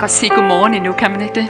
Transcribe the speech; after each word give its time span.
godt 0.00 0.10
sige 0.10 0.30
godmorgen 0.30 0.74
endnu, 0.74 0.92
kan 0.92 1.10
man 1.10 1.20
ikke 1.20 1.34
det? 1.34 1.48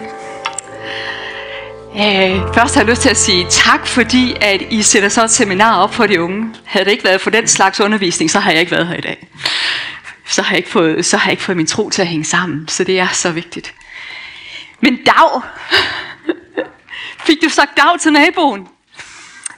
Øh, 1.97 2.55
først 2.55 2.75
har 2.75 2.81
jeg 2.83 2.91
lyst 2.91 3.03
til 3.03 3.09
at 3.09 3.17
sige 3.17 3.47
tak, 3.51 3.87
fordi 3.87 4.37
at 4.41 4.63
I 4.71 4.83
sætter 4.83 5.09
så 5.09 5.25
et 5.25 5.31
seminar 5.31 5.79
op 5.79 5.95
for 5.95 6.07
de 6.07 6.23
unge. 6.23 6.55
Havde 6.65 6.85
det 6.85 6.93
ikke 6.93 7.05
været 7.05 7.21
for 7.21 7.31
den 7.31 7.49
slags 7.49 7.81
undervisning, 7.81 8.31
så 8.31 8.41
har 8.41 8.51
jeg 8.51 8.61
ikke 8.61 8.73
været 8.73 8.87
her 8.87 8.97
i 8.97 9.01
dag. 9.01 9.29
Så 10.27 10.43
har 10.43 10.51
jeg 10.51 10.59
ikke 10.59 10.71
fået, 10.71 11.07
så 11.07 11.17
har 11.17 11.31
jeg 11.31 11.33
ikke 11.33 11.43
fået 11.43 11.57
min 11.57 11.67
tro 11.67 11.91
til 11.91 12.03
at 12.03 12.09
hænge 12.09 12.25
sammen, 12.25 12.69
så 12.69 12.85
det 12.85 13.01
er 13.01 13.09
så 13.09 13.31
vigtigt. 13.31 13.75
Men 14.81 14.99
dag! 15.07 15.43
Fik 17.27 17.37
du 17.45 17.49
sagt 17.49 17.71
dag 17.77 18.01
til 18.01 18.13
naboen? 18.13 18.69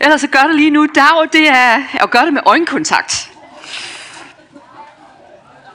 Ellers 0.01 0.21
så 0.21 0.27
gør 0.27 0.43
det 0.43 0.57
lige 0.57 0.71
nu. 0.71 0.87
Dag, 0.95 1.29
det 1.33 1.49
er 1.49 1.83
at 1.95 2.11
gøre 2.11 2.25
det 2.25 2.33
med 2.33 2.43
øjenkontakt. 2.47 3.30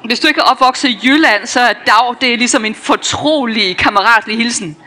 Hvis 0.06 0.20
du 0.20 0.28
ikke 0.28 0.40
er 0.40 0.44
opvokset 0.44 0.90
i 0.90 1.00
Jylland, 1.04 1.46
så 1.46 1.60
er 1.60 1.74
dag 1.74 2.16
det 2.22 2.34
er 2.34 2.38
ligesom 2.38 2.66
en 2.66 2.76
fortrolig, 2.76 3.78
kammeratlig 3.78 4.38
hilsen. 4.38 4.78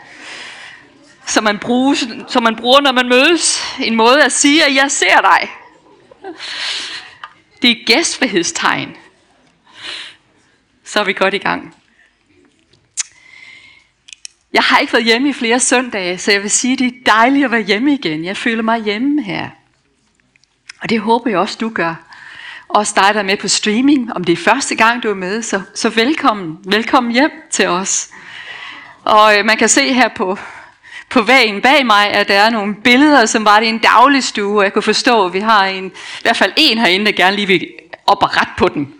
Som 1.25 1.43
man, 1.43 1.59
bruger, 1.59 1.95
som 2.27 2.43
man 2.43 2.55
bruger, 2.55 2.81
når 2.81 2.91
man 2.91 3.09
mødes. 3.09 3.63
En 3.79 3.95
måde 3.95 4.23
at 4.23 4.31
sige, 4.31 4.65
at 4.65 4.75
jeg 4.75 4.91
ser 4.91 5.21
dig. 5.21 5.49
Det 7.61 7.71
er 7.71 7.85
gæstfrihedstegn. 7.85 8.95
Så 10.83 10.99
er 10.99 11.03
vi 11.03 11.13
godt 11.13 11.33
i 11.33 11.37
gang. 11.37 11.75
Jeg 14.53 14.63
har 14.63 14.79
ikke 14.79 14.93
været 14.93 15.05
hjemme 15.05 15.29
i 15.29 15.33
flere 15.33 15.59
søndage, 15.59 16.17
så 16.17 16.31
jeg 16.31 16.41
vil 16.41 16.51
sige, 16.51 16.73
at 16.73 16.79
det 16.79 16.87
er 16.87 17.03
dejligt 17.05 17.45
at 17.45 17.51
være 17.51 17.61
hjemme 17.61 17.93
igen. 17.93 18.25
Jeg 18.25 18.37
føler 18.37 18.63
mig 18.63 18.83
hjemme 18.83 19.23
her. 19.23 19.49
Og 20.81 20.89
det 20.89 20.99
håber 20.99 21.29
jeg 21.29 21.39
også, 21.39 21.57
du 21.61 21.69
gør 21.69 22.08
også 22.69 22.93
dig, 22.95 23.13
der 23.13 23.19
er 23.19 23.23
med 23.23 23.37
på 23.37 23.47
streaming. 23.47 24.13
Om 24.13 24.23
det 24.23 24.33
er 24.33 24.43
første 24.43 24.75
gang, 24.75 25.03
du 25.03 25.09
er 25.09 25.15
med, 25.15 25.41
så, 25.41 25.61
så 25.75 25.89
velkommen. 25.89 26.57
Velkommen 26.63 27.13
hjem 27.13 27.31
til 27.51 27.67
os. 27.67 28.09
Og 29.03 29.37
øh, 29.37 29.45
man 29.45 29.57
kan 29.57 29.69
se 29.69 29.93
her 29.93 30.09
på, 30.15 30.37
på 31.09 31.21
væggen 31.21 31.61
bag 31.61 31.85
mig, 31.85 32.09
at 32.11 32.27
der 32.27 32.39
er 32.39 32.49
nogle 32.49 32.75
billeder, 32.75 33.25
som 33.25 33.45
var 33.45 33.59
det 33.59 33.69
en 33.69 33.79
daglig 33.79 34.23
stue. 34.23 34.59
Og 34.59 34.63
jeg 34.63 34.73
kunne 34.73 34.81
forstå, 34.81 35.25
at 35.25 35.33
vi 35.33 35.39
har 35.39 35.65
en, 35.65 35.85
i 35.85 36.21
hvert 36.21 36.37
fald 36.37 36.53
en 36.57 36.77
herinde, 36.77 37.05
der 37.05 37.11
gerne 37.11 37.35
lige 37.35 37.47
vil 37.47 37.67
op 38.07 38.23
og 38.23 38.37
ret 38.37 38.49
på 38.57 38.67
dem. 38.67 38.93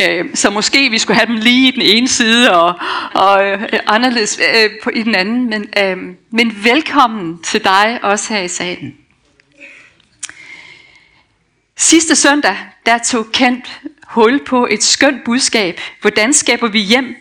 Øh, 0.00 0.24
så 0.34 0.50
måske 0.50 0.90
vi 0.90 0.98
skulle 0.98 1.16
have 1.16 1.26
dem 1.26 1.36
lige 1.36 1.68
i 1.68 1.70
den 1.70 1.82
ene 1.82 2.08
side 2.08 2.52
og, 2.62 2.74
og 3.14 3.44
øh, 3.46 3.62
anderledes 3.86 4.40
øh, 4.54 4.70
på, 4.82 4.90
i 4.94 5.02
den 5.02 5.14
anden. 5.14 5.50
Men, 5.50 5.66
øh, 5.78 5.96
men 6.30 6.64
velkommen 6.64 7.38
til 7.42 7.64
dig 7.64 7.98
også 8.02 8.34
her 8.34 8.40
i 8.40 8.48
salen. 8.48 8.94
Sidste 11.76 12.16
søndag, 12.16 12.56
der 12.86 12.98
tog 12.98 13.26
Kent 13.32 13.80
hul 14.04 14.44
på 14.44 14.66
et 14.70 14.82
skønt 14.82 15.24
budskab. 15.24 15.80
Hvordan 16.00 16.32
skaber 16.32 16.68
vi 16.68 16.80
hjem? 16.80 17.16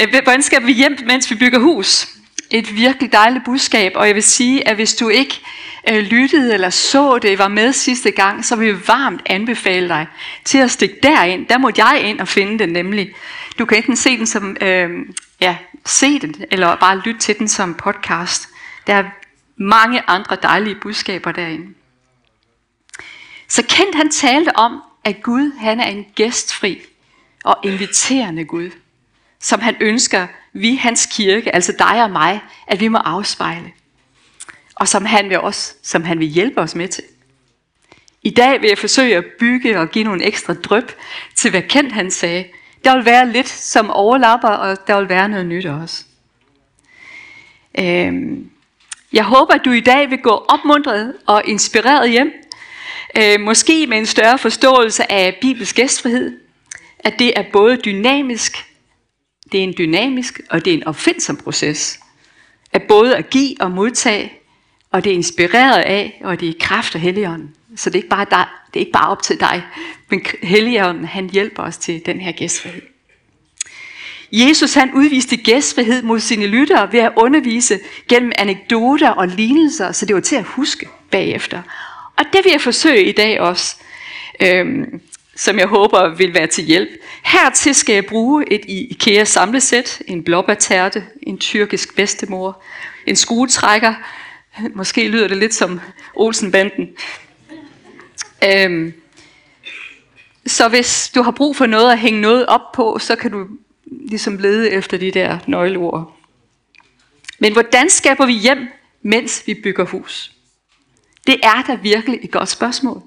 Øh, 0.00 0.22
hvordan 0.22 0.42
skaber 0.42 0.66
vi 0.66 0.72
hjem, 0.72 0.98
mens 1.06 1.30
vi 1.30 1.34
bygger 1.34 1.58
hus? 1.58 2.08
Et 2.50 2.76
virkelig 2.76 3.12
dejligt 3.12 3.44
budskab, 3.44 3.92
og 3.94 4.06
jeg 4.06 4.14
vil 4.14 4.22
sige, 4.22 4.68
at 4.68 4.74
hvis 4.74 4.94
du 4.94 5.08
ikke 5.08 5.40
øh, 5.88 5.98
lyttede 5.98 6.54
eller 6.54 6.70
så 6.70 7.18
det, 7.18 7.38
var 7.38 7.48
med 7.48 7.72
sidste 7.72 8.10
gang, 8.10 8.44
så 8.44 8.56
vil 8.56 8.66
jeg 8.68 8.88
varmt 8.88 9.22
anbefale 9.26 9.88
dig 9.88 10.06
til 10.44 10.58
at 10.58 10.70
stikke 10.70 10.96
derind. 11.02 11.46
Der 11.46 11.58
måtte 11.58 11.84
jeg 11.84 12.02
ind 12.04 12.20
og 12.20 12.28
finde 12.28 12.58
den 12.58 12.68
nemlig. 12.68 13.14
Du 13.58 13.64
kan 13.64 13.78
enten 13.78 13.96
se 13.96 14.18
den 14.18 14.26
som, 14.26 14.56
øh, 14.60 14.90
ja, 15.40 15.56
se 15.86 16.18
den, 16.18 16.34
eller 16.50 16.76
bare 16.76 17.02
lytte 17.04 17.20
til 17.20 17.38
den 17.38 17.48
som 17.48 17.74
podcast. 17.74 18.48
Der 18.86 18.94
er 18.94 19.04
mange 19.56 20.02
andre 20.06 20.36
dejlige 20.42 20.74
budskaber 20.82 21.32
derinde. 21.32 21.74
Så 23.52 23.62
Kent 23.68 23.94
han 23.94 24.10
talte 24.10 24.56
om, 24.56 24.82
at 25.04 25.22
Gud 25.22 25.52
han 25.58 25.80
er 25.80 25.84
en 25.84 26.06
gæstfri 26.14 26.82
og 27.44 27.56
inviterende 27.64 28.44
Gud, 28.44 28.70
som 29.40 29.60
han 29.60 29.76
ønsker, 29.80 30.26
vi 30.52 30.74
hans 30.74 31.06
kirke, 31.06 31.54
altså 31.54 31.74
dig 31.78 32.02
og 32.02 32.10
mig, 32.10 32.40
at 32.66 32.80
vi 32.80 32.88
må 32.88 32.98
afspejle. 32.98 33.72
Og 34.74 34.88
som 34.88 35.04
han 35.04 35.28
vil 35.28 35.40
også, 35.40 35.74
som 35.82 36.04
han 36.04 36.18
vil 36.18 36.28
hjælpe 36.28 36.60
os 36.60 36.74
med 36.74 36.88
til. 36.88 37.04
I 38.22 38.30
dag 38.30 38.60
vil 38.60 38.68
jeg 38.68 38.78
forsøge 38.78 39.16
at 39.16 39.24
bygge 39.38 39.80
og 39.80 39.90
give 39.90 40.04
nogle 40.04 40.24
ekstra 40.24 40.54
drøb 40.54 40.92
til, 41.36 41.50
hvad 41.50 41.62
Kent 41.62 41.92
han 41.92 42.10
sagde. 42.10 42.44
Der 42.84 42.96
vil 42.96 43.04
være 43.04 43.32
lidt, 43.32 43.48
som 43.48 43.90
overlapper, 43.90 44.48
og 44.48 44.86
der 44.86 45.00
vil 45.00 45.08
være 45.08 45.28
noget 45.28 45.46
nyt 45.46 45.66
også. 45.66 46.04
Øhm, 47.78 48.50
jeg 49.12 49.24
håber, 49.24 49.54
at 49.54 49.64
du 49.64 49.70
i 49.70 49.80
dag 49.80 50.10
vil 50.10 50.18
gå 50.18 50.30
opmuntret 50.30 51.16
og 51.26 51.42
inspireret 51.46 52.10
hjem 52.10 52.41
Øh, 53.18 53.40
måske 53.40 53.86
med 53.86 53.98
en 53.98 54.06
større 54.06 54.38
forståelse 54.38 55.12
af 55.12 55.38
Bibels 55.40 55.72
gæstfrihed, 55.72 56.38
at 56.98 57.18
det 57.18 57.32
er 57.38 57.44
både 57.52 57.76
dynamisk, 57.76 58.56
det 59.52 59.60
er 59.60 59.64
en 59.64 59.74
dynamisk 59.78 60.40
og 60.50 60.64
det 60.64 60.70
er 60.72 60.76
en 60.76 60.86
opfindsom 60.86 61.36
proces. 61.36 62.00
At 62.72 62.82
både 62.82 63.16
at 63.16 63.30
give 63.30 63.56
og 63.60 63.70
modtage, 63.70 64.32
og 64.90 65.04
det 65.04 65.10
er 65.10 65.14
inspireret 65.14 65.80
af, 65.80 66.20
og 66.24 66.40
det 66.40 66.48
er 66.48 66.52
kraft 66.60 66.94
af 66.94 67.00
Helligånden. 67.00 67.54
Så 67.76 67.90
det 67.90 67.98
er 67.98 68.02
ikke 68.02 68.08
bare, 68.08 68.26
dig, 68.30 68.46
det 68.74 68.76
er 68.76 68.80
ikke 68.80 68.92
bare 68.92 69.08
op 69.08 69.22
til 69.22 69.40
dig, 69.40 69.62
men 70.10 70.26
Helligånden 70.42 71.04
han 71.04 71.30
hjælper 71.30 71.62
os 71.62 71.78
til 71.78 72.06
den 72.06 72.20
her 72.20 72.32
gæstfrihed. 72.32 72.82
Jesus 74.32 74.74
han 74.74 74.94
udviste 74.94 75.36
gæstfrihed 75.36 76.02
mod 76.02 76.20
sine 76.20 76.46
lyttere 76.46 76.92
ved 76.92 77.00
at 77.00 77.12
undervise 77.16 77.78
gennem 78.08 78.32
anekdoter 78.38 79.10
og 79.10 79.28
lignelser, 79.28 79.92
så 79.92 80.06
det 80.06 80.14
var 80.14 80.20
til 80.20 80.36
at 80.36 80.44
huske 80.44 80.88
bagefter. 81.10 81.62
Og 82.16 82.24
det 82.32 82.40
vil 82.44 82.50
jeg 82.50 82.60
forsøge 82.60 83.04
i 83.04 83.12
dag 83.12 83.40
også, 83.40 83.76
øhm, 84.42 85.00
som 85.36 85.58
jeg 85.58 85.66
håber 85.66 86.08
vil 86.08 86.34
være 86.34 86.46
til 86.46 86.64
hjælp. 86.64 86.90
Hertil 87.24 87.74
skal 87.74 87.92
jeg 87.92 88.06
bruge 88.06 88.52
et 88.52 88.64
IKEA 88.68 89.24
samlesæt, 89.24 90.02
en 90.06 90.24
blåbærterte, 90.24 91.04
en 91.22 91.38
tyrkisk 91.38 91.96
bedstemor, 91.96 92.62
en 93.06 93.16
skruetrækker, 93.16 93.94
måske 94.74 95.08
lyder 95.08 95.28
det 95.28 95.36
lidt 95.36 95.54
som 95.54 95.80
Olsenbanden. 96.14 96.88
Øhm, 98.44 98.92
så 100.46 100.68
hvis 100.68 101.10
du 101.14 101.22
har 101.22 101.30
brug 101.30 101.56
for 101.56 101.66
noget 101.66 101.92
at 101.92 101.98
hænge 101.98 102.20
noget 102.20 102.46
op 102.46 102.72
på, 102.74 102.98
så 103.00 103.16
kan 103.16 103.30
du 103.30 103.46
ligesom 103.86 104.38
lede 104.38 104.70
efter 104.70 104.96
de 104.96 105.10
der 105.10 105.38
nøgleord. 105.46 106.18
Men 107.38 107.52
hvordan 107.52 107.90
skaber 107.90 108.26
vi 108.26 108.32
hjem, 108.32 108.68
mens 109.02 109.42
vi 109.46 109.54
bygger 109.54 109.84
hus? 109.84 110.32
Det 111.26 111.40
er 111.42 111.62
da 111.66 111.74
virkelig 111.74 112.18
et 112.22 112.30
godt 112.30 112.48
spørgsmål. 112.48 113.02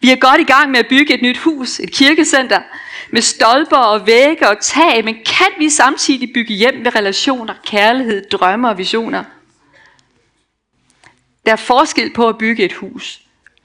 Vi 0.00 0.10
er 0.10 0.16
godt 0.16 0.40
i 0.40 0.44
gang 0.44 0.70
med 0.70 0.78
at 0.80 0.86
bygge 0.88 1.14
et 1.14 1.22
nyt 1.22 1.38
hus, 1.38 1.80
et 1.80 1.92
kirkecenter, 1.92 2.60
med 3.10 3.22
stolper 3.22 3.76
og 3.76 4.06
vægge 4.06 4.48
og 4.48 4.56
tag, 4.60 5.04
men 5.04 5.14
kan 5.14 5.46
vi 5.58 5.68
samtidig 5.68 6.30
bygge 6.34 6.54
hjem 6.54 6.74
med 6.74 6.94
relationer, 6.96 7.54
kærlighed, 7.64 8.24
drømme 8.30 8.68
og 8.68 8.78
visioner? 8.78 9.24
Der 11.46 11.52
er 11.52 11.56
forskel 11.56 12.12
på 12.12 12.28
at 12.28 12.38
bygge 12.38 12.64
et 12.64 12.72
hus 12.72 13.20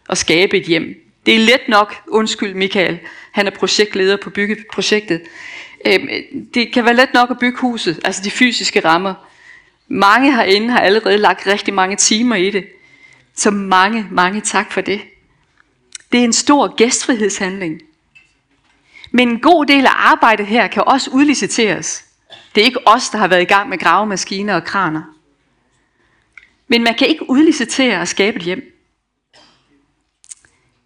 og 0.08 0.18
skabe 0.18 0.58
et 0.58 0.66
hjem. 0.66 0.96
Det 1.26 1.36
er 1.36 1.40
let 1.40 1.62
nok, 1.68 1.96
undskyld 2.08 2.54
Michael, 2.54 3.00
han 3.32 3.48
er 3.48 3.52
projektleder 3.52 4.18
på 4.18 4.30
byggeprojektet. 4.30 5.22
Øhm, 5.86 6.08
det 6.54 6.74
kan 6.74 6.86
være 6.86 6.96
let 6.96 7.14
nok 7.14 7.32
at 7.32 7.40
bygge 7.40 7.58
huset, 7.58 8.00
altså 8.06 8.22
de 8.24 8.32
fysiske 8.32 8.80
rammer. 8.80 9.14
Mange 9.88 10.36
herinde 10.36 10.70
har 10.70 10.80
allerede 10.80 11.18
lagt 11.18 11.48
rigtig 11.48 11.74
mange 11.74 11.96
timer 11.96 12.36
i 12.36 12.50
det. 12.50 12.66
Så 13.36 13.52
mange, 13.52 14.08
mange 14.12 14.42
tak 14.42 14.72
for 14.72 14.82
det. 14.82 15.02
Det 16.12 16.20
er 16.20 16.24
en 16.24 16.34
stor 16.34 16.76
gæstfrihedshandling. 16.76 17.82
Men 19.12 19.30
en 19.30 19.40
god 19.40 19.66
del 19.66 19.86
af 19.86 19.94
arbejdet 19.96 20.48
her 20.48 20.68
kan 20.68 20.84
også 20.88 21.12
udliciteres. 21.12 22.06
Det 22.56 22.62
er 22.62 22.66
ikke 22.66 22.88
os, 22.88 23.10
der 23.10 23.18
har 23.18 23.28
været 23.28 23.42
i 23.42 23.46
gang 23.46 23.70
med 23.70 23.78
gravemaskiner 23.78 24.56
og 24.56 24.64
kraner. 24.64 25.04
Men 26.68 26.84
man 26.84 26.96
kan 26.96 27.08
ikke 27.08 27.30
udlicitere 27.30 28.02
og 28.02 28.08
skabe 28.08 28.38
et 28.38 28.44
hjem. 28.44 28.72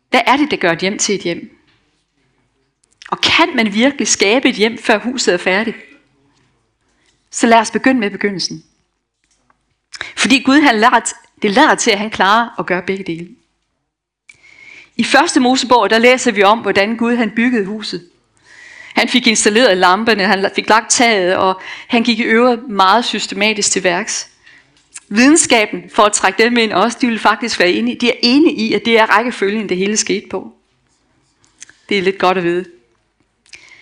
Hvad 0.09 0.21
er 0.27 0.37
det, 0.37 0.51
der 0.51 0.57
gør 0.57 0.71
et 0.71 0.79
hjem 0.79 0.97
til 0.97 1.15
et 1.15 1.21
hjem? 1.21 1.57
Og 3.09 3.21
kan 3.21 3.55
man 3.55 3.73
virkelig 3.73 4.07
skabe 4.07 4.49
et 4.49 4.55
hjem, 4.55 4.77
før 4.77 4.99
huset 4.99 5.33
er 5.33 5.37
færdigt? 5.37 5.77
Så 7.31 7.47
lad 7.47 7.59
os 7.59 7.71
begynde 7.71 7.99
med 7.99 8.11
begyndelsen. 8.11 8.63
Fordi 10.17 10.43
Gud 10.43 10.61
han 10.61 10.79
lært 10.79 11.13
det 11.41 11.51
lader 11.51 11.75
til, 11.75 11.91
at 11.91 11.99
han 11.99 12.09
klarer 12.09 12.59
at 12.59 12.65
gøre 12.65 12.81
begge 12.81 13.03
dele. 13.03 13.27
I 14.95 15.03
første 15.03 15.39
Mosebog, 15.39 15.89
der 15.89 15.97
læser 15.97 16.31
vi 16.31 16.43
om, 16.43 16.59
hvordan 16.59 16.97
Gud 16.97 17.15
han 17.15 17.31
byggede 17.31 17.65
huset. 17.65 18.09
Han 18.95 19.07
fik 19.07 19.27
installeret 19.27 19.77
lamperne, 19.77 20.23
han 20.23 20.51
fik 20.55 20.69
lagt 20.69 20.91
taget, 20.91 21.35
og 21.35 21.61
han 21.87 22.03
gik 22.03 22.19
i 22.19 22.23
øvrigt 22.23 22.69
meget 22.69 23.05
systematisk 23.05 23.71
til 23.71 23.83
værks. 23.83 24.27
Videnskaben, 25.09 25.83
for 25.93 26.03
at 26.03 26.13
trække 26.13 26.43
dem 26.43 26.57
ind 26.57 26.73
også, 26.73 26.97
de 27.01 27.07
vil 27.07 27.19
faktisk 27.19 27.59
være 27.59 27.71
enige. 27.71 27.97
De 28.01 28.09
er 28.09 28.15
enige 28.21 28.55
i, 28.55 28.73
at 28.73 28.85
det 28.85 28.99
er 28.99 29.05
rækkefølgen, 29.05 29.69
det 29.69 29.77
hele 29.77 29.97
skete 29.97 30.27
på. 30.29 30.53
Det 31.89 31.97
er 31.97 32.01
lidt 32.01 32.17
godt 32.17 32.37
at 32.37 32.43
vide. 32.43 32.65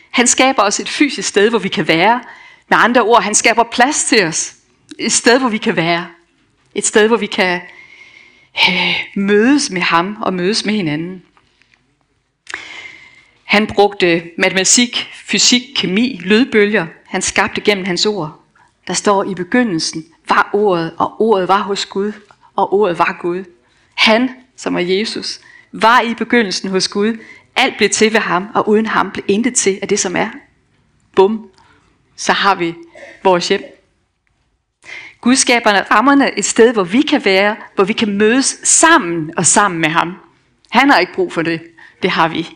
Han 0.10 0.28
skaber 0.28 0.64
os 0.64 0.80
et 0.80 0.90
fysisk 0.90 1.30
sted, 1.30 1.50
hvor 1.50 1.60
vi 1.60 1.70
kan 1.70 1.88
være. 1.88 2.22
Med 2.70 2.78
andre 2.82 3.02
ord, 3.02 3.24
han 3.24 3.36
skaber 3.36 3.64
plads 3.64 4.04
til 4.04 4.26
os. 4.26 4.54
Et 5.00 5.12
sted, 5.12 5.40
hvor 5.40 5.50
vi 5.50 5.58
kan 5.58 5.76
være. 5.76 6.08
Et 6.78 6.86
sted, 6.86 7.08
hvor 7.08 7.18
vi 7.18 7.26
kan 7.26 7.62
øh, 8.70 8.96
mødes 9.16 9.70
med 9.70 9.82
ham 9.82 10.18
og 10.22 10.34
mødes 10.34 10.66
med 10.66 10.74
hinanden. 10.74 11.24
Han 13.44 13.68
brugte 13.68 14.24
matematik, 14.38 15.10
fysik, 15.14 15.62
kemi, 15.76 16.22
lydbølger. 16.24 16.86
Han 17.06 17.22
skabte 17.22 17.62
gennem 17.62 17.86
hans 17.86 18.06
ord. 18.06 18.40
Der 18.88 18.94
står 18.94 19.24
i 19.24 19.36
begyndelsen, 19.36 20.06
var 20.30 20.50
ordet, 20.54 20.94
og 20.98 21.22
ordet 21.22 21.48
var 21.48 21.62
hos 21.62 21.86
Gud, 21.86 22.12
og 22.56 22.74
ordet 22.74 23.00
var 23.00 23.18
Gud. 23.22 23.44
Han, 23.94 24.30
som 24.56 24.76
er 24.76 24.80
Jesus, 24.80 25.40
var 25.72 26.02
i 26.02 26.14
begyndelsen 26.14 26.70
hos 26.70 26.88
Gud. 26.88 27.18
Alt 27.56 27.78
blev 27.78 27.90
til 27.90 28.14
ved 28.14 28.20
ham, 28.20 28.48
og 28.56 28.70
uden 28.70 28.86
ham 28.86 29.12
blev 29.12 29.26
intet 29.28 29.56
til 29.56 29.80
af 29.82 29.88
det, 29.88 30.00
som 30.00 30.16
er. 30.16 30.30
Bum, 31.16 31.50
så 32.16 32.34
har 32.34 32.56
vi 32.56 32.76
vores 33.24 33.48
hjem. 33.48 33.77
Gud 35.22 35.36
skaber 35.36 35.72
rammerne 35.92 36.40
et 36.40 36.46
sted, 36.46 36.74
hvor 36.74 36.84
vi 36.84 37.02
kan 37.02 37.26
være, 37.26 37.56
hvor 37.76 37.84
vi 37.84 37.94
kan 37.94 38.18
mødes 38.18 38.60
sammen 38.64 39.32
og 39.38 39.46
sammen 39.46 39.82
med 39.82 39.90
ham. 39.90 40.14
Han 40.70 40.90
har 40.90 41.00
ikke 41.00 41.14
brug 41.14 41.34
for 41.34 41.42
det. 41.42 41.62
Det 42.02 42.10
har 42.10 42.28
vi. 42.28 42.50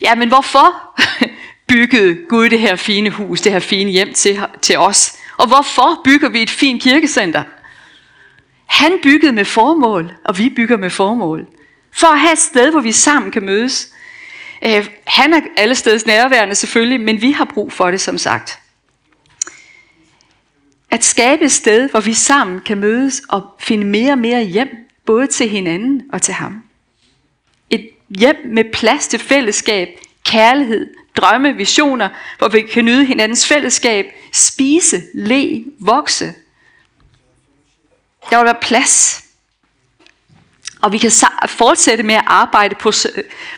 Ja, 0.00 0.14
men 0.14 0.28
hvorfor 0.28 0.98
byggede 1.68 2.26
Gud 2.28 2.50
det 2.50 2.60
her 2.60 2.76
fine 2.76 3.10
hus, 3.10 3.40
det 3.40 3.52
her 3.52 3.60
fine 3.60 3.90
hjem 3.90 4.12
til, 4.12 4.40
til 4.62 4.78
os? 4.78 5.16
Og 5.36 5.46
hvorfor 5.46 6.00
bygger 6.04 6.28
vi 6.28 6.42
et 6.42 6.50
fint 6.50 6.82
kirkecenter? 6.82 7.42
Han 8.66 8.92
byggede 9.02 9.32
med 9.32 9.44
formål, 9.44 10.12
og 10.24 10.38
vi 10.38 10.48
bygger 10.56 10.76
med 10.76 10.90
formål. 10.90 11.46
For 11.92 12.06
at 12.06 12.20
have 12.20 12.32
et 12.32 12.38
sted, 12.38 12.70
hvor 12.70 12.80
vi 12.80 12.92
sammen 12.92 13.32
kan 13.32 13.44
mødes. 13.44 13.88
Øh, 14.64 14.86
han 15.06 15.34
er 15.34 15.40
alle 15.56 15.74
steds 15.74 16.06
nærværende 16.06 16.54
selvfølgelig, 16.54 17.00
men 17.00 17.22
vi 17.22 17.32
har 17.32 17.44
brug 17.44 17.72
for 17.72 17.90
det 17.90 18.00
som 18.00 18.18
sagt. 18.18 18.61
At 20.92 21.04
skabe 21.04 21.44
et 21.44 21.52
sted, 21.52 21.90
hvor 21.90 22.00
vi 22.00 22.14
sammen 22.14 22.60
kan 22.60 22.78
mødes 22.78 23.22
og 23.28 23.42
finde 23.58 23.86
mere 23.86 24.12
og 24.12 24.18
mere 24.18 24.42
hjem, 24.42 24.68
både 25.06 25.26
til 25.26 25.48
hinanden 25.48 26.02
og 26.12 26.22
til 26.22 26.34
ham. 26.34 26.62
Et 27.70 27.90
hjem 28.08 28.36
med 28.44 28.64
plads 28.72 29.08
til 29.08 29.18
fællesskab, 29.18 29.88
kærlighed, 30.24 30.94
drømme, 31.16 31.52
visioner, 31.52 32.08
hvor 32.38 32.48
vi 32.48 32.62
kan 32.62 32.84
nyde 32.84 33.04
hinandens 33.04 33.46
fællesskab, 33.46 34.06
spise, 34.32 35.02
le, 35.14 35.64
vokse. 35.80 36.34
Der 38.30 38.36
vil 38.38 38.44
være 38.44 38.58
plads. 38.62 39.24
Og 40.82 40.92
vi 40.92 40.98
kan 40.98 41.10
fortsætte 41.46 42.02
med 42.02 42.14
at 42.14 42.24
arbejde 42.26 42.74
på, 42.74 42.92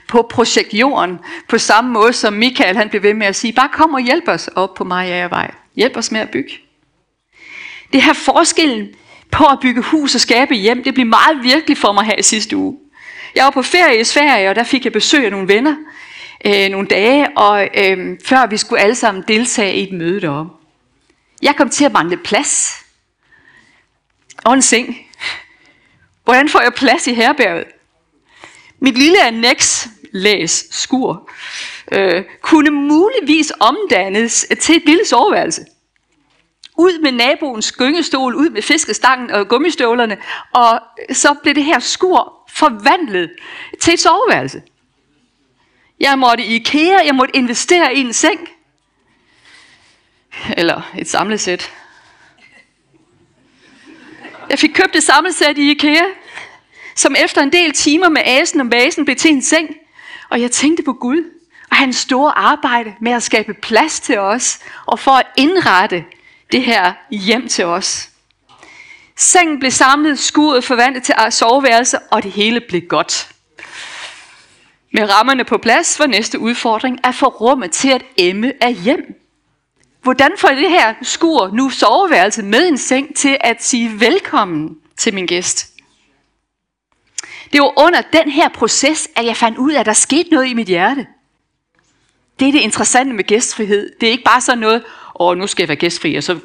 på 0.09 0.27
projekt 0.31 0.75
Jorden, 0.75 1.19
på 1.49 1.59
samme 1.59 1.91
måde 1.93 2.13
som 2.13 2.33
Michael 2.33 2.77
han 2.77 2.89
blev 2.89 3.03
ved 3.03 3.15
med 3.15 3.27
at 3.27 3.37
sige, 3.37 3.53
bare 3.53 3.69
kom 3.73 3.95
og 3.95 4.01
hjælp 4.01 4.29
os 4.29 4.49
op 4.49 4.75
på 4.75 4.85
Mariavej. 4.85 5.55
Hjælp 5.77 5.97
os 5.97 6.11
med 6.11 6.21
at 6.21 6.31
bygge. 6.31 6.64
Det 7.93 8.03
her 8.03 8.13
forskellen 8.13 8.89
på 9.31 9.45
at 9.45 9.59
bygge 9.63 9.83
hus 9.83 10.15
og 10.15 10.21
skabe 10.21 10.55
hjem, 10.55 10.85
det 10.85 10.95
blev 10.95 11.07
meget 11.07 11.43
virkelig 11.43 11.79
for 11.79 11.93
mig 11.93 12.05
her 12.05 12.17
i 12.19 12.23
sidste 12.23 12.57
uge. 12.57 12.79
Jeg 13.35 13.45
var 13.45 13.51
på 13.51 13.63
ferie 13.63 14.01
i 14.01 14.05
Sverige, 14.05 14.51
og 14.51 14.57
der 14.57 14.65
fik 14.65 14.85
jeg 14.85 14.93
besøg 14.93 15.25
af 15.25 15.31
nogle 15.31 15.49
venner 15.49 15.77
øh, 16.45 16.69
nogle 16.69 16.87
dage, 16.87 17.29
og 17.37 17.69
øh, 17.75 18.19
før 18.25 18.47
vi 18.47 18.57
skulle 18.57 18.83
alle 18.83 18.95
sammen 18.95 19.25
deltage 19.29 19.75
i 19.75 19.83
et 19.83 19.93
møde 19.93 20.21
derom. 20.21 20.51
Jeg 21.43 21.57
kom 21.57 21.71
til 21.71 21.85
at 21.85 21.93
mangle 21.93 22.17
plads. 22.17 22.85
Og 24.45 24.55
en 24.55 24.63
seng. 24.63 24.97
Hvordan 26.25 26.49
får 26.49 26.61
jeg 26.61 26.75
plads 26.75 27.07
i 27.07 27.15
herberget? 27.15 27.65
Mit 28.79 28.99
lille 28.99 29.27
annex, 29.27 29.87
læs, 30.13 30.67
skur, 30.71 31.31
øh, 31.93 32.25
kunne 32.43 32.71
muligvis 32.71 33.53
omdannes 33.61 34.47
til 34.61 34.77
et 34.77 34.83
lille 34.87 35.07
soveværelse. 35.07 35.65
Ud 36.77 36.99
med 37.03 37.13
naboens 37.13 37.73
gyngestol, 37.73 38.35
ud 38.35 38.51
med 38.51 38.63
fiskestangen 38.63 39.31
og 39.31 39.49
gummistøvlerne, 39.49 40.19
og 40.53 40.81
så 41.13 41.35
blev 41.43 41.55
det 41.55 41.65
her 41.65 41.79
skur 41.79 42.33
forvandlet 42.49 43.33
til 43.81 43.95
et 43.95 44.01
soveværelse. 44.01 44.63
Jeg 46.01 46.19
måtte 46.19 46.45
i 46.45 46.55
IKEA, 46.55 46.99
jeg 47.05 47.15
måtte 47.15 47.37
investere 47.37 47.95
i 47.95 48.01
en 48.01 48.13
seng. 48.13 48.49
Eller 50.57 50.93
et 50.99 51.09
samlesæt. 51.09 51.73
Jeg 54.51 54.59
fik 54.59 54.71
købt 54.75 54.97
et 54.97 55.03
samlesæt 55.03 55.59
i 55.59 55.71
IKEA, 55.71 56.05
som 56.95 57.15
efter 57.19 57.43
en 57.43 57.53
del 57.53 57.73
timer 57.73 58.09
med 58.09 58.23
asen 58.25 58.61
og 58.61 58.71
basen 58.71 59.05
blev 59.05 59.17
til 59.17 59.31
en 59.31 59.43
seng. 59.43 59.77
Og 60.31 60.41
jeg 60.41 60.51
tænkte 60.51 60.83
på 60.83 60.93
Gud 60.93 61.31
og 61.71 61.77
hans 61.77 61.97
store 61.97 62.39
arbejde 62.39 62.95
med 63.01 63.13
at 63.13 63.23
skabe 63.23 63.55
plads 63.55 64.01
til 64.01 64.19
os, 64.19 64.61
og 64.87 64.99
for 64.99 65.11
at 65.11 65.27
indrette 65.37 66.05
det 66.53 66.63
her 66.63 66.93
hjem 67.11 67.49
til 67.49 67.65
os. 67.65 68.09
Sengen 69.17 69.59
blev 69.59 69.71
samlet, 69.71 70.19
skuret 70.19 70.65
forvandlet 70.65 71.03
til 71.03 71.15
soveværelse, 71.31 71.99
og 71.99 72.23
det 72.23 72.33
hele 72.33 72.61
blev 72.69 72.83
godt. 72.83 73.29
Med 74.93 75.11
rammerne 75.11 75.45
på 75.45 75.59
plads 75.59 75.99
var 75.99 76.07
næste 76.07 76.39
udfordring 76.39 77.01
at 77.05 77.15
få 77.15 77.27
rummet 77.27 77.71
til 77.71 77.89
at 77.89 78.03
emme 78.17 78.53
af 78.61 78.75
hjem. 78.75 79.21
Hvordan 80.03 80.33
får 80.39 80.49
jeg 80.49 80.57
det 80.57 80.71
her 80.71 80.95
skur, 81.03 81.51
nu 81.53 81.71
soveværelse 81.71 82.43
med 82.43 82.69
en 82.69 82.79
seng, 82.79 83.17
til 83.17 83.37
at 83.41 83.65
sige 83.65 84.01
velkommen 84.01 84.79
til 84.97 85.15
min 85.15 85.27
gæst? 85.27 85.71
Det 87.53 87.61
var 87.61 87.83
under 87.83 88.01
den 88.01 88.31
her 88.31 88.49
proces, 88.49 89.09
at 89.17 89.27
jeg 89.27 89.37
fandt 89.37 89.59
ud 89.59 89.73
af, 89.73 89.81
at 89.81 89.87
der 89.87 89.93
skete 89.93 90.31
noget 90.31 90.47
i 90.47 90.55
mit 90.55 90.67
hjerte. 90.67 91.07
Det 92.39 92.49
er 92.49 92.53
det 92.53 92.61
interessante 92.61 93.13
med 93.13 93.25
gæstfrihed. 93.25 93.91
Det 94.01 94.07
er 94.07 94.11
ikke 94.11 94.25
bare 94.25 94.41
sådan 94.41 94.59
noget, 94.59 94.85
og 95.15 95.37
nu 95.37 95.47
skal 95.47 95.63
jeg 95.63 95.69
være 95.69 95.77
gæstfri, 95.77 96.15
og 96.15 96.23
så 96.23 96.39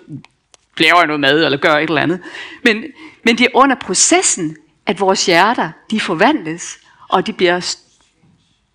laver 0.77 0.97
jeg 0.97 1.07
noget 1.07 1.19
mad, 1.19 1.45
eller 1.45 1.57
gør 1.57 1.75
et 1.75 1.89
eller 1.89 2.01
andet. 2.01 2.19
Men, 2.63 2.83
men 3.23 3.37
det 3.37 3.45
er 3.45 3.49
under 3.53 3.75
processen, 3.75 4.57
at 4.85 4.99
vores 4.99 5.25
hjerter, 5.25 5.71
de 5.91 5.99
forvandles, 5.99 6.79
og 7.09 7.27
de 7.27 7.33
bliver, 7.33 7.75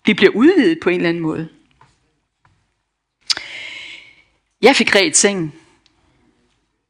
de 0.05 0.15
bliver 0.15 0.31
udvidet 0.35 0.79
på 0.83 0.89
en 0.89 0.95
eller 0.95 1.09
anden 1.09 1.23
måde. 1.23 1.49
Jeg 4.61 4.75
fik 4.75 4.95
ret 4.95 5.17
sengen. 5.17 5.53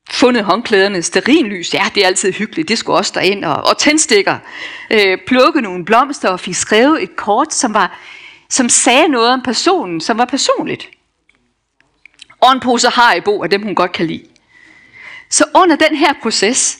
Fundet 0.09 0.43
håndklæderne, 0.43 1.01
sterinlys, 1.01 1.73
ja, 1.73 1.83
det 1.95 2.03
er 2.03 2.07
altid 2.07 2.31
hyggeligt, 2.31 2.67
det 2.67 2.77
skulle 2.77 2.97
også 2.97 3.11
derind, 3.15 3.45
og, 3.45 3.55
og 3.55 3.77
tændstikker. 3.77 4.37
Øh, 4.91 5.17
plukke 5.27 5.61
nogle 5.61 5.85
blomster 5.85 6.29
og 6.29 6.39
fik 6.39 6.55
skrevet 6.55 7.03
et 7.03 7.15
kort, 7.15 7.53
som, 7.53 7.73
var, 7.73 7.99
som 8.49 8.69
sagde 8.69 9.07
noget 9.07 9.29
om 9.29 9.41
personen, 9.41 10.01
som 10.01 10.17
var 10.17 10.25
personligt. 10.25 10.89
Og 12.45 12.51
en 12.51 12.59
pose 12.59 12.89
Haribo 12.89 13.43
af 13.43 13.49
dem, 13.49 13.63
hun 13.63 13.75
godt 13.75 13.91
kan 13.91 14.05
lide. 14.05 14.25
Så 15.29 15.45
under 15.55 15.75
den 15.75 15.95
her 15.95 16.13
proces, 16.21 16.79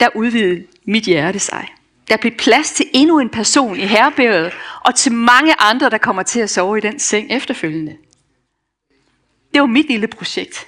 der 0.00 0.08
udvidede 0.14 0.66
mit 0.84 1.04
hjerte 1.04 1.38
sig. 1.38 1.68
Der 2.08 2.16
blev 2.16 2.32
plads 2.38 2.72
til 2.72 2.86
endnu 2.94 3.18
en 3.18 3.30
person 3.30 3.76
i 3.76 3.86
herberget, 3.86 4.52
og 4.84 4.94
til 4.94 5.12
mange 5.12 5.60
andre, 5.60 5.90
der 5.90 5.98
kommer 5.98 6.22
til 6.22 6.40
at 6.40 6.50
sove 6.50 6.78
i 6.78 6.80
den 6.80 6.98
seng 6.98 7.30
efterfølgende. 7.30 7.96
Det 9.54 9.60
var 9.60 9.66
mit 9.66 9.86
lille 9.88 10.06
projekt. 10.06 10.66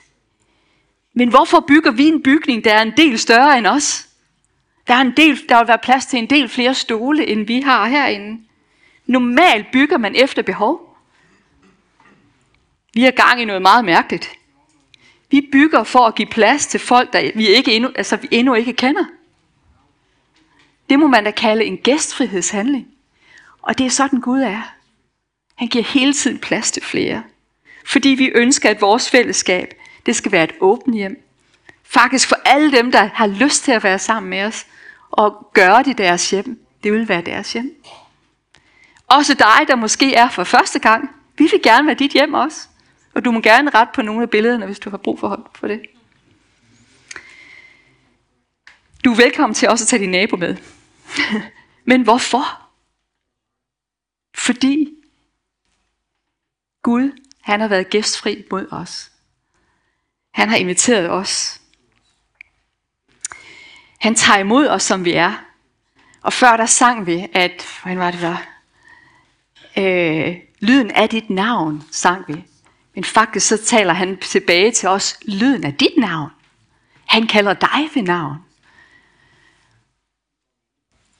Men 1.15 1.29
hvorfor 1.29 1.65
bygger 1.69 1.91
vi 1.91 2.09
en 2.09 2.23
bygning, 2.23 2.65
der 2.65 2.75
er 2.75 2.83
en 2.83 2.93
del 2.97 3.19
større 3.19 3.59
end 3.59 3.67
os? 3.67 4.07
Der, 4.87 4.95
er 4.95 5.01
en 5.01 5.13
del, 5.17 5.49
der 5.49 5.59
vil 5.59 5.69
være 5.69 5.79
plads 5.79 6.07
til 6.07 6.19
en 6.19 6.31
del 6.31 6.49
flere 6.49 6.75
stole, 6.75 7.27
end 7.27 7.47
vi 7.47 7.61
har 7.61 7.89
herinde. 7.89 8.43
Normalt 9.07 9.67
bygger 9.73 9.99
man 9.99 10.15
efter 10.17 10.43
behov. 10.43 10.88
Vi 12.99 13.05
er 13.05 13.11
gang 13.11 13.41
i 13.41 13.45
noget 13.45 13.63
meget 13.63 13.85
mærkeligt. 13.85 14.31
Vi 15.31 15.49
bygger 15.53 15.85
for 15.85 16.07
at 16.07 16.15
give 16.15 16.29
plads 16.29 16.67
til 16.67 16.81
folk, 16.81 17.13
der 17.13 17.31
vi, 17.35 17.49
ikke 17.49 17.73
endnu, 17.73 17.91
altså, 17.97 18.17
vi 18.17 18.29
endnu 18.31 18.55
ikke 18.55 18.73
kender. 18.73 19.05
Det 20.91 20.99
må 20.99 21.07
man 21.07 21.25
da 21.25 21.31
kalde 21.31 21.65
en 21.65 21.77
gæstfrihedshandling. 21.77 22.89
Og 23.63 23.79
det 23.79 23.87
er 23.87 23.91
sådan 23.91 24.21
Gud 24.21 24.41
er. 24.41 24.75
Han 25.55 25.69
giver 25.69 25.85
hele 25.85 26.13
tiden 26.13 26.39
plads 26.39 26.71
til 26.71 26.83
flere. 26.83 27.23
Fordi 27.87 28.09
vi 28.09 28.31
ønsker, 28.35 28.71
at 28.71 28.81
vores 28.81 29.11
fællesskab, 29.11 29.75
det 30.07 30.17
skal 30.17 30.33
være 30.33 30.45
et 30.45 30.55
åbent 30.61 30.97
hjem. 30.97 31.23
Faktisk 31.85 32.29
for 32.29 32.37
alle 32.45 32.73
dem, 32.73 32.93
der 32.93 33.11
har 33.15 33.27
lyst 33.27 33.65
til 33.65 33.73
at 33.73 33.85
være 33.85 33.99
sammen 33.99 34.31
med 34.31 34.43
os, 34.43 34.67
og 35.11 35.51
gøre 35.53 35.83
det 35.83 35.99
deres 35.99 36.31
hjem. 36.31 36.65
Det 36.83 36.93
vil 36.93 37.09
være 37.09 37.23
deres 37.23 37.53
hjem. 37.53 37.83
Også 39.07 39.35
dig, 39.35 39.69
der 39.69 39.77
måske 39.77 40.15
er 40.15 40.29
for 40.29 40.45
første 40.45 40.79
gang. 40.79 41.11
Vi 41.37 41.49
vil 41.51 41.63
gerne 41.63 41.87
være 41.87 41.97
dit 41.97 42.13
hjem 42.13 42.35
også. 42.35 42.69
Og 43.19 43.25
du 43.25 43.31
må 43.31 43.41
gerne 43.41 43.71
rette 43.71 43.93
på 43.95 44.03
nogle 44.03 44.23
af 44.23 44.31
billederne, 44.31 44.67
hvis 44.67 44.79
du 44.79 44.91
har 44.91 44.97
brug 44.97 45.21
for, 45.21 45.51
for 45.55 45.69
det. 45.69 45.83
Du 49.05 49.13
er 49.13 49.17
velkommen 49.17 49.55
til 49.55 49.69
også 49.69 49.85
at 49.85 49.89
tage 49.89 50.03
din 50.03 50.11
nabo 50.11 50.37
med. 50.37 50.57
Men 51.91 52.03
hvorfor? 52.03 52.69
Fordi 54.37 54.89
Gud, 56.83 57.13
han 57.41 57.61
har 57.61 57.69
været 57.69 57.91
gæstfri 57.91 58.45
mod 58.51 58.67
os. 58.71 59.13
Han 60.35 60.49
har 60.49 60.57
inviteret 60.57 61.11
os. 61.11 61.61
Han 64.01 64.15
tager 64.15 64.39
imod 64.39 64.69
os, 64.69 64.83
som 64.83 65.05
vi 65.05 65.13
er. 65.13 65.45
Og 66.23 66.33
før 66.33 66.57
der 66.57 66.67
sang 66.67 67.07
vi, 67.07 67.29
at, 67.33 67.67
hvordan 67.83 67.99
var 67.99 68.11
det 68.11 68.21
der? 68.21 68.37
Øh, 69.79 70.37
lyden 70.61 70.91
af 70.91 71.09
dit 71.09 71.31
navn, 71.31 71.83
sang 71.91 72.25
vi. 72.29 72.45
Men 72.99 73.05
faktisk 73.05 73.49
så 73.49 73.57
taler 73.57 73.93
han 73.93 74.17
tilbage 74.17 74.73
til 74.73 74.89
os, 74.89 75.19
lyden 75.23 75.65
af 75.65 75.75
dit 75.75 75.97
navn. 75.99 76.31
Han 77.05 77.27
kalder 77.27 77.53
dig 77.53 77.89
ved 77.95 78.03
navn. 78.03 78.37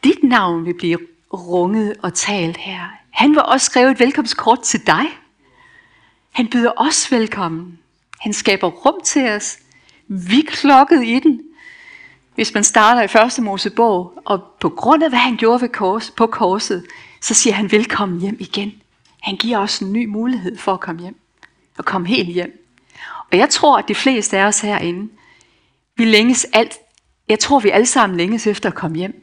Dit 0.05 0.23
navn 0.23 0.65
vil 0.65 0.75
blive 0.75 0.99
runget 1.33 1.97
og 2.03 2.15
talt 2.15 2.57
her. 2.57 2.89
Han 3.11 3.31
vil 3.31 3.43
også 3.43 3.67
skrive 3.67 3.91
et 3.91 4.01
velkomstkort 4.01 4.63
til 4.63 4.87
dig. 4.87 5.05
Han 6.31 6.49
byder 6.49 6.73
os 6.77 7.13
velkommen. 7.13 7.79
Han 8.21 8.33
skaber 8.33 8.69
rum 8.69 9.01
til 9.05 9.29
os. 9.29 9.59
Vi 10.07 10.41
klokkede 10.41 11.07
i 11.07 11.21
den. 11.21 11.41
Hvis 12.35 12.55
man 12.55 12.65
starter 12.65 13.03
i 13.03 13.09
første 13.09 13.43
Mosebog, 13.43 14.23
og 14.25 14.43
på 14.61 14.69
grund 14.69 15.03
af 15.03 15.09
hvad 15.11 15.19
han 15.19 15.37
gjorde 15.37 15.61
ved 15.61 15.69
kors, 15.69 16.11
på 16.11 16.27
korset, 16.27 16.87
så 17.21 17.35
siger 17.35 17.55
han 17.55 17.73
velkommen 17.73 18.21
hjem 18.21 18.37
igen. 18.41 18.83
Han 19.21 19.37
giver 19.37 19.59
os 19.59 19.79
en 19.79 19.93
ny 19.93 20.07
mulighed 20.07 20.59
for 20.59 20.75
at 20.75 20.81
komme 20.81 21.03
hjem. 21.03 21.17
Og 21.79 21.85
komme 21.85 22.09
helt 22.09 22.29
hjem. 22.29 22.65
Og 23.33 23.39
jeg 23.39 23.49
tror, 23.49 23.79
at 23.79 23.89
de 23.89 23.95
fleste 23.95 24.39
af 24.39 24.45
os 24.45 24.61
herinde, 24.61 25.13
vi 25.97 26.05
længes 26.05 26.47
alt, 26.53 26.79
jeg 27.29 27.39
tror, 27.39 27.61
vi 27.61 27.71
alle 27.71 27.87
sammen 27.87 28.17
længes 28.17 28.47
efter 28.47 28.69
at 28.69 28.75
komme 28.75 28.97
hjem. 28.97 29.23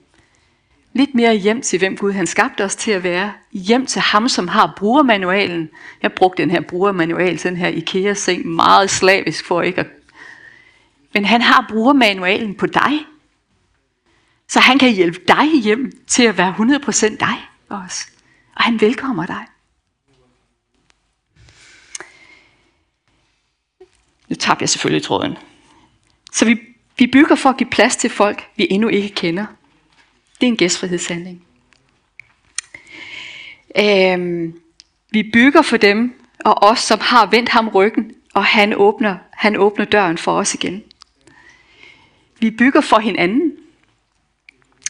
Lidt 0.94 1.16
mere 1.16 1.36
hjem 1.36 1.62
til, 1.62 1.80
hvem 1.80 1.98
Gud 1.98 2.12
han 2.12 2.28
skabte 2.28 2.64
os 2.64 2.76
til 2.76 2.92
at 2.92 3.04
være. 3.04 3.34
Hjem 3.52 3.86
til 3.86 4.02
ham, 4.02 4.30
som 4.30 4.48
har 4.48 4.74
brugermanualen. 4.78 5.70
Jeg 6.02 6.14
brugte 6.14 6.44
den 6.44 6.52
her 6.52 6.62
brugermanual, 6.62 7.44
den 7.44 7.58
her 7.58 7.68
IKEA-seng, 7.68 8.48
meget 8.48 8.90
slavisk 8.90 9.46
for 9.46 9.62
ikke 9.62 9.80
at... 9.80 9.88
Men 11.14 11.26
han 11.26 11.42
har 11.42 11.66
brugermanualen 11.70 12.56
på 12.56 12.66
dig. 12.66 13.06
Så 14.48 14.60
han 14.60 14.80
kan 14.80 14.94
hjælpe 14.94 15.20
dig 15.28 15.62
hjem 15.64 15.92
til 16.08 16.24
at 16.24 16.38
være 16.38 16.56
100% 16.58 17.18
dig 17.18 17.50
også. 17.70 18.08
Og 18.56 18.64
han 18.64 18.82
velkommer 18.82 19.26
dig. 19.26 19.46
Nu 24.30 24.36
tabte 24.36 24.64
jeg 24.64 24.70
selvfølgelig 24.70 25.04
tråden. 25.04 25.38
Så 26.34 26.46
vi, 26.46 26.60
vi 26.98 27.08
bygger 27.08 27.36
for 27.36 27.50
at 27.50 27.58
give 27.58 27.70
plads 27.70 27.96
til 27.96 28.10
folk, 28.10 28.48
vi 28.56 28.68
endnu 28.70 28.88
ikke 28.88 29.10
kender. 29.10 29.46
Det 30.42 30.48
er 30.48 30.52
en 30.52 30.58
gæstfrihedshandling. 30.58 31.46
Øhm, 33.80 34.60
vi 35.12 35.24
bygger 35.34 35.62
for 35.62 35.78
dem 35.78 36.14
og 36.40 36.64
os, 36.64 36.80
som 36.80 37.00
har 37.02 37.26
vendt 37.26 37.50
ham 37.50 37.68
ryggen, 37.68 38.12
og 38.34 38.46
han 38.46 38.74
åbner, 38.74 39.18
han 39.34 39.56
åbner 39.56 39.86
døren 39.86 40.18
for 40.18 40.32
os 40.32 40.54
igen. 40.54 40.84
Vi 42.40 42.52
bygger 42.52 42.82
for 42.82 43.00
hinanden. 43.00 43.52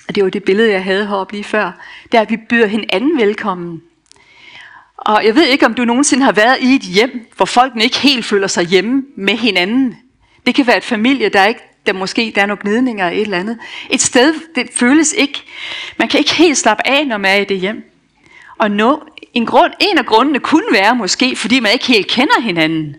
Og 0.08 0.16
det 0.16 0.24
var 0.24 0.30
det 0.30 0.44
billede, 0.44 0.72
jeg 0.72 0.84
havde 0.84 1.08
heroppe 1.08 1.34
lige 1.34 1.44
før. 1.44 1.72
Det 2.12 2.18
er, 2.18 2.22
at 2.22 2.30
vi 2.30 2.38
byder 2.38 2.68
hinanden 2.68 3.18
velkommen. 3.18 3.82
Og 4.98 5.26
jeg 5.26 5.36
ved 5.36 5.44
ikke, 5.44 5.66
om 5.66 5.74
du 5.74 5.86
nogensinde 5.86 6.24
har 6.24 6.32
været 6.32 6.58
i 6.62 6.76
et 6.76 6.82
hjem, 6.82 7.28
hvor 7.36 7.46
folkene 7.46 7.84
ikke 7.84 7.98
helt 7.98 8.26
føler 8.26 8.48
sig 8.48 8.66
hjemme 8.66 9.04
med 9.18 9.38
hinanden. 9.38 9.98
Det 10.46 10.56
kan 10.56 10.68
være 10.68 10.78
et 10.78 10.84
familie, 10.84 11.30
der 11.30 11.46
ikke 11.46 11.62
der 11.86 11.94
måske 11.94 12.32
der 12.36 12.42
er 12.42 12.46
nogle 12.46 12.62
gnidninger 12.62 13.08
eller 13.08 13.18
et 13.18 13.26
eller 13.26 13.38
andet. 13.38 13.58
Et 13.90 14.02
sted, 14.02 14.34
det 14.56 14.70
føles 14.76 15.14
ikke, 15.14 15.44
man 15.98 16.08
kan 16.08 16.20
ikke 16.20 16.34
helt 16.34 16.58
slappe 16.58 16.88
af, 16.88 17.08
når 17.08 17.18
man 17.18 17.32
er 17.32 17.42
i 17.42 17.46
det 17.46 17.60
hjem. 17.60 17.92
Og 18.58 18.72
no, 18.72 18.98
en, 19.34 19.46
grund, 19.46 19.74
en 19.80 19.98
af 19.98 20.06
grundene 20.06 20.40
kunne 20.40 20.72
være 20.72 20.96
måske, 20.96 21.36
fordi 21.36 21.60
man 21.60 21.72
ikke 21.72 21.86
helt 21.86 22.08
kender 22.08 22.42
hinanden. 22.42 22.96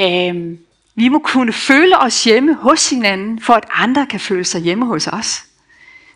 Øhm, 0.00 0.58
vi 0.94 1.08
må 1.08 1.18
kunne 1.18 1.52
føle 1.52 1.98
os 1.98 2.24
hjemme 2.24 2.54
hos 2.54 2.90
hinanden, 2.90 3.40
for 3.40 3.54
at 3.54 3.64
andre 3.70 4.06
kan 4.06 4.20
føle 4.20 4.44
sig 4.44 4.60
hjemme 4.60 4.86
hos 4.86 5.06
os. 5.06 5.44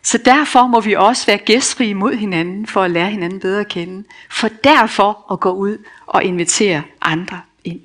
Så 0.05 0.17
derfor 0.17 0.67
må 0.67 0.79
vi 0.79 0.93
også 0.93 1.25
være 1.25 1.37
gæstfri 1.37 1.93
mod 1.93 2.15
hinanden, 2.15 2.67
for 2.67 2.83
at 2.83 2.91
lære 2.91 3.09
hinanden 3.09 3.39
bedre 3.39 3.59
at 3.59 3.67
kende. 3.67 4.03
For 4.29 4.47
derfor 4.47 5.33
at 5.33 5.39
gå 5.39 5.51
ud 5.51 5.77
og 6.05 6.23
invitere 6.23 6.83
andre 7.01 7.41
ind. 7.63 7.81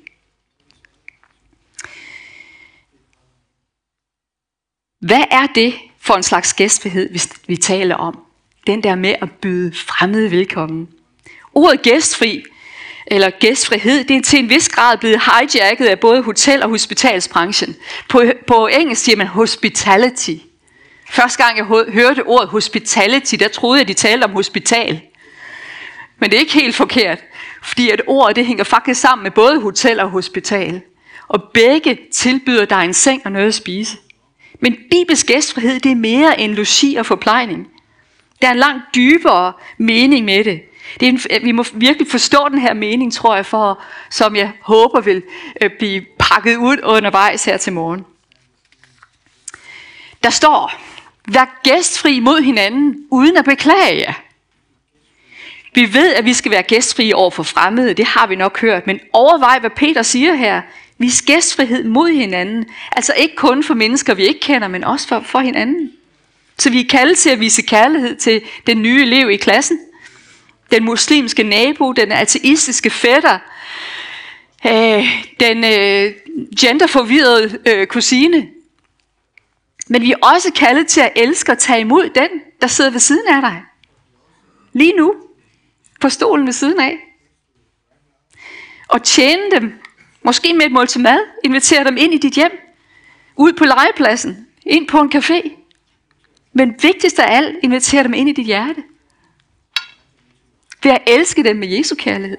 Hvad 4.99 5.23
er 5.31 5.47
det 5.55 5.73
for 5.99 6.13
en 6.13 6.23
slags 6.23 6.53
gæstfrihed, 6.53 7.09
hvis 7.09 7.29
vi 7.47 7.57
taler 7.57 7.95
om? 7.95 8.19
Den 8.67 8.83
der 8.83 8.95
med 8.95 9.15
at 9.21 9.31
byde 9.31 9.73
fremmede 9.75 10.31
velkommen. 10.31 10.89
Ordet 11.53 11.81
gæstfri, 11.81 12.43
eller 13.07 13.29
gæstfrihed, 13.29 14.03
det 14.03 14.17
er 14.17 14.21
til 14.21 14.39
en 14.39 14.49
vis 14.49 14.69
grad 14.69 14.97
blevet 14.97 15.21
hijacket 15.25 15.85
af 15.85 15.99
både 15.99 16.21
hotel- 16.21 16.63
og 16.63 16.69
hospitalsbranchen. 16.69 17.75
På, 18.09 18.23
på 18.47 18.67
engelsk 18.67 19.03
siger 19.03 19.15
man 19.15 19.27
hospitality. 19.27 20.37
Første 21.11 21.43
gang 21.43 21.57
jeg 21.57 21.65
hørte 21.93 22.23
ordet 22.23 22.49
hospitality, 22.49 23.35
der 23.35 23.47
troede 23.47 23.79
jeg, 23.79 23.87
de 23.87 23.93
talte 23.93 24.25
om 24.25 24.31
hospital. 24.31 25.01
Men 26.19 26.29
det 26.29 26.35
er 26.35 26.39
ikke 26.39 26.53
helt 26.53 26.75
forkert, 26.75 27.23
fordi 27.63 27.89
at 27.89 28.01
ordet 28.07 28.35
det 28.35 28.45
hænger 28.45 28.63
faktisk 28.63 29.01
sammen 29.01 29.23
med 29.23 29.31
både 29.31 29.61
hotel 29.61 29.99
og 29.99 30.09
hospital. 30.09 30.81
Og 31.27 31.43
begge 31.53 31.99
tilbyder 32.13 32.65
dig 32.65 32.85
en 32.85 32.93
seng 32.93 33.21
og 33.25 33.31
noget 33.31 33.47
at 33.47 33.53
spise. 33.53 33.97
Men 34.59 34.77
bibelsk 34.91 35.27
gæstfrihed, 35.27 35.79
det 35.79 35.91
er 35.91 35.95
mere 35.95 36.39
end 36.39 36.53
logi 36.53 36.95
og 36.95 37.05
forplejning. 37.05 37.67
Der 38.41 38.47
er 38.47 38.51
en 38.51 38.57
langt 38.57 38.83
dybere 38.95 39.53
mening 39.77 40.25
med 40.25 40.43
det. 40.43 40.61
det 40.99 41.07
er 41.07 41.09
en, 41.09 41.45
vi 41.45 41.51
må 41.51 41.65
virkelig 41.73 42.07
forstå 42.11 42.49
den 42.49 42.59
her 42.61 42.73
mening, 42.73 43.13
tror 43.13 43.35
jeg, 43.35 43.45
for, 43.45 43.81
som 44.09 44.35
jeg 44.35 44.51
håber 44.61 45.01
vil 45.01 45.23
øh, 45.61 45.69
blive 45.79 46.05
pakket 46.19 46.55
ud 46.55 46.77
undervejs 46.83 47.45
her 47.45 47.57
til 47.57 47.73
morgen. 47.73 48.05
Der 50.23 50.29
står, 50.29 50.90
vær 51.27 51.61
gæstfri 51.63 52.19
mod 52.19 52.41
hinanden, 52.41 53.05
uden 53.09 53.37
at 53.37 53.45
beklage 53.45 53.99
jer. 53.99 54.13
Vi 55.75 55.93
ved, 55.93 56.13
at 56.13 56.25
vi 56.25 56.33
skal 56.33 56.51
være 56.51 56.63
gæstfri 56.63 57.13
over 57.13 57.31
for 57.31 57.43
fremmede, 57.43 57.93
det 57.93 58.05
har 58.05 58.27
vi 58.27 58.35
nok 58.35 58.59
hørt, 58.59 58.87
men 58.87 58.99
overvej, 59.13 59.59
hvad 59.59 59.69
Peter 59.69 60.01
siger 60.01 60.33
her. 60.33 60.61
Vi 60.97 61.11
gæstfrihed 61.25 61.83
mod 61.83 62.09
hinanden. 62.09 62.65
Altså 62.91 63.13
ikke 63.13 63.35
kun 63.35 63.63
for 63.63 63.73
mennesker, 63.73 64.13
vi 64.13 64.23
ikke 64.23 64.39
kender, 64.39 64.67
men 64.67 64.83
også 64.83 65.07
for, 65.07 65.19
for 65.19 65.39
hinanden. 65.39 65.91
Så 66.57 66.69
vi 66.69 66.79
er 66.79 66.87
kaldet 66.89 67.17
til 67.17 67.29
at 67.29 67.39
vise 67.39 67.61
kærlighed 67.61 68.15
til 68.15 68.41
den 68.67 68.81
nye 68.81 69.01
elev 69.01 69.29
i 69.29 69.35
klassen. 69.35 69.79
Den 70.71 70.85
muslimske 70.85 71.43
nabo, 71.43 71.91
den 71.91 72.11
ateistiske 72.11 72.89
fætter, 72.89 73.39
øh, 74.67 75.23
den 75.39 75.63
øh, 75.63 76.13
genderforvirrede 76.59 77.59
øh, 77.65 77.87
kusine. 77.87 78.47
Men 79.91 80.01
vi 80.01 80.11
er 80.11 80.27
også 80.35 80.51
kaldet 80.55 80.87
til 80.87 81.01
at 81.01 81.11
elske 81.15 81.51
og 81.51 81.57
tage 81.57 81.81
imod 81.81 82.09
den, 82.09 82.29
der 82.61 82.67
sidder 82.67 82.91
ved 82.91 82.99
siden 82.99 83.27
af 83.27 83.41
dig. 83.41 83.63
Lige 84.73 84.93
nu. 84.93 85.15
På 86.01 86.09
stolen 86.09 86.45
ved 86.45 86.53
siden 86.53 86.79
af. 86.79 86.97
Og 88.87 89.03
tjene 89.03 89.51
dem 89.51 89.73
Måske 90.23 90.53
med 90.53 90.65
et 90.65 90.71
måltid 90.71 91.01
mad. 91.01 91.19
Invitere 91.43 91.83
dem 91.83 91.97
ind 91.97 92.13
i 92.13 92.17
dit 92.17 92.33
hjem. 92.33 92.51
Ud 93.35 93.53
på 93.53 93.65
legepladsen. 93.65 94.47
Ind 94.65 94.87
på 94.87 95.01
en 95.01 95.11
café. 95.15 95.51
Men 96.53 96.75
vigtigst 96.81 97.19
af 97.19 97.35
alt, 97.35 97.57
invitere 97.63 98.03
dem 98.03 98.13
ind 98.13 98.29
i 98.29 98.33
dit 98.33 98.45
hjerte. 98.45 98.83
Ved 100.83 100.91
at 100.91 101.01
elske 101.07 101.43
dem 101.43 101.55
med 101.55 101.67
Jesu 101.67 101.95
kærlighed. 101.95 102.37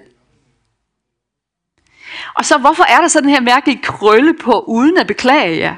Og 2.34 2.44
så 2.44 2.58
hvorfor 2.58 2.84
er 2.84 3.00
der 3.00 3.08
så 3.08 3.20
den 3.20 3.28
her 3.28 3.40
mærkelige 3.40 3.82
krølle 3.82 4.34
på, 4.34 4.60
uden 4.60 4.98
at 4.98 5.06
beklage 5.06 5.58
jer? 5.58 5.76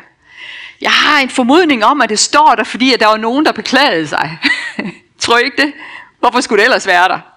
Jeg 0.81 0.91
har 0.91 1.21
en 1.21 1.31
formodning 1.31 1.85
om, 1.85 2.01
at 2.01 2.09
det 2.09 2.19
står 2.19 2.55
der, 2.55 2.65
fordi 2.65 2.93
at 2.93 3.01
der 3.01 3.07
var 3.07 3.17
nogen, 3.17 3.45
der 3.45 3.53
beklagede 3.53 4.07
sig. 4.07 4.39
Tror 5.19 5.39
I 5.39 5.45
ikke 5.45 5.63
det? 5.63 5.73
Hvorfor 6.21 6.41
skulle 6.41 6.59
det 6.59 6.65
ellers 6.65 6.87
være 6.87 7.09
der? 7.09 7.35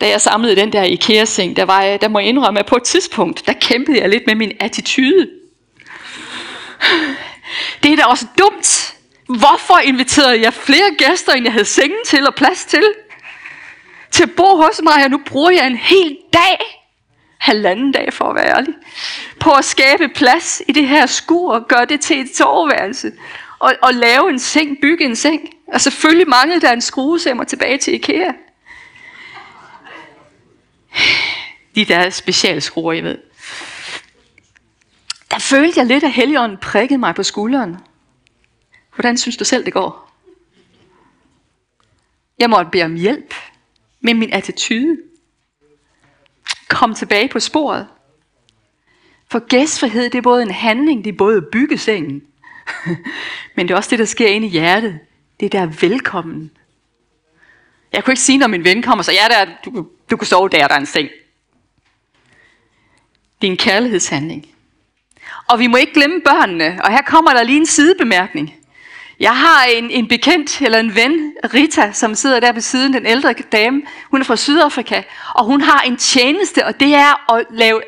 da 0.00 0.08
jeg 0.08 0.20
samlede 0.20 0.56
den 0.56 0.72
der 0.72 0.82
IKEA-seng, 0.82 1.56
der, 1.56 1.64
var 1.64 1.82
jeg, 1.82 2.00
der 2.00 2.08
må 2.08 2.18
jeg 2.18 2.28
indrømme, 2.28 2.60
at 2.60 2.66
på 2.66 2.76
et 2.76 2.82
tidspunkt, 2.82 3.46
der 3.46 3.52
kæmpede 3.52 4.00
jeg 4.00 4.08
lidt 4.08 4.22
med 4.26 4.34
min 4.34 4.52
attitude. 4.60 5.30
Det 7.82 7.92
er 7.92 7.96
da 7.96 8.04
også 8.04 8.26
dumt. 8.38 8.94
Hvorfor 9.26 9.78
inviterede 9.78 10.42
jeg 10.42 10.54
flere 10.54 10.94
gæster, 10.98 11.32
end 11.32 11.44
jeg 11.44 11.52
havde 11.52 11.64
sengen 11.64 11.98
til 12.06 12.26
og 12.26 12.34
plads 12.34 12.64
til? 12.64 12.84
Til 14.10 14.22
at 14.22 14.30
bo 14.36 14.56
hos 14.56 14.80
mig, 14.82 15.04
og 15.04 15.10
nu 15.10 15.20
bruger 15.26 15.50
jeg 15.50 15.66
en 15.66 15.76
hel 15.76 16.16
dag, 16.32 16.85
halvanden 17.38 17.92
dag 17.92 18.12
for 18.12 18.24
at 18.24 18.36
være 18.36 18.56
ærlig, 18.56 18.74
på 19.40 19.50
at 19.50 19.64
skabe 19.64 20.08
plads 20.08 20.62
i 20.68 20.72
det 20.72 20.88
her 20.88 21.06
skur 21.06 21.52
og 21.52 21.68
gøre 21.68 21.84
det 21.84 22.00
til 22.00 22.20
et 22.20 22.36
soveværelse. 22.36 23.12
Og, 23.58 23.74
og 23.82 23.94
lave 23.94 24.30
en 24.30 24.38
seng, 24.38 24.78
bygge 24.82 25.04
en 25.04 25.16
seng. 25.16 25.40
Og 25.66 25.80
selvfølgelig 25.80 26.28
manglede 26.28 26.60
der 26.60 26.72
en 26.72 26.80
skruesemmer 26.80 27.44
tilbage 27.44 27.78
til 27.78 27.94
IKEA. 27.94 28.32
De 31.74 31.84
der 31.84 32.10
specialskruer, 32.10 32.92
jeg 32.92 33.04
ved. 33.04 33.18
Der 35.30 35.38
følte 35.38 35.80
jeg 35.80 35.86
lidt, 35.86 36.04
at 36.04 36.12
Helligånden 36.12 36.58
prikkede 36.58 36.98
mig 36.98 37.14
på 37.14 37.22
skulderen. 37.22 37.76
Hvordan 38.94 39.18
synes 39.18 39.36
du 39.36 39.44
selv, 39.44 39.64
det 39.64 39.72
går? 39.72 40.12
Jeg 42.38 42.50
måtte 42.50 42.70
bede 42.70 42.84
om 42.84 42.94
hjælp 42.94 43.34
med 44.00 44.14
min 44.14 44.32
attitude. 44.32 44.98
Kom 46.68 46.94
tilbage 46.94 47.28
på 47.28 47.40
sporet. 47.40 47.86
For 49.30 49.38
gæstfrihed, 49.38 50.04
det 50.04 50.14
er 50.14 50.22
både 50.22 50.42
en 50.42 50.50
handling, 50.50 51.04
det 51.04 51.12
er 51.12 51.16
både 51.16 51.42
byggesengen. 51.42 52.22
Men 53.56 53.68
det 53.68 53.74
er 53.74 53.76
også 53.76 53.90
det, 53.90 53.98
der 53.98 54.04
sker 54.04 54.28
inde 54.28 54.46
i 54.46 54.50
hjertet. 54.50 54.98
Det 55.40 55.52
der 55.52 55.60
er 55.60 55.66
velkommen. 55.80 56.50
Jeg 57.92 58.04
kunne 58.04 58.12
ikke 58.12 58.22
sige, 58.22 58.38
når 58.38 58.46
min 58.46 58.64
ven 58.64 58.82
kommer, 58.82 59.02
så 59.02 59.12
ja, 59.12 59.28
der, 59.28 59.52
du, 59.64 59.86
du 60.10 60.16
kan 60.16 60.26
sove 60.26 60.48
der, 60.48 60.68
der 60.68 60.74
er 60.74 60.78
en 60.78 60.86
seng. 60.86 61.08
Det 63.40 63.46
er 63.46 63.50
en 63.50 63.56
kærlighedshandling. 63.56 64.46
Og 65.48 65.58
vi 65.58 65.66
må 65.66 65.76
ikke 65.76 65.92
glemme 65.92 66.20
børnene, 66.20 66.80
og 66.84 66.90
her 66.90 67.02
kommer 67.02 67.32
der 67.32 67.42
lige 67.42 67.58
en 67.58 67.66
sidebemærkning. 67.66 68.54
Jeg 69.20 69.36
har 69.36 69.64
en, 69.64 69.90
en 69.90 70.08
bekendt, 70.08 70.62
eller 70.62 70.78
en 70.78 70.94
ven, 70.94 71.32
Rita, 71.54 71.92
som 71.92 72.14
sidder 72.14 72.40
der 72.40 72.52
ved 72.52 72.60
siden, 72.60 72.92
den 72.92 73.06
ældre 73.06 73.32
dame. 73.32 73.82
Hun 74.10 74.20
er 74.20 74.24
fra 74.24 74.36
Sydafrika, 74.36 75.02
og 75.34 75.44
hun 75.44 75.60
har 75.60 75.80
en 75.80 75.96
tjeneste, 75.96 76.66
og 76.66 76.80
det 76.80 76.94
er 76.94 77.32
at 77.32 77.46
lave... 77.50 77.82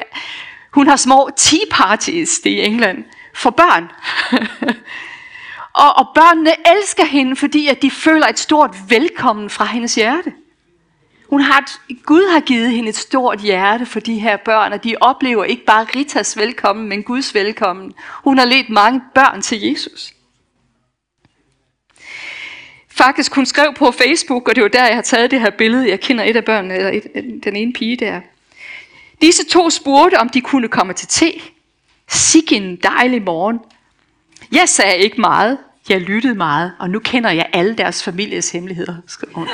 Hun 0.73 0.88
har 0.88 0.97
små 0.97 1.30
tea 1.37 1.64
parties, 1.70 2.40
det 2.40 2.50
i 2.50 2.61
England, 2.61 3.04
for 3.35 3.50
børn. 3.50 3.90
og, 5.85 5.97
og 5.97 6.08
børnene 6.14 6.50
elsker 6.76 7.04
hende, 7.04 7.37
fordi 7.37 7.68
at 7.68 7.82
de 7.82 7.90
føler 7.90 8.26
et 8.26 8.38
stort 8.38 8.76
velkommen 8.88 9.50
fra 9.50 9.64
hendes 9.64 9.94
hjerte. 9.94 10.32
Hun 11.30 11.40
har 11.40 11.58
et, 11.58 11.99
Gud 12.04 12.32
har 12.32 12.40
givet 12.40 12.73
hende 12.73 12.88
et 12.88 12.97
stort 12.97 13.40
hjerte 13.40 13.87
for 13.87 14.00
de 14.00 14.18
her 14.18 14.37
børn, 14.37 14.73
og 14.73 14.85
de 14.85 14.97
oplever 15.00 15.44
ikke 15.44 15.64
bare 15.64 15.87
Ritas 15.97 16.37
velkommen, 16.37 16.88
men 16.88 17.02
Guds 17.02 17.35
velkommen. 17.35 17.92
Hun 18.25 18.38
har 18.38 18.44
ledt 18.44 18.70
mange 18.70 19.00
børn 19.14 19.42
til 19.42 19.61
Jesus. 19.61 20.12
Faktisk, 22.99 23.35
hun 23.35 23.47
skrev 23.47 23.75
på 23.75 23.90
Facebook, 23.90 24.49
og 24.49 24.55
det 24.55 24.62
var 24.62 24.69
der, 24.69 24.87
jeg 24.87 24.95
har 24.95 25.02
taget 25.02 25.31
det 25.31 25.40
her 25.40 25.50
billede. 25.50 25.90
Jeg 25.90 26.00
kender 26.00 26.25
et 26.25 26.37
af 26.37 26.45
børnene, 26.45 26.75
eller 26.75 26.90
et, 26.90 27.07
øh, 27.14 27.25
den 27.45 27.57
ene 27.57 27.73
pige 27.73 27.97
der. 27.97 28.21
Disse 29.23 29.45
to 29.45 29.71
spurgte, 29.71 30.19
om 30.19 30.28
de 30.28 30.40
kunne 30.40 30.69
komme 30.69 30.93
til 30.93 31.09
te. 31.09 31.33
Sig 32.09 32.52
en 32.52 32.76
dejlig 32.76 33.23
morgen. 33.23 33.61
Jeg 34.52 34.69
sagde 34.69 34.97
ikke 34.97 35.21
meget. 35.21 35.59
Jeg 35.88 36.00
lyttede 36.00 36.35
meget, 36.35 36.73
og 36.78 36.90
nu 36.90 36.99
kender 36.99 37.31
jeg 37.31 37.50
alle 37.52 37.76
deres 37.76 38.05
families 38.05 38.50
hemmeligheder, 38.50 38.97
skrev 39.07 39.33
hun. 39.35 39.49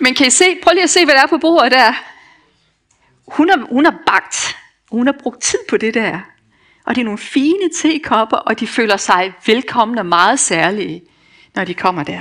Men 0.00 0.14
kan 0.14 0.26
I 0.26 0.30
se, 0.30 0.44
prøv 0.62 0.72
lige 0.72 0.82
at 0.82 0.90
se, 0.90 1.04
hvad 1.04 1.14
der 1.14 1.22
er 1.22 1.26
på 1.26 1.38
bordet 1.38 1.72
der. 1.72 1.92
Hun 3.26 3.50
har, 3.50 3.66
hun 3.70 3.84
har 3.84 3.94
bagt. 4.06 4.56
Hun 4.90 5.06
har 5.06 5.14
brugt 5.22 5.42
tid 5.42 5.58
på 5.68 5.76
det 5.76 5.94
der. 5.94 6.20
Og 6.90 6.96
det 6.96 7.00
er 7.00 7.04
nogle 7.04 7.18
fine 7.18 7.70
tekopper, 7.76 8.36
og 8.36 8.60
de 8.60 8.66
føler 8.66 8.96
sig 8.96 9.32
velkomne 9.46 10.00
og 10.00 10.06
meget 10.06 10.40
særlige, 10.40 11.02
når 11.54 11.64
de 11.64 11.74
kommer 11.74 12.02
der. 12.02 12.20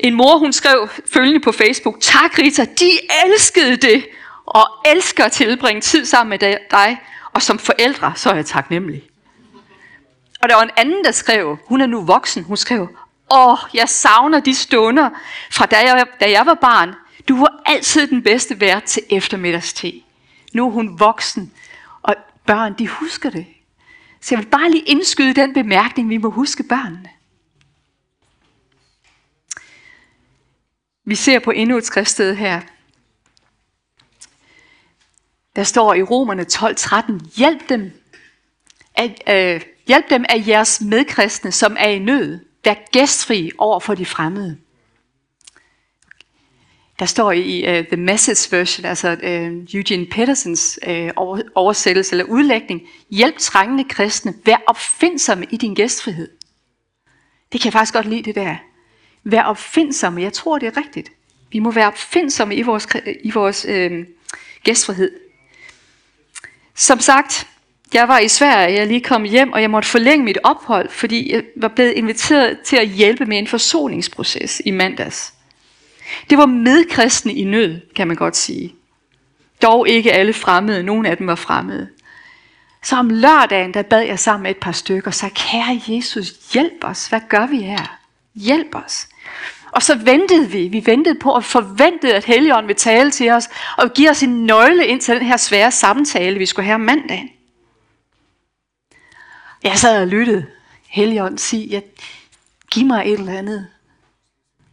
En 0.00 0.14
mor, 0.14 0.38
hun 0.38 0.52
skrev 0.52 0.88
følgende 1.12 1.40
på 1.40 1.52
Facebook, 1.52 1.96
Tak 2.00 2.38
Rita, 2.38 2.64
de 2.64 2.90
elskede 3.26 3.76
det, 3.76 4.06
og 4.46 4.66
elsker 4.86 5.24
at 5.24 5.32
tilbringe 5.32 5.80
tid 5.80 6.04
sammen 6.04 6.30
med 6.30 6.38
dig, 6.70 6.98
og 7.32 7.42
som 7.42 7.58
forældre, 7.58 8.12
så 8.16 8.30
er 8.30 8.34
jeg 8.34 8.46
taknemmelig. 8.46 9.02
Og 10.40 10.48
der 10.48 10.54
var 10.54 10.62
en 10.62 10.70
anden, 10.76 11.04
der 11.04 11.12
skrev, 11.12 11.58
hun 11.66 11.80
er 11.80 11.86
nu 11.86 12.04
voksen, 12.04 12.44
hun 12.44 12.56
skrev, 12.56 12.88
Åh, 13.34 13.58
jeg 13.74 13.88
savner 13.88 14.40
de 14.40 14.54
stunder 14.54 15.10
fra 15.50 15.66
da 15.66 15.76
jeg, 15.76 16.06
da 16.20 16.30
jeg 16.30 16.46
var 16.46 16.54
barn. 16.54 16.94
Du 17.28 17.40
var 17.40 17.62
altid 17.66 18.06
den 18.06 18.22
bedste 18.22 18.60
vært 18.60 18.84
til 18.84 19.02
eftermiddagste. 19.10 19.92
Nu 20.52 20.66
er 20.66 20.70
hun 20.70 21.00
voksen, 21.00 21.52
børn, 22.46 22.74
de 22.78 22.88
husker 22.88 23.30
det. 23.30 23.46
Så 24.20 24.34
jeg 24.34 24.44
vil 24.44 24.50
bare 24.50 24.70
lige 24.70 24.84
indskyde 24.84 25.34
den 25.34 25.54
bemærkning, 25.54 26.08
vi 26.08 26.16
må 26.16 26.30
huske 26.30 26.62
børnene. 26.62 27.08
Vi 31.04 31.14
ser 31.14 31.38
på 31.38 31.50
endnu 31.50 31.76
et 31.76 31.84
skriftsted 31.84 32.34
her. 32.34 32.60
Der 35.56 35.62
står 35.62 35.94
i 35.94 36.02
Romerne 36.02 36.44
12:13, 36.52 37.36
hjælp 37.36 37.68
dem, 37.68 37.92
at, 38.94 39.22
øh, 39.28 39.60
hjælp 39.86 40.10
dem 40.10 40.24
af 40.28 40.44
jeres 40.46 40.80
medkristne, 40.80 41.52
som 41.52 41.76
er 41.78 41.88
i 41.88 41.98
nød. 41.98 42.40
Vær 42.64 42.74
gæstfri 42.92 43.50
over 43.58 43.80
for 43.80 43.94
de 43.94 44.06
fremmede. 44.06 44.58
Der 46.98 47.06
står 47.06 47.32
i 47.32 47.78
uh, 47.78 47.86
The 47.86 47.96
Message 47.96 48.56
Version, 48.56 48.84
altså 48.84 49.12
uh, 49.12 49.74
Eugene 49.74 50.06
Petersens 50.06 50.78
uh, 50.88 51.08
oversættelse 51.54 52.12
eller 52.12 52.24
udlægning, 52.24 52.82
hjælp 53.10 53.38
trængende 53.38 53.84
kristne, 53.84 54.34
vær 54.44 54.56
opfindsomme 54.66 55.46
i 55.50 55.56
din 55.56 55.74
gæstfrihed. 55.74 56.28
Det 57.52 57.60
kan 57.60 57.64
jeg 57.64 57.72
faktisk 57.72 57.94
godt 57.94 58.06
lide 58.06 58.22
det 58.22 58.34
der. 58.34 58.56
Vær 59.24 59.42
opfindsomme, 59.42 60.22
jeg 60.22 60.32
tror 60.32 60.58
det 60.58 60.66
er 60.66 60.76
rigtigt. 60.76 61.12
Vi 61.52 61.58
må 61.58 61.70
være 61.70 61.86
opfindsomme 61.86 62.54
i 62.54 62.62
vores, 62.62 62.86
i 63.22 63.30
vores 63.30 63.66
uh, 63.68 64.06
gæstfrihed. 64.62 65.10
Som 66.74 67.00
sagt, 67.00 67.46
jeg 67.94 68.08
var 68.08 68.18
i 68.18 68.28
Sverige, 68.28 68.78
jeg 68.78 68.86
lige 68.86 69.00
kom 69.00 69.22
hjem, 69.22 69.52
og 69.52 69.62
jeg 69.62 69.70
måtte 69.70 69.88
forlænge 69.88 70.24
mit 70.24 70.38
ophold, 70.44 70.90
fordi 70.90 71.32
jeg 71.32 71.44
var 71.56 71.68
blevet 71.68 71.92
inviteret 71.92 72.58
til 72.64 72.76
at 72.76 72.88
hjælpe 72.88 73.26
med 73.26 73.38
en 73.38 73.46
forsoningsproces 73.46 74.62
i 74.64 74.70
mandags. 74.70 75.35
Det 76.30 76.38
var 76.38 76.46
medkristne 76.46 77.34
i 77.34 77.44
nød, 77.44 77.80
kan 77.96 78.08
man 78.08 78.16
godt 78.16 78.36
sige. 78.36 78.74
Dog 79.62 79.88
ikke 79.88 80.12
alle 80.12 80.32
fremmede, 80.32 80.82
nogle 80.82 81.08
af 81.08 81.16
dem 81.16 81.26
var 81.26 81.34
fremmede. 81.34 81.88
Så 82.82 82.96
om 82.96 83.10
lørdagen, 83.10 83.74
der 83.74 83.82
bad 83.82 84.02
jeg 84.02 84.18
sammen 84.18 84.42
med 84.42 84.50
et 84.50 84.56
par 84.56 84.72
stykker, 84.72 85.10
og 85.10 85.14
sagde, 85.14 85.34
kære 85.34 85.80
Jesus, 85.88 86.28
hjælp 86.52 86.84
os, 86.84 87.06
hvad 87.06 87.20
gør 87.28 87.46
vi 87.46 87.60
her? 87.60 87.98
Hjælp 88.34 88.74
os. 88.74 89.08
Og 89.72 89.82
så 89.82 89.94
ventede 89.94 90.50
vi, 90.50 90.68
vi 90.68 90.82
ventede 90.86 91.18
på 91.18 91.30
og 91.30 91.44
forventede, 91.44 92.14
at 92.14 92.24
Helligånden 92.24 92.68
ville 92.68 92.78
tale 92.78 93.10
til 93.10 93.30
os, 93.30 93.48
og 93.78 93.92
give 93.92 94.10
os 94.10 94.22
en 94.22 94.46
nøgle 94.46 94.86
ind 94.86 95.00
til 95.00 95.14
den 95.14 95.26
her 95.26 95.36
svære 95.36 95.72
samtale, 95.72 96.38
vi 96.38 96.46
skulle 96.46 96.66
have 96.66 96.78
mandagen. 96.78 97.30
Jeg 99.64 99.78
sad 99.78 100.00
og 100.00 100.06
lyttede. 100.06 100.46
Helligånden 100.88 101.38
sig, 101.38 101.58
ja, 101.58 101.80
giv 102.70 102.86
mig 102.86 103.02
et 103.06 103.18
eller 103.18 103.38
andet. 103.38 103.66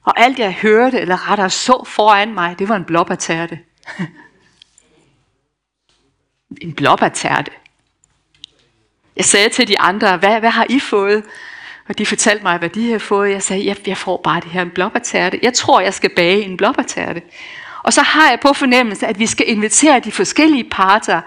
Og 0.03 0.19
alt 0.19 0.39
jeg 0.39 0.53
hørte, 0.53 0.99
eller 0.99 1.29
rettere 1.29 1.49
så 1.49 1.83
foran 1.87 2.33
mig, 2.33 2.59
det 2.59 2.69
var 2.69 2.75
en 2.75 2.85
blåbærtærte. 2.85 3.59
en 6.61 6.73
blåbærtærte. 6.73 7.51
Jeg 9.15 9.25
sagde 9.25 9.49
til 9.49 9.67
de 9.67 9.79
andre, 9.79 10.17
hvad, 10.17 10.39
hvad 10.39 10.49
har 10.49 10.65
I 10.69 10.79
fået? 10.79 11.23
Og 11.89 11.97
de 11.97 12.05
fortalte 12.05 12.43
mig, 12.43 12.57
hvad 12.57 12.69
de 12.69 12.85
havde 12.85 12.99
fået. 12.99 13.31
Jeg 13.31 13.43
sagde, 13.43 13.65
jeg, 13.65 13.87
jeg 13.87 13.97
får 13.97 14.21
bare 14.23 14.41
det 14.41 14.51
her 14.51 14.61
en 14.61 14.71
blåbærtærte. 14.71 15.39
Jeg 15.41 15.53
tror, 15.53 15.79
jeg 15.79 15.93
skal 15.93 16.09
bage 16.15 16.41
en 16.41 16.57
blåbærtærte. 16.57 17.21
Og 17.83 17.93
så 17.93 18.01
har 18.01 18.29
jeg 18.29 18.39
på 18.39 18.53
fornemmelse, 18.53 19.07
at 19.07 19.19
vi 19.19 19.27
skal 19.27 19.49
invitere 19.49 19.99
de 19.99 20.11
forskellige 20.11 20.69
parter 20.71 21.21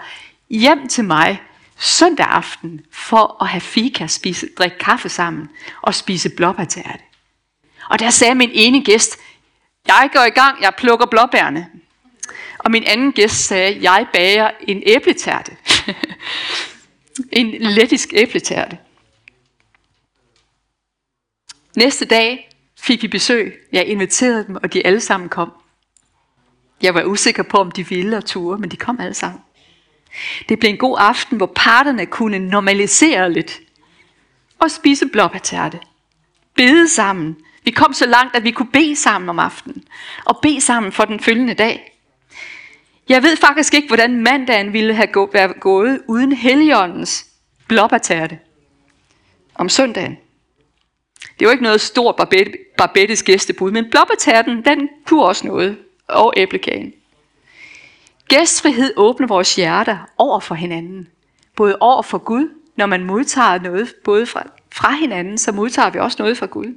hjem 0.49 0.87
til 0.87 1.03
mig 1.03 1.41
søndag 1.77 2.25
aften 2.25 2.81
for 2.91 3.43
at 3.43 3.47
have 3.47 3.61
fika, 3.61 4.07
spise, 4.07 4.47
drikke 4.57 4.77
kaffe 4.77 5.09
sammen 5.09 5.49
og 5.81 5.95
spise 5.95 6.29
blåbærtærte. 6.29 7.06
Og 7.89 7.99
der 7.99 8.09
sagde 8.09 8.35
min 8.35 8.49
ene 8.53 8.83
gæst, 8.83 9.17
jeg 9.87 10.09
går 10.13 10.23
i 10.23 10.29
gang, 10.29 10.61
jeg 10.61 10.73
plukker 10.77 11.05
blåbærne. 11.05 11.67
Og 12.57 12.71
min 12.71 12.83
anden 12.83 13.11
gæst 13.11 13.35
sagde, 13.35 13.77
jeg 13.81 14.07
bager 14.13 14.51
en 14.67 14.83
æbletærte. 14.85 15.57
en 17.31 17.47
lettisk 17.61 18.09
æbletærte. 18.13 18.77
Næste 21.75 22.05
dag 22.05 22.49
fik 22.79 23.01
vi 23.01 23.07
besøg. 23.07 23.67
Jeg 23.71 23.85
inviterede 23.85 24.47
dem, 24.47 24.55
og 24.55 24.73
de 24.73 24.85
alle 24.85 25.01
sammen 25.01 25.29
kom. 25.29 25.51
Jeg 26.81 26.93
var 26.93 27.03
usikker 27.03 27.43
på, 27.43 27.57
om 27.57 27.71
de 27.71 27.87
ville 27.87 28.17
og 28.17 28.25
ture, 28.25 28.57
men 28.57 28.71
de 28.71 28.77
kom 28.77 28.99
alle 28.99 29.13
sammen. 29.13 29.41
Det 30.49 30.59
blev 30.59 30.69
en 30.69 30.77
god 30.77 30.97
aften, 30.99 31.37
hvor 31.37 31.51
parterne 31.55 32.05
kunne 32.05 32.39
normalisere 32.39 33.33
lidt 33.33 33.59
og 34.59 34.71
spise 34.71 35.07
blåbærtærte. 35.07 35.79
Bede 36.55 36.89
sammen. 36.89 37.37
Vi 37.67 37.71
kom 37.71 37.93
så 37.93 38.05
langt, 38.05 38.35
at 38.35 38.43
vi 38.43 38.51
kunne 38.51 38.71
bede 38.73 38.95
sammen 38.95 39.29
om 39.29 39.39
aftenen. 39.39 39.83
Og 40.25 40.39
bede 40.41 40.61
sammen 40.61 40.91
for 40.91 41.05
den 41.05 41.19
følgende 41.19 41.53
dag. 41.53 41.99
Jeg 43.09 43.23
ved 43.23 43.37
faktisk 43.37 43.73
ikke, 43.73 43.87
hvordan 43.87 44.23
mandagen 44.23 44.73
ville 44.73 44.93
have 44.93 45.07
gå, 45.07 45.29
været 45.33 45.59
gået 45.59 46.01
uden 46.07 46.31
heligåndens 46.31 47.25
blåbærtærte 47.67 48.39
om 49.55 49.69
søndagen. 49.69 50.17
Det 51.39 51.45
var 51.47 51.51
ikke 51.51 51.63
noget 51.63 51.81
stort 51.81 52.15
barbettes 52.77 53.23
gæstebud, 53.23 53.71
men 53.71 53.89
blåbærtærten, 53.91 54.65
den 54.65 54.89
kunne 55.05 55.25
også 55.25 55.47
noget. 55.47 55.77
Og 56.07 56.33
æblekagen. 56.37 56.93
Gæstfrihed 58.27 58.93
åbner 58.97 59.27
vores 59.27 59.55
hjerter 59.55 59.97
over 60.17 60.39
for 60.39 60.55
hinanden. 60.55 61.07
Både 61.55 61.77
over 61.79 62.01
for 62.01 62.17
Gud, 62.17 62.49
når 62.75 62.85
man 62.85 63.03
modtager 63.03 63.59
noget 63.59 63.93
både 64.03 64.25
fra, 64.25 64.43
fra 64.71 64.91
hinanden, 64.91 65.37
så 65.37 65.51
modtager 65.51 65.89
vi 65.89 65.99
også 65.99 66.17
noget 66.19 66.37
fra 66.37 66.45
Gud. 66.45 66.75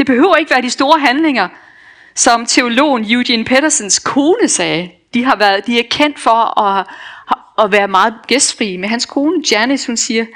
Det 0.00 0.06
behøver 0.06 0.36
ikke 0.36 0.50
være 0.50 0.62
de 0.62 0.70
store 0.70 1.00
handlinger, 1.00 1.48
som 2.14 2.46
teologen 2.46 3.12
Eugene 3.12 3.44
Petersens 3.44 3.98
kone 3.98 4.48
sagde. 4.48 4.90
De, 5.14 5.24
har 5.24 5.36
været, 5.36 5.66
de 5.66 5.78
er 5.78 5.82
kendt 5.90 6.18
for 6.18 6.60
at, 6.60 6.86
at 7.58 7.72
være 7.72 7.88
meget 7.88 8.14
gæstfrie. 8.26 8.78
Men 8.78 8.90
hans 8.90 9.06
kone 9.06 9.42
Janice, 9.52 9.86
hun 9.86 9.96
siger, 9.96 10.26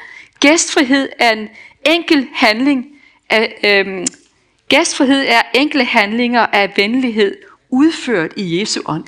gæstfrihed 0.40 1.08
er 1.18 1.32
en 1.32 1.48
enkel 1.86 2.28
handling 2.34 2.86
af, 3.30 3.60
øhm, 3.64 4.06
gæstfrihed 4.68 5.24
er 5.28 5.42
enkle 5.54 5.84
handlinger 5.84 6.46
af 6.46 6.72
venlighed 6.76 7.36
udført 7.70 8.32
i 8.36 8.60
Jesu 8.60 8.82
ånd. 8.86 9.04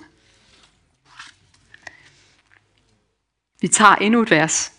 Vi 3.61 3.69
tager 3.69 3.95
endnu 3.95 4.23
et 4.23 4.31
vers. 4.31 4.76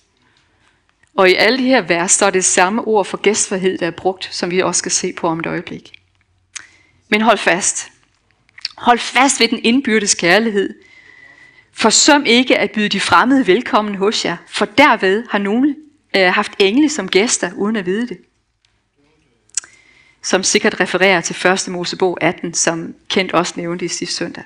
Og 1.17 1.29
i 1.29 1.35
alle 1.35 1.57
de 1.57 1.63
her 1.63 1.81
vers, 1.81 2.11
står 2.11 2.29
det 2.29 2.45
samme 2.45 2.81
ord 2.87 3.05
for 3.05 3.17
gæstfrihed, 3.17 3.77
der 3.77 3.87
er 3.87 3.91
brugt, 3.91 4.29
som 4.31 4.51
vi 4.51 4.59
også 4.59 4.79
skal 4.79 4.91
se 4.91 5.13
på 5.13 5.27
om 5.27 5.39
et 5.39 5.45
øjeblik. 5.45 5.91
Men 7.09 7.21
hold 7.21 7.37
fast. 7.37 7.91
Hold 8.77 8.99
fast 8.99 9.39
ved 9.39 9.47
den 9.47 9.59
indbyrdes 9.63 10.15
kærlighed. 10.15 10.73
Forsøm 11.73 12.23
ikke 12.25 12.57
at 12.57 12.71
byde 12.71 12.89
de 12.89 12.99
fremmede 12.99 13.47
velkommen 13.47 13.95
hos 13.95 14.25
jer, 14.25 14.37
for 14.47 14.65
derved 14.65 15.23
har 15.29 15.37
nogen 15.37 15.75
øh, 16.15 16.33
haft 16.33 16.51
engle 16.59 16.89
som 16.89 17.09
gæster, 17.09 17.51
uden 17.55 17.75
at 17.75 17.85
vide 17.85 18.07
det. 18.07 18.17
Som 20.23 20.43
sikkert 20.43 20.79
refererer 20.79 21.21
til 21.21 21.47
1. 21.47 21.67
Mosebog 21.67 22.17
18, 22.21 22.53
som 22.53 22.95
Kent 23.09 23.31
også 23.31 23.53
nævnte 23.57 23.85
i 23.85 23.87
sidste 23.87 24.15
søndag. 24.15 24.43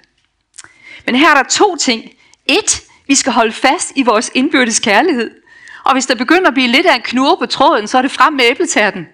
Men 1.06 1.16
her 1.16 1.30
er 1.30 1.44
der 1.44 1.50
to 1.50 1.76
ting. 1.76 2.12
Et, 2.46 2.84
vi 3.08 3.16
skal 3.16 3.34
holde 3.34 3.52
fast 3.52 3.92
i 3.96 4.04
vores 4.04 4.32
indbyrdes 4.36 4.80
kærlighed. 4.80 5.41
Og 5.84 5.94
hvis 5.94 6.06
der 6.06 6.16
begynder 6.16 6.48
at 6.48 6.54
blive 6.54 6.68
lidt 6.68 6.86
af 6.86 6.96
en 6.96 7.02
knurre 7.02 7.38
på 7.38 7.46
tråden, 7.46 7.88
så 7.88 7.98
er 7.98 8.02
det 8.02 8.12
frem 8.12 8.34
med 8.34 8.46
æbletærten. 8.46 9.08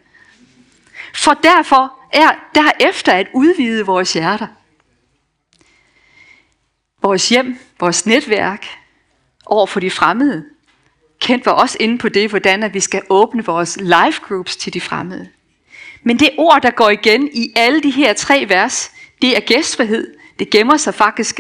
For 1.16 1.34
derfor 1.34 1.94
er 2.14 2.32
derefter 2.56 3.14
at 3.14 3.28
udvide 3.34 3.86
vores 3.86 4.14
hjerter. 4.14 4.48
Vores 7.02 7.30
hjem, 7.30 7.60
vores 7.80 8.06
netværk 8.06 8.66
over 9.46 9.66
for 9.66 9.80
de 9.80 9.92
fremmede. 9.92 10.46
Kendt 11.20 11.46
var 11.46 11.52
også 11.52 11.78
inde 11.80 11.98
på 11.98 12.10
det, 12.10 12.30
hvordan 12.30 12.64
at 12.64 12.74
vi 12.74 12.80
skal 12.80 13.02
åbne 13.10 13.46
vores 13.46 13.78
life 13.82 14.22
groups 14.28 14.56
til 14.56 14.74
de 14.74 14.82
fremmede. 14.82 15.30
Men 16.04 16.20
det 16.20 16.30
ord, 16.38 16.62
der 16.62 16.72
går 16.72 16.90
igen 16.90 17.30
i 17.34 17.52
alle 17.56 17.82
de 17.84 17.90
her 17.90 18.14
tre 18.14 18.46
vers, 18.50 18.92
det 19.22 19.38
er 19.38 19.40
gæstfrihed. 19.40 20.16
Det 20.40 20.50
gemmer 20.50 20.78
sig 20.78 20.94
faktisk, 20.94 21.40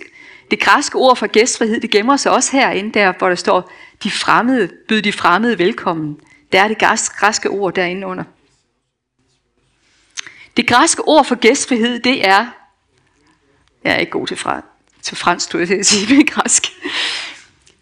det 0.51 0.59
græske 0.59 0.95
ord 0.95 1.15
for 1.15 1.27
gæstfrihed, 1.27 1.81
det 1.81 1.91
gemmer 1.91 2.17
sig 2.17 2.31
også 2.31 2.51
herinde, 2.51 2.93
der 2.93 3.13
hvor 3.17 3.29
der 3.29 3.35
står, 3.35 3.71
de 4.03 4.11
fremmede, 4.11 4.69
byd 4.87 5.01
de 5.01 5.13
fremmede 5.13 5.59
velkommen. 5.59 6.19
Der 6.51 6.61
er 6.61 6.67
det 6.67 6.77
græske 7.17 7.49
ord 7.49 7.73
derinde 7.73 8.07
under. 8.07 8.23
Det 10.57 10.67
græske 10.67 11.01
ord 11.07 11.25
for 11.25 11.35
gæstfrihed, 11.35 11.99
det 11.99 12.27
er, 12.27 12.47
jeg 13.83 13.93
er 13.93 13.97
ikke 13.97 14.11
god 14.11 14.27
til, 14.27 14.37
fra, 14.37 14.61
til 15.01 15.17
fransk, 15.17 15.51
du 15.51 15.57
jeg 15.57 15.67
til 15.67 15.75
at 15.75 15.85
sige 15.85 16.15
med 16.15 16.25
græsk. 16.25 16.63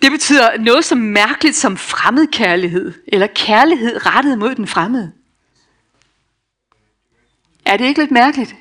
Det 0.02 0.12
betyder 0.12 0.58
noget 0.58 0.86
så 0.86 0.96
mærkeligt 0.96 1.56
som 1.56 1.78
fremmedkærlighed, 1.78 2.94
eller 3.08 3.28
kærlighed 3.28 4.06
rettet 4.06 4.38
mod 4.38 4.56
den 4.56 4.68
fremmede. 4.68 5.12
Er 7.66 7.78
det 7.78 7.86
ikke 7.86 8.00
lidt 8.00 8.12
mærkeligt? 8.12 8.56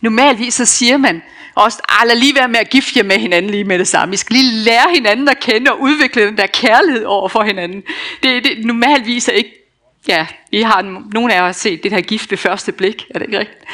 Normalvis 0.00 0.54
så 0.54 0.64
siger 0.64 0.96
man 0.96 1.22
også, 1.54 1.78
ah, 1.88 2.06
lad 2.06 2.16
lige 2.16 2.34
være 2.34 2.48
med 2.48 2.60
at 2.60 2.70
gifte 2.70 2.92
jer 2.98 3.04
med 3.04 3.18
hinanden 3.18 3.50
lige 3.50 3.64
med 3.64 3.78
det 3.78 3.88
samme. 3.88 4.14
I 4.14 4.16
skal 4.16 4.36
lige 4.36 4.52
lære 4.52 4.94
hinanden 4.94 5.28
at 5.28 5.40
kende 5.40 5.72
og 5.72 5.80
udvikle 5.80 6.26
den 6.26 6.36
der 6.36 6.46
kærlighed 6.46 7.04
over 7.04 7.28
for 7.28 7.42
hinanden. 7.42 7.82
Det, 8.22 8.44
det 8.44 8.64
normalvis 8.64 9.28
er 9.28 9.32
ikke, 9.32 9.64
ja, 10.08 10.26
I 10.52 10.62
har 10.62 10.82
nogen 11.14 11.30
af 11.30 11.36
jer 11.36 11.52
set 11.52 11.82
det 11.82 11.92
her 11.92 12.00
gift 12.00 12.30
ved 12.30 12.38
første 12.38 12.72
blik, 12.72 13.06
er 13.10 13.18
det 13.18 13.26
ikke 13.26 13.38
rigtigt? 13.38 13.64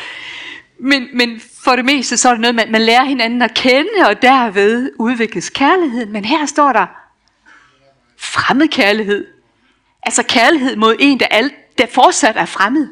Men, 0.78 1.08
men 1.14 1.40
for 1.64 1.76
det 1.76 1.84
meste 1.84 2.16
så 2.16 2.28
er 2.28 2.32
det 2.32 2.40
noget, 2.40 2.54
man, 2.54 2.72
man 2.72 2.82
lærer 2.82 3.04
hinanden 3.04 3.42
at 3.42 3.54
kende, 3.54 3.90
og 4.06 4.22
derved 4.22 4.90
udvikles 4.98 5.50
kærligheden. 5.50 6.12
Men 6.12 6.24
her 6.24 6.46
står 6.46 6.72
der 6.72 6.86
fremmed 8.18 8.68
kærlighed. 8.68 9.26
Altså 10.02 10.22
kærlighed 10.22 10.76
mod 10.76 10.96
en, 10.98 11.20
der, 11.20 11.26
alt, 11.26 11.78
der 11.78 11.86
fortsat 11.86 12.36
er 12.36 12.44
fremmed. 12.44 12.88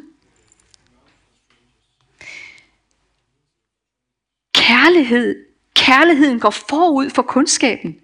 Kærlighed, 4.69 5.45
kærligheden 5.75 6.41
går 6.41 6.51
forud 6.51 7.11
for 7.11 7.23
kundskaben. 7.23 8.01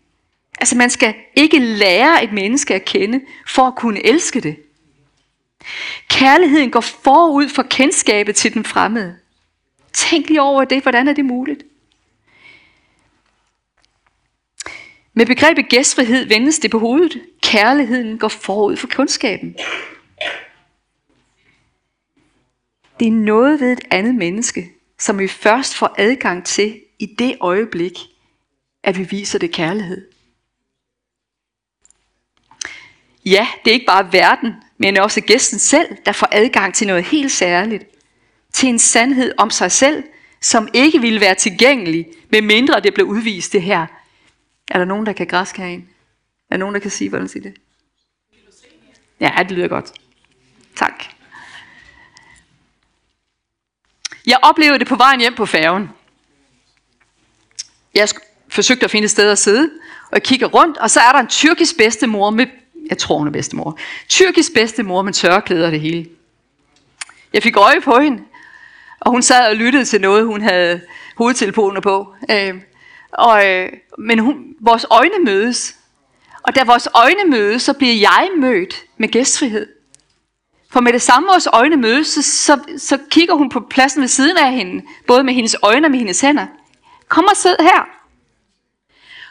Altså 0.61 0.77
man 0.77 0.91
skal 0.91 1.15
ikke 1.37 1.59
lære 1.59 2.25
et 2.25 2.33
menneske 2.33 2.75
at 2.75 2.85
kende, 2.85 3.21
for 3.49 3.63
at 3.63 3.77
kunne 3.77 4.07
elske 4.07 4.41
det. 4.41 4.57
Kærligheden 6.09 6.71
går 6.71 6.81
forud 6.81 7.49
for 7.49 7.63
kendskabet 7.63 8.37
til 8.37 8.55
den 8.55 8.65
fremmede. 8.65 9.17
Tænk 9.93 10.29
lige 10.29 10.43
over 10.43 10.65
det, 10.65 10.83
hvordan 10.83 11.09
er 11.09 11.13
det 11.13 11.25
muligt? 11.25 11.63
Med 15.15 15.27
begrebet 15.27 15.69
gæstfrihed 15.69 16.29
vendes 16.29 16.59
det 16.59 16.71
på 16.71 16.79
hovedet. 16.79 17.23
Kærligheden 17.43 18.19
går 18.19 18.29
forud 18.29 18.77
for 18.77 18.87
kundskaben. 18.87 19.57
Det 23.01 23.09
er 23.09 23.13
noget 23.13 23.61
ved 23.61 23.73
et 23.73 23.85
andet 23.91 24.15
menneske, 24.15 24.74
som 25.05 25.19
vi 25.19 25.29
først 25.29 25.75
får 25.75 25.95
adgang 25.99 26.45
til 26.45 26.81
i 26.99 27.07
det 27.07 27.37
øjeblik, 27.41 27.99
at 28.83 28.99
vi 28.99 29.03
viser 29.03 29.39
det 29.39 29.53
kærlighed. 29.53 30.09
Ja, 33.27 33.49
det 33.65 33.71
er 33.71 33.75
ikke 33.75 33.87
bare 33.87 34.13
verden, 34.13 34.55
men 34.79 34.97
også 34.97 35.21
gæsten 35.21 35.59
selv, 35.59 35.97
der 36.07 36.13
får 36.13 36.29
adgang 36.33 36.75
til 36.75 36.87
noget 36.87 37.05
helt 37.05 37.33
særligt. 37.33 37.85
Til 38.53 38.69
en 38.69 38.79
sandhed 38.79 39.33
om 39.39 39.51
sig 39.51 39.73
selv, 39.73 40.05
som 40.41 40.69
ikke 40.75 41.01
ville 41.01 41.21
være 41.21 41.35
tilgængelig, 41.35 42.07
medmindre 42.33 42.81
det 42.81 42.95
blev 42.95 43.07
udvist 43.07 43.53
det 43.53 43.63
her. 43.63 43.87
Er 44.71 44.79
der 44.79 44.85
nogen, 44.85 45.07
der 45.07 45.13
kan 45.13 45.27
græske 45.27 45.63
herinde? 45.63 45.87
Er 46.51 46.57
der 46.57 46.59
nogen, 46.59 46.75
der 46.75 46.81
kan 46.81 46.91
sige, 46.91 47.09
hvordan 47.09 47.29
siger 47.29 47.43
det? 47.43 47.55
Ja, 49.21 49.33
det 49.39 49.51
lyder 49.51 49.69
godt. 49.69 49.93
Tak. 50.77 51.14
Jeg 54.27 54.39
oplevede 54.43 54.79
det 54.79 54.87
på 54.87 54.97
vejen 54.97 55.21
hjem 55.21 55.35
på 55.35 55.47
færgen. 55.47 55.91
Jeg 57.95 58.09
forsøgte 58.49 58.85
at 58.85 58.91
finde 58.91 59.05
et 59.05 59.11
sted 59.11 59.31
at 59.31 59.39
sidde, 59.39 59.71
og 60.03 60.13
jeg 60.13 60.23
kigger 60.23 60.47
rundt, 60.47 60.79
og 60.79 60.91
så 60.91 61.01
er 61.01 61.13
der 61.13 61.19
en 61.19 61.27
tyrkisk 61.27 61.77
bedstemor 61.77 62.31
med, 62.31 62.47
jeg 62.91 62.99
tror 62.99 63.19
hun 63.19 63.27
er 63.27 63.33
bedstemor, 63.33 63.79
tyrkisk 64.09 64.55
bedstemor 64.55 65.03
med 65.03 65.13
tørklæder 65.13 65.67
og 65.67 65.73
det 65.73 65.81
hele. 65.81 66.07
Jeg 67.33 67.43
fik 67.43 67.57
øje 67.57 67.81
på 67.81 67.99
hende, 67.99 68.23
og 69.01 69.11
hun 69.11 69.23
sad 69.23 69.49
og 69.49 69.57
lyttede 69.57 69.85
til 69.85 70.01
noget, 70.01 70.27
hun 70.27 70.43
havde 70.43 70.81
hovedtelefoner 71.17 71.81
på. 71.81 72.15
Øh, 72.31 72.55
og, 73.13 73.47
øh, 73.47 73.73
men 73.99 74.19
hun, 74.19 74.55
vores 74.61 74.87
øjne 74.91 75.25
mødes, 75.25 75.77
og 76.43 76.55
da 76.55 76.65
vores 76.65 76.89
øjne 76.95 77.31
mødes, 77.31 77.63
så 77.63 77.73
bliver 77.73 77.95
jeg 77.95 78.29
mødt 78.37 78.85
med 78.97 79.09
gæstfrihed. 79.09 79.74
For 80.75 80.81
med 80.81 80.93
det 80.93 81.03
samme 81.03 81.29
vores 81.29 81.49
øjne 81.53 81.77
mødes, 81.77 82.07
så, 82.07 82.23
så, 82.23 82.59
så 82.77 82.99
kigger 83.11 83.35
hun 83.35 83.49
på 83.49 83.61
pladsen 83.71 84.01
ved 84.01 84.09
siden 84.09 84.37
af 84.37 84.53
hende, 84.53 84.85
både 85.07 85.25
med 85.25 85.35
hendes 85.35 85.57
øjne 85.63 85.87
og 85.87 85.91
med 85.91 85.99
hendes 85.99 86.21
hænder. 86.21 86.47
Kom 87.09 87.25
og 87.25 87.37
sid 87.37 87.57
her. 87.61 87.89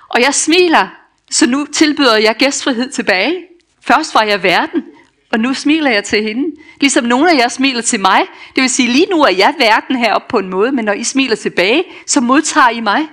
Og 0.10 0.22
jeg 0.22 0.34
smiler, 0.34 0.88
så 1.32 1.48
nu 1.48 1.66
tilbyder 1.66 2.18
jeg 2.18 2.36
gæstfrihed 2.36 2.92
tilbage. 2.92 3.46
Først 3.82 4.16
var 4.16 4.24
jeg 4.24 4.44
verden, 4.44 4.84
og 5.32 5.40
nu 5.40 5.54
smiler 5.54 5.92
jeg 5.92 6.04
til 6.04 6.24
hende. 6.24 6.56
Ligesom 6.82 7.04
nogle 7.04 7.32
af 7.32 7.38
jer 7.38 7.48
smiler 7.48 7.82
til 7.82 8.00
mig. 8.00 8.22
Det 8.56 8.62
vil 8.62 8.70
sige, 8.70 8.90
lige 8.90 9.08
nu 9.12 9.22
er 9.22 9.32
jeg 9.32 9.54
verden 9.58 9.96
heroppe 9.96 10.28
på 10.30 10.38
en 10.38 10.50
måde, 10.50 10.72
men 10.72 10.86
når 10.86 10.94
I 10.94 11.04
smiler 11.04 11.36
tilbage, 11.36 11.84
så 12.08 12.22
modtager 12.22 12.70
I 12.70 12.80
mig. 12.80 13.08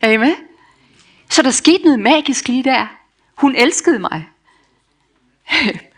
Er 0.00 0.10
I 0.10 0.16
med? 0.16 0.34
Så 1.30 1.42
der 1.42 1.50
skete 1.50 1.84
noget 1.84 2.00
magisk 2.00 2.48
lige 2.48 2.64
der. 2.64 2.86
Hun 3.34 3.56
elskede 3.56 3.98
mig. 3.98 4.28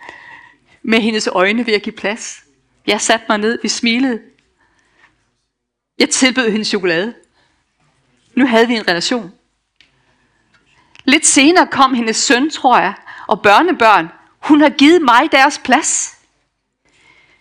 med 0.85 1.01
hendes 1.01 1.27
øjne 1.27 1.67
ved 1.67 1.75
at 1.75 1.83
give 1.83 1.97
plads. 1.97 2.45
Jeg 2.87 3.01
satte 3.01 3.27
mig 3.29 3.39
ned, 3.39 3.59
vi 3.63 3.69
smilede. 3.69 4.21
Jeg 5.99 6.11
tilbød 6.11 6.51
hende 6.51 6.65
chokolade. 6.65 7.15
Nu 8.35 8.47
havde 8.47 8.69
vi 8.69 8.75
en 8.75 8.89
relation. 8.89 9.33
Lidt 11.05 11.27
senere 11.27 11.67
kom 11.67 11.95
hendes 11.95 12.17
søn, 12.17 12.51
tror 12.51 12.79
jeg, 12.79 12.95
og 13.27 13.43
børnebørn. 13.43 14.09
Hun 14.39 14.61
har 14.61 14.71
givet 14.71 15.03
mig 15.03 15.33
deres 15.33 15.61
plads. 15.65 16.19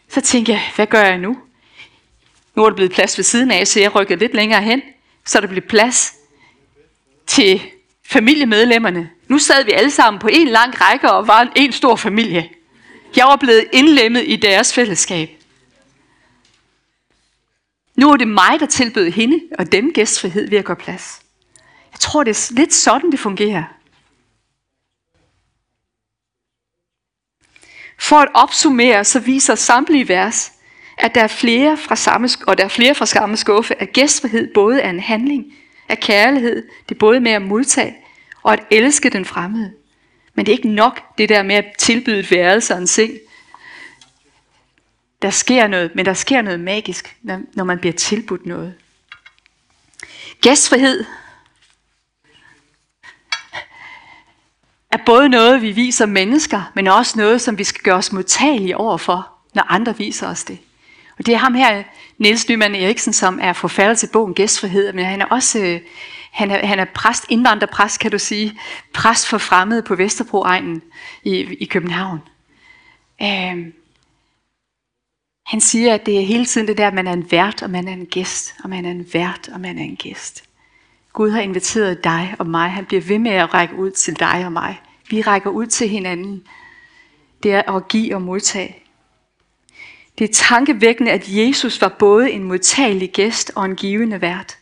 Så 0.07 0.21
tænkte 0.21 0.51
jeg, 0.51 0.61
hvad 0.75 0.87
gør 0.87 1.01
jeg 1.01 1.17
nu? 1.17 1.37
Nu 2.55 2.63
er 2.63 2.69
der 2.69 2.75
blevet 2.75 2.91
plads 2.91 3.17
ved 3.17 3.23
siden 3.23 3.51
af, 3.51 3.67
så 3.67 3.79
jeg 3.79 3.95
rykkede 3.95 4.19
lidt 4.19 4.33
længere 4.33 4.61
hen, 4.61 4.81
så 5.25 5.41
der 5.41 5.47
blev 5.47 5.61
plads 5.61 6.15
til 7.27 7.61
familiemedlemmerne. 8.05 9.09
Nu 9.27 9.37
sad 9.37 9.65
vi 9.65 9.71
alle 9.71 9.91
sammen 9.91 10.19
på 10.19 10.27
en 10.31 10.47
lang 10.47 10.81
række 10.81 11.11
og 11.11 11.27
var 11.27 11.51
en 11.55 11.71
stor 11.71 11.95
familie. 11.95 12.49
Jeg 13.15 13.25
var 13.25 13.35
blevet 13.35 13.65
indlemmet 13.73 14.23
i 14.27 14.35
deres 14.35 14.73
fællesskab. 14.73 15.29
Nu 17.95 18.11
er 18.11 18.17
det 18.17 18.27
mig, 18.27 18.59
der 18.59 18.65
tilbød 18.65 19.11
hende 19.11 19.41
og 19.59 19.71
dem 19.71 19.93
gæstfrihed 19.93 20.49
ved 20.49 20.57
at 20.57 20.65
gøre 20.65 20.75
plads. 20.75 21.21
Jeg 21.91 21.99
tror, 21.99 22.23
det 22.23 22.31
er 22.31 22.53
lidt 22.53 22.73
sådan, 22.73 23.11
det 23.11 23.19
fungerer. 23.19 23.63
For 27.99 28.15
at 28.15 28.29
opsummere, 28.33 29.05
så 29.05 29.19
viser 29.19 29.55
samtlige 29.55 30.07
vers, 30.07 30.51
at 30.97 31.15
der 31.15 31.21
er 31.21 31.27
flere 31.27 31.77
fra 31.77 31.95
samme, 31.95 32.29
og 32.47 32.57
der 32.57 32.63
er 32.63 32.67
flere 32.67 32.95
fra 32.95 33.05
samme 33.05 33.37
skuffe, 33.37 33.81
at 33.81 33.93
gæstfrihed 33.93 34.53
både 34.53 34.81
er 34.81 34.89
en 34.89 34.99
handling 34.99 35.53
af 35.89 35.99
kærlighed, 35.99 36.67
det 36.89 36.95
er 36.95 36.99
både 36.99 37.19
med 37.19 37.31
at 37.31 37.41
modtage 37.41 37.95
og 38.43 38.53
at 38.53 38.65
elske 38.71 39.09
den 39.09 39.25
fremmede. 39.25 39.73
Men 40.33 40.45
det 40.45 40.51
er 40.51 40.57
ikke 40.57 40.69
nok 40.69 41.17
det 41.17 41.29
der 41.29 41.43
med 41.43 41.55
at 41.55 41.65
tilbyde 41.77 42.19
et 42.19 42.31
værelse 42.31 42.73
og 42.73 42.79
en 42.79 42.87
seng. 42.87 43.11
Der 45.21 45.29
sker 45.29 45.67
noget, 45.67 45.95
men 45.95 46.05
der 46.05 46.13
sker 46.13 46.41
noget 46.41 46.59
magisk, 46.59 47.17
når 47.53 47.63
man 47.63 47.79
bliver 47.79 47.93
tilbudt 47.93 48.45
noget. 48.45 48.73
Gæstfrihed 50.41 51.05
er 54.91 54.97
både 55.05 55.29
noget, 55.29 55.61
vi 55.61 55.71
viser 55.71 56.05
mennesker, 56.05 56.71
men 56.75 56.87
også 56.87 57.19
noget, 57.19 57.41
som 57.41 57.57
vi 57.57 57.63
skal 57.63 57.81
gøre 57.81 57.95
os 57.95 58.11
modtagelige 58.11 58.77
overfor, 58.77 59.29
når 59.53 59.63
andre 59.69 59.97
viser 59.97 60.27
os 60.27 60.43
det. 60.43 60.59
Og 61.17 61.25
det 61.25 61.33
er 61.33 61.37
ham 61.37 61.53
her, 61.53 61.83
Niels 62.17 62.49
Nyman 62.49 62.75
Eriksen, 62.75 63.13
som 63.13 63.39
er 63.41 63.53
forfatter 63.53 63.95
til 63.95 64.09
bogen 64.13 64.33
Gæstfrihed, 64.33 64.93
men 64.93 65.05
han 65.05 65.21
er 65.21 65.25
også, 65.25 65.59
øh, 65.59 65.81
han 66.33 66.51
er, 66.51 66.65
han 66.65 66.79
er 66.79 66.85
præst, 66.85 67.25
indvandrerpræst, 67.29 67.99
kan 67.99 68.11
du 68.11 68.19
sige. 68.19 68.59
Præst 68.93 69.27
for 69.27 69.37
fremmede 69.37 69.83
på 69.83 69.95
Vesterbro-egnen 69.95 70.81
i, 71.23 71.35
i 71.37 71.65
København. 71.65 72.19
Øhm, 73.21 73.73
han 75.45 75.61
siger, 75.61 75.93
at 75.93 76.05
det 76.05 76.17
er 76.17 76.25
hele 76.25 76.45
tiden 76.45 76.67
det 76.67 76.77
der, 76.77 76.87
at 76.87 76.93
man 76.93 77.07
er 77.07 77.13
en 77.13 77.31
vært, 77.31 77.61
og 77.61 77.69
man 77.69 77.87
er 77.87 77.93
en 77.93 78.05
gæst, 78.05 78.55
og 78.63 78.69
man 78.69 78.85
er 78.85 78.91
en 78.91 79.07
vært, 79.13 79.49
og 79.53 79.59
man 79.59 79.77
er 79.77 79.83
en 79.83 79.95
gæst. 79.95 80.43
Gud 81.13 81.29
har 81.29 81.41
inviteret 81.41 82.03
dig 82.03 82.35
og 82.39 82.47
mig. 82.47 82.71
Han 82.71 82.85
bliver 82.85 83.01
ved 83.01 83.19
med 83.19 83.31
at 83.31 83.53
række 83.53 83.75
ud 83.75 83.91
til 83.91 84.19
dig 84.19 84.45
og 84.45 84.51
mig. 84.51 84.81
Vi 85.09 85.21
rækker 85.21 85.49
ud 85.49 85.65
til 85.65 85.89
hinanden. 85.89 86.47
Det 87.43 87.53
er 87.53 87.71
at 87.71 87.87
give 87.87 88.15
og 88.15 88.21
modtage. 88.21 88.77
Det 90.17 90.29
er 90.29 90.33
tankevækkende, 90.33 91.11
at 91.11 91.25
Jesus 91.27 91.81
var 91.81 91.95
både 91.99 92.31
en 92.31 92.43
modtagelig 92.43 93.11
gæst 93.11 93.51
og 93.55 93.65
en 93.65 93.75
givende 93.75 94.21
vært. 94.21 94.57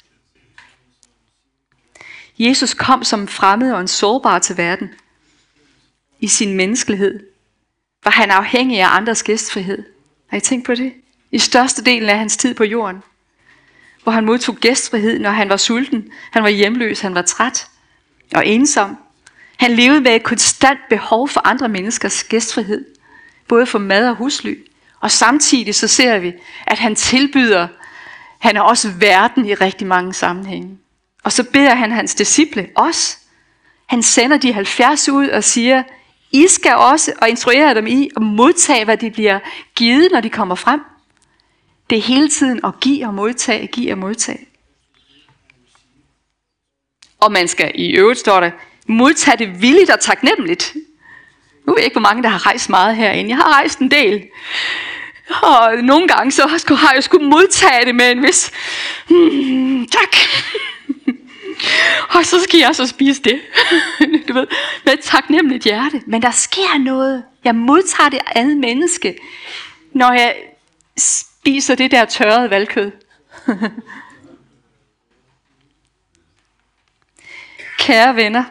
Jesus 2.42 2.74
kom 2.74 3.04
som 3.04 3.28
fremmed 3.28 3.74
og 3.74 3.82
en 3.82 3.88
sårbar 3.88 4.40
til 4.40 4.58
verden. 4.58 4.90
I 6.20 6.28
sin 6.28 6.54
menneskelighed 6.54 7.20
var 8.04 8.12
han 8.12 8.32
afhængig 8.32 8.82
af 8.82 8.96
andres 8.96 9.24
gæstfrihed. 9.24 9.84
Har 10.28 10.38
I 10.38 10.42
tænkt 10.42 10.66
på 10.66 10.76
det? 10.76 10.94
I 11.32 11.40
største 11.40 11.84
delen 11.84 12.10
af 12.10 12.18
hans 12.18 12.38
tid 12.38 12.54
på 12.54 12.64
jorden. 12.64 13.04
Hvor 14.04 14.12
han 14.12 14.26
modtog 14.26 14.56
gæstfrihed, 14.56 15.20
når 15.20 15.30
han 15.30 15.50
var 15.50 15.58
sulten, 15.58 16.12
han 16.32 16.44
var 16.44 16.50
hjemløs, 16.50 17.00
han 17.00 17.16
var 17.16 17.22
træt 17.22 17.68
og 18.36 18.48
ensom. 18.48 18.98
Han 19.58 19.72
levede 19.72 20.02
med 20.02 20.16
et 20.16 20.24
konstant 20.24 20.80
behov 20.90 21.30
for 21.30 21.48
andre 21.48 21.70
menneskers 21.70 22.24
gæstfrihed. 22.24 22.86
Både 23.48 23.66
for 23.66 23.80
mad 23.80 24.10
og 24.10 24.16
husly. 24.16 24.56
Og 25.00 25.12
samtidig 25.12 25.76
så 25.76 25.88
ser 25.88 26.20
vi, 26.20 26.34
at 26.68 26.80
han 26.80 26.96
tilbyder, 26.96 27.68
han 28.40 28.58
er 28.58 28.62
også 28.62 28.92
verden 28.92 29.46
i 29.46 29.54
rigtig 29.54 29.88
mange 29.88 30.14
sammenhænge. 30.14 30.78
Og 31.24 31.32
så 31.32 31.44
beder 31.44 31.76
han 31.76 31.92
hans 31.92 32.16
disciple, 32.16 32.70
os. 32.76 33.18
Han 33.86 34.04
sender 34.04 34.38
de 34.38 34.54
70 34.54 35.10
ud 35.10 35.28
og 35.28 35.44
siger, 35.44 35.84
I 36.32 36.48
skal 36.48 36.76
også, 36.76 37.14
og 37.22 37.30
instruere 37.30 37.76
dem 37.76 37.88
i 37.88 38.10
at 38.16 38.22
modtage, 38.22 38.86
hvad 38.86 38.98
de 38.98 39.12
bliver 39.12 39.40
givet, 39.76 40.12
når 40.12 40.22
de 40.22 40.30
kommer 40.30 40.56
frem. 40.56 40.82
Det 41.90 41.98
er 41.98 42.02
hele 42.02 42.30
tiden 42.30 42.60
at 42.66 42.80
give 42.80 43.08
og 43.08 43.14
modtage, 43.14 43.68
give 43.68 43.92
og 43.92 43.98
modtage. 43.98 44.48
Og 47.20 47.32
man 47.32 47.48
skal 47.48 47.72
i 47.76 47.92
øvrigt, 47.92 48.20
står 48.20 48.40
der, 48.40 48.52
modtage 48.88 49.38
det 49.38 49.62
villigt 49.62 49.90
og 49.90 50.00
taknemmeligt. 50.00 50.76
Nu 51.66 51.74
ved 51.74 51.80
jeg 51.80 51.86
ikke, 51.86 51.94
hvor 51.94 52.10
mange, 52.10 52.24
der 52.24 52.30
har 52.30 52.46
rejst 52.46 52.70
meget 52.70 52.96
herinde. 52.96 53.30
Jeg 53.30 53.38
har 53.38 53.54
rejst 53.54 53.80
en 53.80 53.92
del. 53.92 54.28
Og 55.42 55.78
nogle 55.84 56.08
gange 56.08 56.32
så 56.32 56.48
har 56.76 56.94
jeg 56.94 57.04
skulle 57.04 57.28
modtage 57.28 57.86
det 57.86 57.96
med 57.96 58.12
en 58.12 58.24
vis, 58.24 58.52
hmm, 59.08 59.88
tak 59.88 60.16
og 62.10 62.26
så 62.26 62.42
skal 62.44 62.60
jeg 62.60 62.76
så 62.76 62.88
spise 62.88 63.22
det. 63.22 63.42
du 64.28 64.34
ved, 64.34 64.48
med 64.86 64.94
et 64.94 65.00
taknemmeligt 65.00 65.64
hjerte. 65.64 66.02
Men 66.06 66.22
der 66.22 66.32
sker 66.32 66.78
noget. 66.80 67.24
Jeg 67.44 67.56
modtager 67.56 68.10
det 68.10 68.20
andet 68.36 68.58
menneske, 68.58 69.18
når 69.94 70.12
jeg 70.12 70.36
spiser 70.98 71.76
det 71.76 71.92
der 71.92 72.06
tørrede 72.06 72.50
valgkød. 72.50 72.92
Kære 77.80 78.16
venner, 78.16 78.44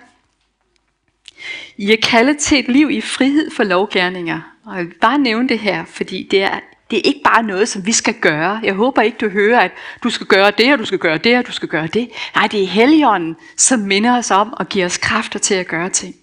I 1.77 1.93
er 1.93 1.97
kaldet 2.03 2.39
til 2.39 2.59
et 2.59 2.69
liv 2.69 2.91
i 2.91 3.01
frihed 3.01 3.51
for 3.51 3.65
lovgærninger. 3.65 4.41
Og 4.65 4.77
jeg 4.77 4.87
vil 4.87 4.95
bare 5.01 5.19
nævne 5.19 5.49
det 5.49 5.59
her, 5.59 5.85
fordi 5.85 6.29
det 6.31 6.43
er, 6.43 6.61
det 6.91 6.99
er 6.99 7.03
ikke 7.05 7.21
bare 7.25 7.43
noget, 7.43 7.69
som 7.69 7.87
vi 7.87 7.93
skal 7.93 8.15
gøre. 8.15 8.61
Jeg 8.63 8.75
håber 8.75 9.03
ikke, 9.03 9.19
du 9.19 9.29
hører, 9.29 9.61
at 9.61 9.73
du 10.03 10.11
skal 10.11 10.27
gøre 10.27 10.51
det, 10.51 10.73
og 10.73 10.79
du 10.79 10.85
skal 10.85 10.99
gøre 10.99 11.19
det, 11.19 11.39
og 11.39 11.47
du 11.47 11.53
skal 11.53 11.69
gøre 11.69 11.87
det. 11.87 12.11
Nej, 12.35 12.47
det 12.47 12.63
er 12.63 12.67
Helligånden, 12.67 13.37
som 13.57 13.81
minder 13.81 14.19
os 14.19 14.31
om 14.31 14.53
og 14.53 14.69
giver 14.69 14.87
os 14.87 14.99
kræfter 14.99 15.39
til 15.39 15.55
at 15.55 15.67
gøre 15.67 15.91
ting. 15.91 16.17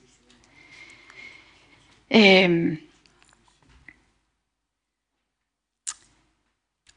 Øhm. 2.15 2.77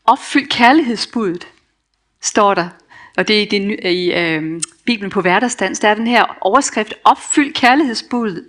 Opfyld 0.04 0.48
kærlighedsbuddet, 0.48 1.48
står 2.20 2.54
der. 2.54 2.68
Og 3.16 3.28
det 3.28 3.38
er 3.38 3.42
i, 3.42 3.44
det, 3.44 3.80
i 3.84 4.12
øh, 4.12 4.60
Bibelen 4.84 5.10
på 5.10 5.20
hverdagsdans, 5.20 5.78
der 5.80 5.88
er 5.88 5.94
den 5.94 6.06
her 6.06 6.36
overskrift, 6.40 6.94
opfyld 7.04 7.52
kærlighedsbuddet. 7.52 8.48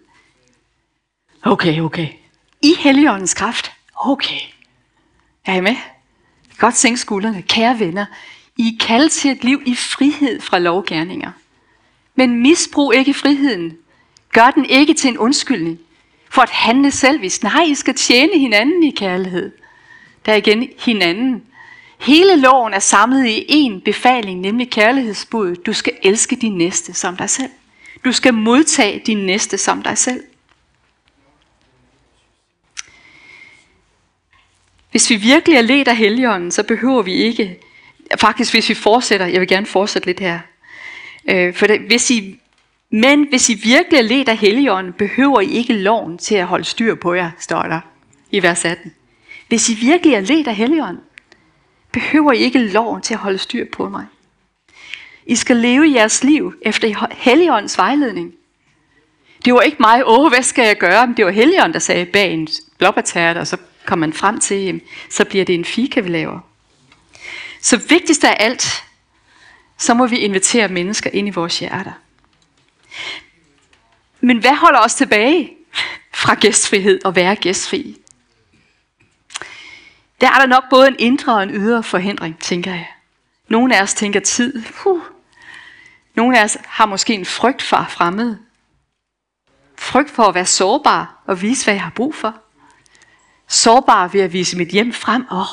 Okay, 1.43 1.79
okay. 1.81 2.07
I 2.61 2.73
Helligåndens 2.79 3.33
kraft. 3.33 3.71
Okay. 3.95 4.39
Er 5.45 5.55
I 5.55 5.61
med? 5.61 5.75
Godt 6.57 6.77
sænke 6.77 6.99
skuldrene. 6.99 7.41
Kære 7.41 7.79
venner, 7.79 8.05
I 8.57 8.67
er 8.67 8.85
kaldet 8.85 9.11
til 9.11 9.31
et 9.31 9.43
liv 9.43 9.61
i 9.65 9.75
frihed 9.75 10.41
fra 10.41 10.59
lovgærninger. 10.59 11.31
Men 12.15 12.41
misbrug 12.41 12.93
ikke 12.93 13.13
friheden. 13.13 13.77
Gør 14.33 14.51
den 14.51 14.65
ikke 14.65 14.93
til 14.93 15.09
en 15.09 15.17
undskyldning 15.17 15.79
for 16.29 16.41
at 16.41 16.49
handle 16.49 16.91
selvvis. 16.91 17.43
Nej, 17.43 17.63
I 17.63 17.75
skal 17.75 17.95
tjene 17.95 18.39
hinanden 18.39 18.83
i 18.83 18.91
kærlighed. 18.91 19.51
Der 20.25 20.31
er 20.31 20.35
igen 20.35 20.69
hinanden. 20.79 21.43
Hele 21.99 22.35
loven 22.35 22.73
er 22.73 22.79
samlet 22.79 23.27
i 23.27 23.45
én 23.67 23.83
befaling, 23.83 24.39
nemlig 24.39 24.69
kærlighedsbuddet. 24.69 25.65
Du 25.65 25.73
skal 25.73 25.93
elske 26.03 26.35
din 26.35 26.57
næste 26.57 26.93
som 26.93 27.17
dig 27.17 27.29
selv. 27.29 27.51
Du 28.05 28.11
skal 28.11 28.33
modtage 28.33 29.01
din 29.05 29.25
næste 29.25 29.57
som 29.57 29.81
dig 29.81 29.97
selv. 29.97 30.23
Hvis 34.91 35.09
vi 35.09 35.15
virkelig 35.15 35.57
er 35.57 35.61
ledt 35.61 35.87
af 35.87 35.97
heligånden, 35.97 36.51
så 36.51 36.63
behøver 36.63 37.01
vi 37.01 37.13
ikke, 37.13 37.59
faktisk 38.19 38.53
hvis 38.53 38.69
vi 38.69 38.73
fortsætter, 38.73 39.25
jeg 39.25 39.39
vil 39.39 39.47
gerne 39.47 39.65
fortsætte 39.65 40.07
lidt 40.07 40.19
her, 40.19 40.39
øh, 41.29 41.53
for 41.53 41.67
det, 41.67 41.79
hvis 41.79 42.11
I, 42.11 42.39
men 42.89 43.27
hvis 43.29 43.49
I 43.49 43.53
virkelig 43.53 43.97
er 43.97 44.01
ledt 44.01 44.29
af 44.29 44.37
heligånden, 44.37 44.93
behøver 44.93 45.41
I 45.41 45.49
ikke 45.49 45.73
loven 45.73 46.17
til 46.17 46.35
at 46.35 46.47
holde 46.47 46.65
styr 46.65 46.95
på 46.95 47.13
jer, 47.13 47.31
står 47.39 47.61
der 47.61 47.79
i 48.31 48.43
vers 48.43 48.65
18. 48.65 48.93
Hvis 49.47 49.69
I 49.69 49.73
virkelig 49.73 50.13
er 50.13 50.19
ledt 50.19 50.47
af 50.47 50.55
heligånden, 50.55 51.03
behøver 51.91 52.31
I 52.31 52.37
ikke 52.37 52.59
loven 52.59 53.01
til 53.01 53.13
at 53.13 53.19
holde 53.19 53.37
styr 53.37 53.65
på 53.73 53.89
mig. 53.89 54.05
I 55.25 55.35
skal 55.35 55.55
leve 55.55 55.91
jeres 55.95 56.23
liv 56.23 56.53
efter 56.61 57.07
Helligåndens 57.11 57.77
vejledning. 57.77 58.33
Det 59.45 59.53
var 59.53 59.61
ikke 59.61 59.77
mig, 59.79 60.01
åh, 60.05 60.29
hvad 60.29 60.43
skal 60.43 60.65
jeg 60.65 60.77
gøre? 60.77 61.07
Men 61.07 61.17
det 61.17 61.25
var 61.25 61.31
Helligånden, 61.31 61.73
der 61.73 61.79
sagde 61.79 62.05
bag 62.05 62.33
en 62.33 62.47
blåbærtærte, 62.77 63.39
og 63.39 63.47
så 63.47 63.57
kom 63.85 63.99
man 63.99 64.13
frem 64.13 64.39
til, 64.39 64.81
så 65.09 65.25
bliver 65.25 65.45
det 65.45 65.55
en 65.55 65.65
fika, 65.65 65.99
vi 65.99 66.09
laver. 66.09 66.39
Så 67.61 67.77
vigtigst 67.77 68.23
af 68.23 68.37
alt, 68.39 68.83
så 69.77 69.93
må 69.93 70.07
vi 70.07 70.17
invitere 70.17 70.67
mennesker 70.67 71.09
ind 71.13 71.27
i 71.27 71.31
vores 71.31 71.59
hjerter. 71.59 71.91
Men 74.21 74.37
hvad 74.37 74.55
holder 74.55 74.79
os 74.79 74.95
tilbage 74.95 75.53
fra 76.13 76.33
gæstfrihed 76.33 77.05
og 77.05 77.15
være 77.15 77.35
gæstfri? 77.35 77.97
Der 80.21 80.27
er 80.27 80.39
der 80.39 80.45
nok 80.45 80.63
både 80.69 80.87
en 80.87 80.95
indre 80.99 81.35
og 81.35 81.43
en 81.43 81.49
ydre 81.49 81.83
forhindring, 81.83 82.39
tænker 82.39 82.71
jeg. 82.71 82.87
Nogle 83.47 83.77
af 83.77 83.81
os 83.81 83.93
tænker 83.93 84.19
tid. 84.19 84.63
Huh. 84.83 85.01
Nogle 86.15 86.39
af 86.39 86.43
os 86.43 86.57
har 86.65 86.85
måske 86.85 87.13
en 87.13 87.25
frygt 87.25 87.61
for 87.61 87.85
fremmede. 87.89 88.39
Frygt 89.77 90.09
for 90.09 90.23
at 90.23 90.35
være 90.35 90.45
sårbar 90.45 91.23
og 91.27 91.41
vise, 91.41 91.65
hvad 91.65 91.73
jeg 91.73 91.83
har 91.83 91.91
brug 91.95 92.15
for 92.15 92.40
sårbar 93.51 94.07
ved 94.07 94.21
at 94.21 94.33
vise 94.33 94.57
mit 94.57 94.67
hjem 94.67 94.93
frem. 94.93 95.25
Åh, 95.31 95.39
oh, 95.39 95.45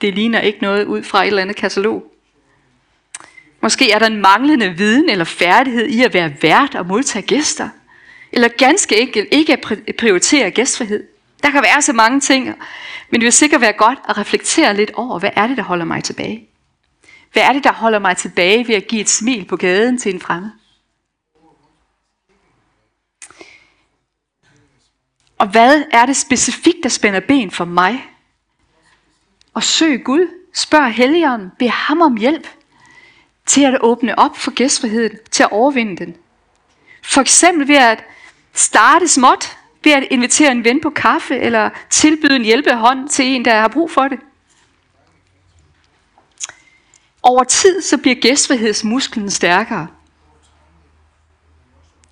det 0.00 0.14
ligner 0.14 0.40
ikke 0.40 0.58
noget 0.62 0.84
ud 0.84 1.02
fra 1.02 1.22
et 1.22 1.26
eller 1.26 1.42
andet 1.42 1.56
katalog. 1.56 2.04
Måske 3.62 3.90
er 3.90 3.98
der 3.98 4.06
en 4.06 4.22
manglende 4.22 4.68
viden 4.76 5.08
eller 5.08 5.24
færdighed 5.24 5.86
i 5.86 6.04
at 6.04 6.14
være 6.14 6.32
vært 6.42 6.74
og 6.74 6.86
modtage 6.86 7.22
gæster. 7.22 7.68
Eller 8.32 8.48
ganske 8.48 9.00
enkelt 9.00 9.28
ikke 9.30 9.52
at 9.52 9.96
prioritere 9.98 10.50
gæstfrihed. 10.50 11.04
Der 11.42 11.50
kan 11.50 11.62
være 11.62 11.82
så 11.82 11.92
mange 11.92 12.20
ting, 12.20 12.44
men 13.10 13.20
det 13.20 13.24
vil 13.24 13.32
sikkert 13.32 13.60
være 13.60 13.72
godt 13.72 13.98
at 14.08 14.18
reflektere 14.18 14.76
lidt 14.76 14.90
over, 14.94 15.18
hvad 15.18 15.30
er 15.36 15.46
det, 15.46 15.56
der 15.56 15.62
holder 15.62 15.84
mig 15.84 16.04
tilbage? 16.04 16.48
Hvad 17.32 17.42
er 17.42 17.52
det, 17.52 17.64
der 17.64 17.72
holder 17.72 17.98
mig 17.98 18.16
tilbage 18.16 18.68
ved 18.68 18.74
at 18.74 18.86
give 18.86 19.00
et 19.00 19.08
smil 19.08 19.44
på 19.44 19.56
gaden 19.56 19.98
til 19.98 20.14
en 20.14 20.20
fremmed? 20.20 20.50
Og 25.40 25.48
hvad 25.48 25.82
er 25.92 26.06
det 26.06 26.16
specifikt, 26.16 26.82
der 26.82 26.88
spænder 26.88 27.20
ben 27.20 27.50
for 27.50 27.64
mig? 27.64 28.06
Og 29.54 29.62
søg 29.62 30.04
Gud, 30.04 30.28
spørg 30.54 30.92
Helligånden, 30.92 31.50
bed 31.58 31.68
ham 31.68 32.00
om 32.00 32.16
hjælp 32.16 32.46
til 33.46 33.64
at 33.64 33.78
åbne 33.80 34.18
op 34.18 34.36
for 34.36 34.50
gæstfriheden, 34.50 35.18
til 35.30 35.42
at 35.42 35.52
overvinde 35.52 36.04
den. 36.04 36.16
For 37.02 37.20
eksempel 37.20 37.68
ved 37.68 37.76
at 37.76 38.04
starte 38.52 39.08
småt, 39.08 39.58
ved 39.84 39.92
at 39.92 40.04
invitere 40.10 40.52
en 40.52 40.64
ven 40.64 40.80
på 40.80 40.90
kaffe, 40.90 41.38
eller 41.38 41.70
tilbyde 41.90 42.36
en 42.36 42.44
hjælpehånd 42.44 43.08
til 43.08 43.24
en, 43.24 43.44
der 43.44 43.60
har 43.60 43.68
brug 43.68 43.90
for 43.90 44.08
det. 44.08 44.18
Over 47.22 47.44
tid 47.44 47.82
så 47.82 47.98
bliver 47.98 48.16
gæstfrihedsmusklen 48.20 49.30
stærkere. 49.30 49.86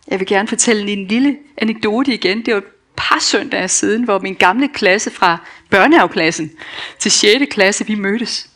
Jeg 0.08 0.20
vil 0.20 0.26
gerne 0.26 0.48
fortælle 0.48 0.92
en 0.92 1.06
lille 1.06 1.38
anekdote 1.56 2.14
igen. 2.14 2.46
Det 2.46 2.54
var 2.54 2.62
par 2.98 3.18
søndage 3.20 3.68
siden, 3.68 4.02
hvor 4.02 4.18
min 4.18 4.34
gamle 4.34 4.68
klasse 4.68 5.10
fra 5.10 5.38
børnehaveklassen 5.70 6.50
til 6.98 7.10
6. 7.10 7.44
klasse, 7.50 7.86
vi 7.86 7.94
mødtes. 7.94 8.50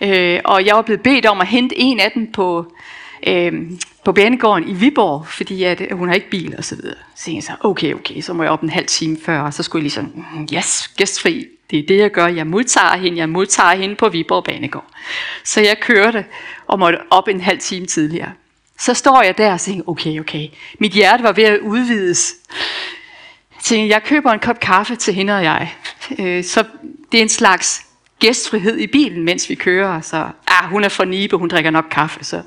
Øh, 0.00 0.40
og 0.44 0.66
jeg 0.66 0.76
var 0.76 0.82
blevet 0.82 1.02
bedt 1.02 1.26
om 1.26 1.40
at 1.40 1.46
hente 1.46 1.78
en 1.78 2.00
af 2.00 2.12
dem 2.14 2.32
på 2.32 2.72
øh, 3.26 3.52
på 4.04 4.12
banegården 4.12 4.68
i 4.68 4.72
Viborg, 4.72 5.26
fordi 5.26 5.62
at, 5.62 5.80
at 5.80 5.96
hun 5.96 6.08
har 6.08 6.14
ikke 6.14 6.30
bil 6.30 6.54
og 6.58 6.64
så 6.64 6.76
videre. 6.76 6.94
Så 7.16 7.24
tænkte 7.24 7.36
jeg 7.36 7.42
så, 7.42 7.68
okay, 7.68 7.94
okay, 7.94 8.20
så 8.20 8.32
må 8.32 8.42
jeg 8.42 8.52
op 8.52 8.62
en 8.62 8.70
halv 8.70 8.86
time 8.86 9.16
før, 9.24 9.40
og 9.40 9.54
så 9.54 9.62
skulle 9.62 9.80
jeg 9.80 9.82
ligesom, 9.82 10.24
mm, 10.34 10.48
yes, 10.54 10.88
gæstfri, 10.96 11.46
det 11.70 11.78
er 11.78 11.86
det, 11.88 11.98
jeg 11.98 12.10
gør. 12.10 12.26
Jeg 12.26 12.46
modtager 12.46 12.96
hende, 12.96 13.18
jeg 13.18 13.28
modtager 13.28 13.74
hende 13.74 13.96
på 13.96 14.08
Viborg 14.08 14.44
Banegård. 14.44 14.86
Så 15.44 15.60
jeg 15.60 15.80
kørte 15.80 16.24
og 16.66 16.78
måtte 16.78 16.98
op 17.10 17.28
en 17.28 17.40
halv 17.40 17.58
time 17.58 17.86
tidligere. 17.86 18.32
Så 18.78 18.94
står 18.94 19.22
jeg 19.22 19.38
der 19.38 19.52
og 19.52 19.60
tænker, 19.60 19.88
okay, 19.88 20.20
okay, 20.20 20.48
mit 20.78 20.92
hjerte 20.92 21.22
var 21.22 21.32
ved 21.32 21.44
at 21.44 21.60
udvides. 21.60 22.34
Tænkte, 23.62 23.94
jeg 23.94 24.02
køber 24.02 24.32
en 24.32 24.38
kop 24.38 24.60
kaffe 24.60 24.96
til 24.96 25.14
hende 25.14 25.36
og 25.36 25.44
jeg. 25.44 25.74
Øh, 26.18 26.44
så 26.44 26.64
det 27.12 27.18
er 27.18 27.22
en 27.22 27.28
slags 27.28 27.86
gæstfrihed 28.18 28.78
i 28.78 28.86
bilen, 28.86 29.24
mens 29.24 29.48
vi 29.48 29.54
kører. 29.54 30.00
Så, 30.00 30.16
ah, 30.46 30.68
hun 30.70 30.84
er 30.84 30.88
fra 30.88 31.04
Nibe, 31.04 31.36
hun 31.36 31.48
drikker 31.48 31.70
nok 31.70 31.84
kaffe. 31.90 32.24
Så. 32.24 32.42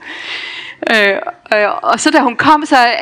Øh, 0.89 1.15
øh, 1.54 1.69
og 1.84 2.00
så 2.00 2.12
da 2.12 2.19
hun 2.19 2.36
kom, 2.36 2.65
så, 2.65 2.78
ja, 2.78 2.93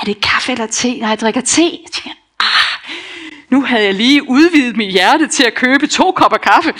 er 0.00 0.04
det 0.06 0.20
kaffe 0.20 0.52
eller 0.52 0.66
te? 0.66 0.98
Nej, 0.98 1.08
jeg 1.08 1.20
drikker 1.20 1.40
te. 1.40 1.62
Jeg 1.62 1.92
tænkte, 1.92 2.10
ah, 2.40 2.92
nu 3.48 3.62
havde 3.62 3.84
jeg 3.84 3.94
lige 3.94 4.28
udvidet 4.28 4.76
mit 4.76 4.92
hjerte 4.92 5.26
til 5.26 5.44
at 5.44 5.54
købe 5.54 5.86
to 5.86 6.12
kopper 6.12 6.38
kaffe. 6.38 6.72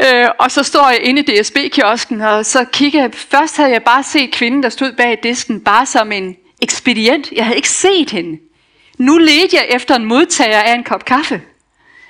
Øh, 0.00 0.28
og 0.38 0.50
så 0.50 0.62
står 0.62 0.88
jeg 0.88 1.00
inde 1.02 1.22
i 1.22 1.42
DSB-kiosken, 1.42 2.20
og 2.20 2.46
så 2.46 2.64
kigger 2.72 3.00
jeg, 3.00 3.10
først 3.14 3.56
havde 3.56 3.70
jeg 3.70 3.82
bare 3.82 4.02
set 4.02 4.32
kvinden, 4.32 4.62
der 4.62 4.68
stod 4.68 4.92
bag 4.92 5.18
disken, 5.22 5.60
bare 5.60 5.86
som 5.86 6.12
en 6.12 6.36
ekspedient. 6.62 7.32
Jeg 7.32 7.44
havde 7.44 7.56
ikke 7.56 7.70
set 7.70 8.10
hende. 8.10 8.38
Nu 9.00 9.18
ledte 9.18 9.56
jeg 9.56 9.66
efter 9.70 9.96
en 9.96 10.04
modtager 10.04 10.60
af 10.60 10.74
en 10.74 10.84
kop 10.84 11.04
kaffe. 11.04 11.42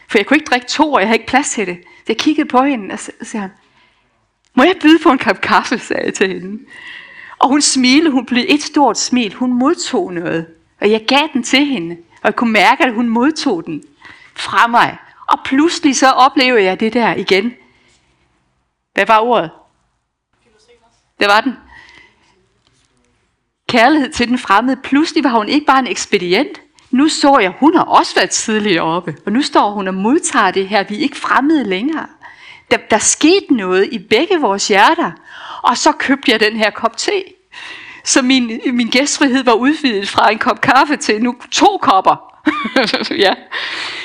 For 0.09 0.19
jeg 0.19 0.27
kunne 0.27 0.37
ikke 0.37 0.51
drikke 0.51 0.67
to, 0.67 0.93
og 0.93 1.01
jeg 1.01 1.09
havde 1.09 1.19
ikke 1.19 1.29
plads 1.31 1.51
til 1.51 1.67
det. 1.67 1.79
Så 1.85 2.05
jeg 2.09 2.17
kiggede 2.17 2.49
på 2.49 2.63
hende, 2.63 2.93
og 2.93 2.99
så 2.99 3.13
sagde 3.23 3.41
han, 3.43 3.51
må 4.55 4.63
jeg 4.63 4.77
byde 4.83 4.99
på 5.03 5.11
en 5.11 5.19
kop 5.19 5.41
kaffe, 5.41 5.79
sagde 5.79 6.05
jeg 6.05 6.15
til 6.15 6.29
hende. 6.29 6.59
Og 7.39 7.49
hun 7.49 7.61
smilede, 7.61 8.11
hun 8.11 8.27
blev 8.27 8.45
et 8.49 8.63
stort 8.63 8.99
smil. 8.99 9.35
Hun 9.35 9.53
modtog 9.53 10.13
noget, 10.13 10.47
og 10.81 10.91
jeg 10.91 11.05
gav 11.09 11.29
den 11.33 11.43
til 11.43 11.65
hende. 11.67 11.97
Og 12.13 12.25
jeg 12.25 12.37
kunne 12.37 12.53
mærke, 12.53 12.85
at 12.85 12.95
hun 12.95 13.09
modtog 13.09 13.67
den 13.67 13.83
fra 14.35 14.67
mig. 14.67 14.99
Og 15.27 15.39
pludselig 15.45 15.97
så 15.97 16.11
oplevede 16.11 16.65
jeg 16.65 16.81
det 16.81 16.93
der 16.93 17.15
igen. 17.15 17.55
Hvad 18.95 19.07
var 19.07 19.19
ordet? 19.19 19.51
Det 21.21 21.29
var 21.29 21.41
den. 21.41 21.53
Kærlighed 23.69 24.13
til 24.13 24.29
den 24.29 24.39
fremmede. 24.39 24.77
Pludselig 24.77 25.25
var 25.25 25.31
hun 25.31 25.49
ikke 25.49 25.67
bare 25.67 25.79
en 25.79 25.87
ekspedient. 25.87 26.61
Nu 26.91 27.09
så 27.09 27.39
jeg, 27.39 27.53
hun 27.59 27.77
har 27.77 27.85
også 27.85 28.15
været 28.15 28.31
tidligere 28.31 28.83
oppe. 28.83 29.17
Og 29.27 29.33
nu 29.33 29.43
står 29.43 29.71
hun 29.71 29.89
og 29.89 29.95
modtager 29.95 30.51
det 30.51 30.69
her. 30.69 30.85
Vi 30.89 30.95
er 30.95 31.01
ikke 31.01 31.17
fremmede 31.17 31.65
længere. 31.65 32.07
Der, 32.71 32.77
der 32.77 32.99
skete 32.99 33.55
noget 33.55 33.89
i 33.93 33.99
begge 33.99 34.41
vores 34.41 34.69
hjerter. 34.69 35.11
Og 35.63 35.77
så 35.77 35.93
købte 35.93 36.33
jeg 36.33 36.41
den 36.41 36.57
her 36.57 36.71
kop 36.71 36.97
te. 36.97 37.23
Så 38.05 38.23
min, 38.23 38.61
min 38.67 38.89
gæstfrihed 38.89 39.45
var 39.45 39.53
udvidet 39.53 40.09
fra 40.09 40.31
en 40.31 40.39
kop 40.39 40.61
kaffe 40.61 40.97
til 40.97 41.23
nu 41.23 41.37
to 41.53 41.79
kopper. 41.83 42.43
ja. 43.27 43.35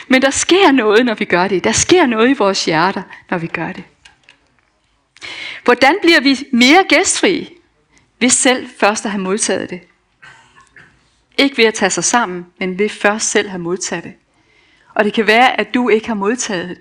Men 0.08 0.22
der 0.22 0.30
sker 0.30 0.72
noget, 0.72 1.06
når 1.06 1.14
vi 1.14 1.26
gør 1.26 1.48
det. 1.48 1.64
Der 1.64 1.72
sker 1.72 2.06
noget 2.06 2.30
i 2.30 2.34
vores 2.34 2.66
hjerter, 2.66 3.02
når 3.30 3.38
vi 3.38 3.48
gør 3.48 3.72
det. 3.72 3.84
Hvordan 5.64 5.96
bliver 6.02 6.22
vi 6.22 6.38
mere 6.52 6.84
gæstfri, 6.90 7.54
hvis 8.18 8.34
selv 8.34 8.70
først 8.80 9.06
at 9.06 9.12
have 9.12 9.22
modtaget 9.22 9.70
det? 9.70 9.82
Ikke 11.38 11.58
ved 11.58 11.66
at 11.66 11.74
tage 11.74 11.90
sig 11.90 12.04
sammen, 12.04 12.46
men 12.60 12.80
ved 12.80 12.90
først 12.90 13.32
selv 13.32 13.46
at 13.46 13.52
have 13.52 13.62
modtaget 13.62 14.04
det. 14.04 14.14
Og 14.94 15.06
det 15.06 15.14
kan 15.14 15.28
være, 15.28 15.60
at 15.60 15.74
du 15.74 15.90
ikke 15.90 16.08
har 16.08 16.16
modtaget 16.16 16.78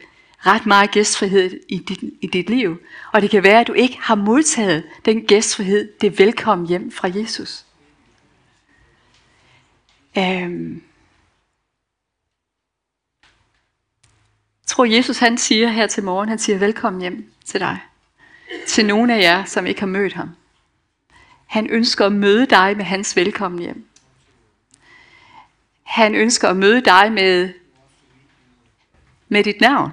ret 0.46 0.66
meget 0.66 0.90
gæstfrihed 0.90 1.60
i 1.68 1.78
dit, 1.78 2.02
i 2.20 2.26
dit 2.26 2.50
liv. 2.50 2.80
Og 3.12 3.22
det 3.22 3.30
kan 3.30 3.42
være, 3.42 3.60
at 3.60 3.66
du 3.66 3.72
ikke 3.72 3.98
har 4.00 4.14
modtaget 4.14 4.84
den 5.04 5.26
gæstfrihed, 5.26 5.92
det 6.00 6.18
velkommen 6.18 6.68
hjem 6.68 6.92
fra 6.92 7.08
Jesus. 7.14 7.64
Øhm. 10.18 10.82
Jeg 14.62 14.68
tror, 14.68 14.84
Jesus 14.84 15.18
han 15.18 15.38
siger 15.38 15.68
her 15.68 15.86
til 15.86 16.04
morgen, 16.04 16.28
han 16.28 16.38
siger 16.38 16.58
velkommen 16.58 17.02
hjem 17.02 17.32
til 17.44 17.60
dig. 17.60 17.80
Til 18.66 18.86
nogle 18.86 19.14
af 19.14 19.20
jer, 19.20 19.44
som 19.44 19.66
ikke 19.66 19.80
har 19.80 19.86
mødt 19.86 20.12
ham. 20.12 20.30
Han 21.46 21.70
ønsker 21.70 22.06
at 22.06 22.12
møde 22.12 22.46
dig 22.46 22.76
med 22.76 22.84
hans 22.84 23.16
velkommen 23.16 23.60
hjem. 23.60 23.86
Han 25.84 26.14
ønsker 26.14 26.48
at 26.48 26.56
møde 26.56 26.80
dig 26.80 27.12
med, 27.12 27.52
med 29.28 29.44
dit 29.44 29.60
navn. 29.60 29.92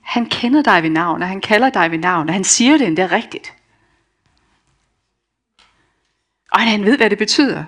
Han 0.00 0.26
kender 0.26 0.62
dig 0.62 0.82
ved 0.82 0.90
navn, 0.90 1.22
og 1.22 1.28
han 1.28 1.40
kalder 1.40 1.70
dig 1.70 1.90
ved 1.90 1.98
navn, 1.98 2.28
og 2.28 2.34
han 2.34 2.44
siger 2.44 2.78
det 2.78 2.86
endda 2.86 3.08
rigtigt. 3.12 3.52
Og 6.52 6.60
han 6.60 6.84
ved, 6.84 6.96
hvad 6.96 7.10
det 7.10 7.18
betyder. 7.18 7.64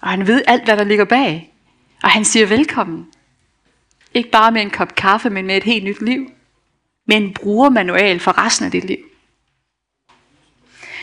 Og 0.00 0.08
han 0.08 0.26
ved 0.26 0.42
alt, 0.46 0.64
hvad 0.64 0.76
der 0.76 0.84
ligger 0.84 1.04
bag. 1.04 1.54
Og 2.02 2.10
han 2.10 2.24
siger 2.24 2.46
velkommen. 2.46 3.06
Ikke 4.14 4.30
bare 4.30 4.52
med 4.52 4.62
en 4.62 4.70
kop 4.70 4.94
kaffe, 4.94 5.30
men 5.30 5.46
med 5.46 5.56
et 5.56 5.64
helt 5.64 5.84
nyt 5.84 6.02
liv. 6.02 6.30
Med 7.06 7.16
en 7.16 7.34
brugermanual 7.34 8.20
for 8.20 8.38
resten 8.38 8.66
af 8.66 8.72
dit 8.72 8.84
liv. 8.84 9.04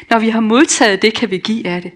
Når 0.10 0.20
vi 0.20 0.30
har 0.30 0.40
modtaget 0.40 1.02
det, 1.02 1.14
kan 1.14 1.32
vi 1.32 1.38
give 1.38 1.68
af 1.68 1.82
det. 1.82 1.92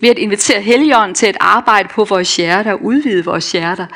Ved 0.00 0.08
at 0.10 0.18
invitere 0.18 0.60
Helligånden 0.60 1.14
til 1.14 1.26
at 1.26 1.36
arbejde 1.40 1.88
på 1.88 2.04
vores 2.04 2.36
hjerter 2.36 2.72
og 2.72 2.84
udvide 2.84 3.24
vores 3.24 3.52
hjerter, 3.52 3.86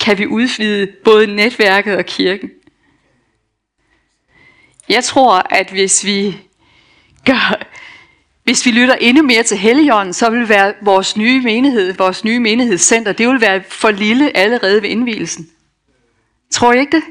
kan 0.00 0.18
vi 0.18 0.26
udvide 0.26 0.92
både 1.04 1.26
netværket 1.26 1.96
og 1.96 2.04
kirken. 2.06 2.50
Jeg 4.88 5.04
tror, 5.04 5.46
at 5.50 5.70
hvis 5.70 6.04
vi 6.04 6.36
gør, 7.26 7.66
hvis 8.44 8.66
vi 8.66 8.70
lytter 8.70 8.94
endnu 8.94 9.22
mere 9.22 9.42
til 9.42 9.56
Helligånden, 9.56 10.14
så 10.14 10.30
vil 10.30 10.48
være 10.48 10.74
vores 10.82 11.16
nye 11.16 11.42
menighed, 11.42 11.92
vores 11.92 12.24
nye 12.24 12.40
menighedscenter, 12.40 13.12
det 13.12 13.28
vil 13.28 13.40
være 13.40 13.62
for 13.68 13.90
lille 13.90 14.36
allerede 14.36 14.82
ved 14.82 14.88
indvielsen. 14.88 15.50
Tror 16.50 16.72
I 16.72 16.80
ikke 16.80 16.96
det? 16.96 17.04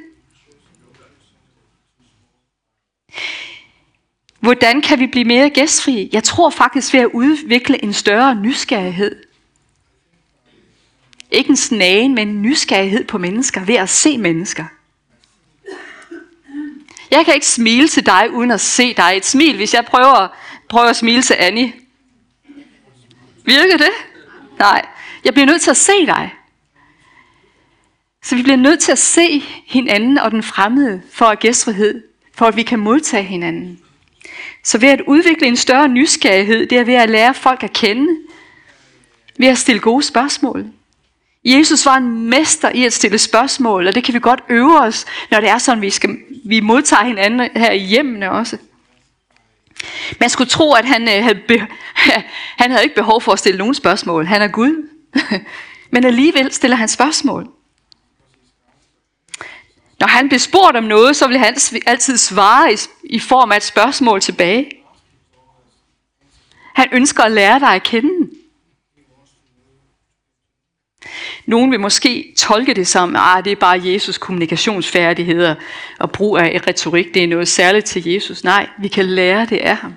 Hvordan 4.42 4.82
kan 4.82 5.00
vi 5.00 5.08
blive 5.08 5.26
mere 5.26 5.50
gæstfri? 5.50 6.10
Jeg 6.14 6.24
tror 6.24 6.50
faktisk 6.50 6.94
ved 6.94 7.00
at 7.00 7.10
udvikle 7.14 7.84
en 7.84 7.94
større 7.94 8.36
nysgerrighed. 8.36 9.16
Ikke 11.32 11.50
en 11.50 11.58
snagen, 11.58 12.16
men 12.16 12.28
en 12.28 12.42
nysgerrighed 12.42 13.04
på 13.04 13.18
mennesker 13.18 13.66
ved 13.66 13.76
at 13.76 13.90
se 13.90 14.18
mennesker. 14.18 14.66
Jeg 17.12 17.26
kan 17.26 17.34
ikke 17.34 17.48
smile 17.48 17.88
til 17.88 18.06
dig 18.06 18.32
uden 18.32 18.52
at 18.52 18.62
se 18.62 18.94
dig. 18.94 19.14
Et 19.18 19.26
smil, 19.26 19.56
hvis 19.56 19.74
jeg 19.74 19.86
prøver, 19.86 20.28
prøver 20.70 20.88
at 20.90 20.96
smile 20.96 21.22
til 21.22 21.36
Annie. 21.40 21.74
Virker 23.46 23.78
det? 23.78 23.92
Nej. 24.60 24.86
Jeg 25.26 25.34
bliver 25.34 25.46
nødt 25.46 25.62
til 25.62 25.72
at 25.72 25.78
se 25.78 26.06
dig. 26.06 26.34
Så 28.24 28.36
vi 28.36 28.42
bliver 28.42 28.58
nødt 28.58 28.80
til 28.80 28.92
at 28.92 29.00
se 29.00 29.44
hinanden 29.68 30.18
og 30.18 30.32
den 30.32 30.44
fremmede 30.44 31.02
for 31.12 31.26
at 31.26 31.40
gæstfrihed, 31.40 32.04
for 32.34 32.46
at 32.46 32.56
vi 32.56 32.64
kan 32.64 32.80
modtage 32.80 33.24
hinanden. 33.24 33.80
Så 34.64 34.78
ved 34.78 34.90
at 34.90 35.02
udvikle 35.08 35.48
en 35.48 35.58
større 35.58 35.88
nysgerrighed, 35.88 36.68
det 36.68 36.78
er 36.78 36.84
ved 36.84 36.94
at 36.94 37.10
lære 37.10 37.34
folk 37.34 37.64
at 37.64 37.74
kende, 37.74 38.08
ved 39.38 39.48
at 39.48 39.58
stille 39.58 39.82
gode 39.82 40.04
spørgsmål. 40.04 40.66
Jesus 41.46 41.86
var 41.86 41.98
en 41.98 42.30
mester 42.30 42.70
i 42.70 42.86
at 42.86 42.94
stille 42.94 43.18
spørgsmål, 43.18 43.88
og 43.88 43.96
det 43.96 44.04
kan 44.04 44.14
vi 44.14 44.20
godt 44.20 44.44
øve 44.50 44.80
os, 44.80 45.06
når 45.32 45.40
det 45.40 45.50
er 45.50 45.58
sådan, 45.58 45.82
vi, 45.82 45.90
skal, 45.90 46.18
vi 46.46 46.60
modtager 46.60 47.04
hinanden 47.04 47.50
her 47.56 47.72
i 47.72 47.80
hjemmene 47.80 48.32
også. 48.32 48.58
Man 50.20 50.30
skulle 50.30 50.50
tro, 50.50 50.74
at 50.74 50.86
han, 50.86 51.02
øh, 51.02 51.24
havde, 51.24 51.40
be, 51.48 51.68
han 52.62 52.72
havde 52.72 52.84
ikke 52.84 52.96
behov 52.96 53.22
for 53.22 53.32
at 53.32 53.40
stille 53.40 53.58
nogen 53.58 53.74
spørgsmål. 53.74 54.26
Han 54.26 54.42
er 54.42 54.48
Gud. 54.48 54.90
Men 55.94 56.06
alligevel 56.06 56.52
stiller 56.52 56.78
han 56.78 56.88
spørgsmål. 56.88 57.48
Når 60.02 60.08
han 60.08 60.30
blev 60.30 60.40
spurgt 60.40 60.78
om 60.78 60.84
noget, 60.84 61.16
så 61.16 61.28
ville 61.28 61.40
han 61.40 61.56
altid 61.86 62.18
svare 62.18 62.74
i, 62.74 62.78
i 63.04 63.20
form 63.20 63.52
af 63.52 63.58
et 63.58 63.64
spørgsmål 63.64 64.22
tilbage. 64.22 64.72
Han 66.76 66.90
ønsker 66.92 67.24
at 67.24 67.32
lære 67.32 67.60
dig 67.60 67.76
at 67.76 67.84
kende. 67.84 68.30
Nogen 71.46 71.72
vil 71.72 71.80
måske 71.80 72.34
tolke 72.38 72.74
det 72.74 72.88
som, 72.88 73.16
at 73.16 73.22
ah, 73.26 73.44
det 73.44 73.52
er 73.52 73.56
bare 73.56 73.82
Jesus 73.84 74.18
kommunikationsfærdigheder 74.18 75.56
og 76.00 76.12
brug 76.12 76.38
af 76.38 76.62
retorik. 76.68 77.14
Det 77.14 77.24
er 77.24 77.28
noget 77.28 77.48
særligt 77.48 77.86
til 77.86 78.06
Jesus. 78.06 78.44
Nej, 78.44 78.70
vi 78.80 78.88
kan 78.88 79.06
lære 79.06 79.46
det 79.46 79.58
af 79.58 79.76
ham. 79.76 79.96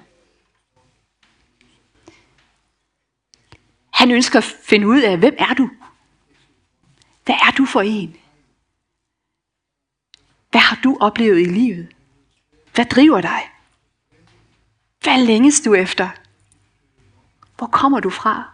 Han 3.90 4.10
ønsker 4.10 4.38
at 4.38 4.44
finde 4.44 4.88
ud 4.88 5.02
af, 5.02 5.18
hvem 5.18 5.34
er 5.38 5.54
du? 5.54 5.70
Hvad 7.24 7.34
er 7.34 7.50
du 7.50 7.66
for 7.66 7.80
en? 7.80 8.16
Hvad 10.54 10.60
har 10.60 10.80
du 10.84 10.96
oplevet 11.00 11.40
i 11.40 11.44
livet? 11.44 11.88
Hvad 12.74 12.84
driver 12.84 13.20
dig? 13.20 13.50
Hvad 15.02 15.26
længes 15.26 15.60
du 15.60 15.74
efter? 15.74 16.08
Hvor 17.56 17.66
kommer 17.66 18.00
du 18.00 18.10
fra? 18.10 18.44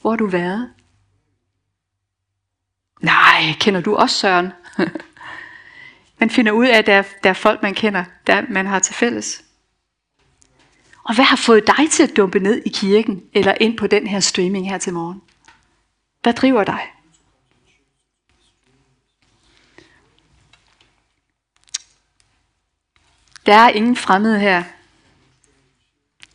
Hvor 0.00 0.10
har 0.10 0.16
du 0.16 0.26
været? 0.26 0.72
Nej, 3.00 3.42
kender 3.60 3.80
du 3.80 3.94
også 3.94 4.16
Søren? 4.16 4.52
man 6.20 6.30
finder 6.30 6.52
ud 6.52 6.66
af, 6.66 6.78
at 6.78 6.86
der 6.86 6.94
er, 6.94 7.02
der 7.22 7.30
er 7.30 7.34
folk, 7.34 7.62
man 7.62 7.74
kender, 7.74 8.04
der 8.26 8.42
man 8.48 8.66
har 8.66 8.78
til 8.78 8.94
fælles. 8.94 9.44
Og 11.04 11.14
hvad 11.14 11.24
har 11.24 11.36
fået 11.36 11.66
dig 11.66 11.90
til 11.90 12.02
at 12.02 12.16
dumpe 12.16 12.38
ned 12.38 12.62
i 12.66 12.68
kirken, 12.68 13.22
eller 13.32 13.54
ind 13.60 13.78
på 13.78 13.86
den 13.86 14.06
her 14.06 14.20
streaming 14.20 14.70
her 14.70 14.78
til 14.78 14.92
morgen? 14.92 15.22
Hvad 16.22 16.32
driver 16.32 16.64
dig? 16.64 16.92
Der 23.48 23.54
er 23.54 23.68
ingen 23.68 23.96
fremmede 23.96 24.40
her. 24.40 24.62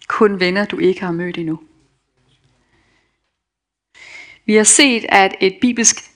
Kun 0.08 0.40
venner, 0.40 0.66
du 0.66 0.78
ikke 0.80 1.02
har 1.02 1.12
mødt 1.12 1.38
endnu. 1.38 1.60
Vi 4.46 4.56
har 4.56 4.64
set, 4.64 5.06
at 5.10 5.36
et 5.40 5.58
bibelsk, 5.62 6.12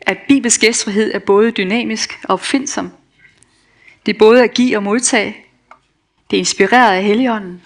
at 0.00 0.18
bibelsk 0.28 0.60
gæstfrihed 0.60 1.14
er 1.14 1.18
både 1.18 1.50
dynamisk 1.50 2.18
og 2.24 2.30
opfindsom. 2.30 2.92
Det 4.06 4.14
er 4.14 4.18
både 4.18 4.44
at 4.44 4.54
give 4.54 4.76
og 4.76 4.82
modtage. 4.82 5.36
Det 6.30 6.36
er 6.36 6.40
inspireret 6.40 6.96
af 6.96 7.04
Helligånden. 7.04 7.62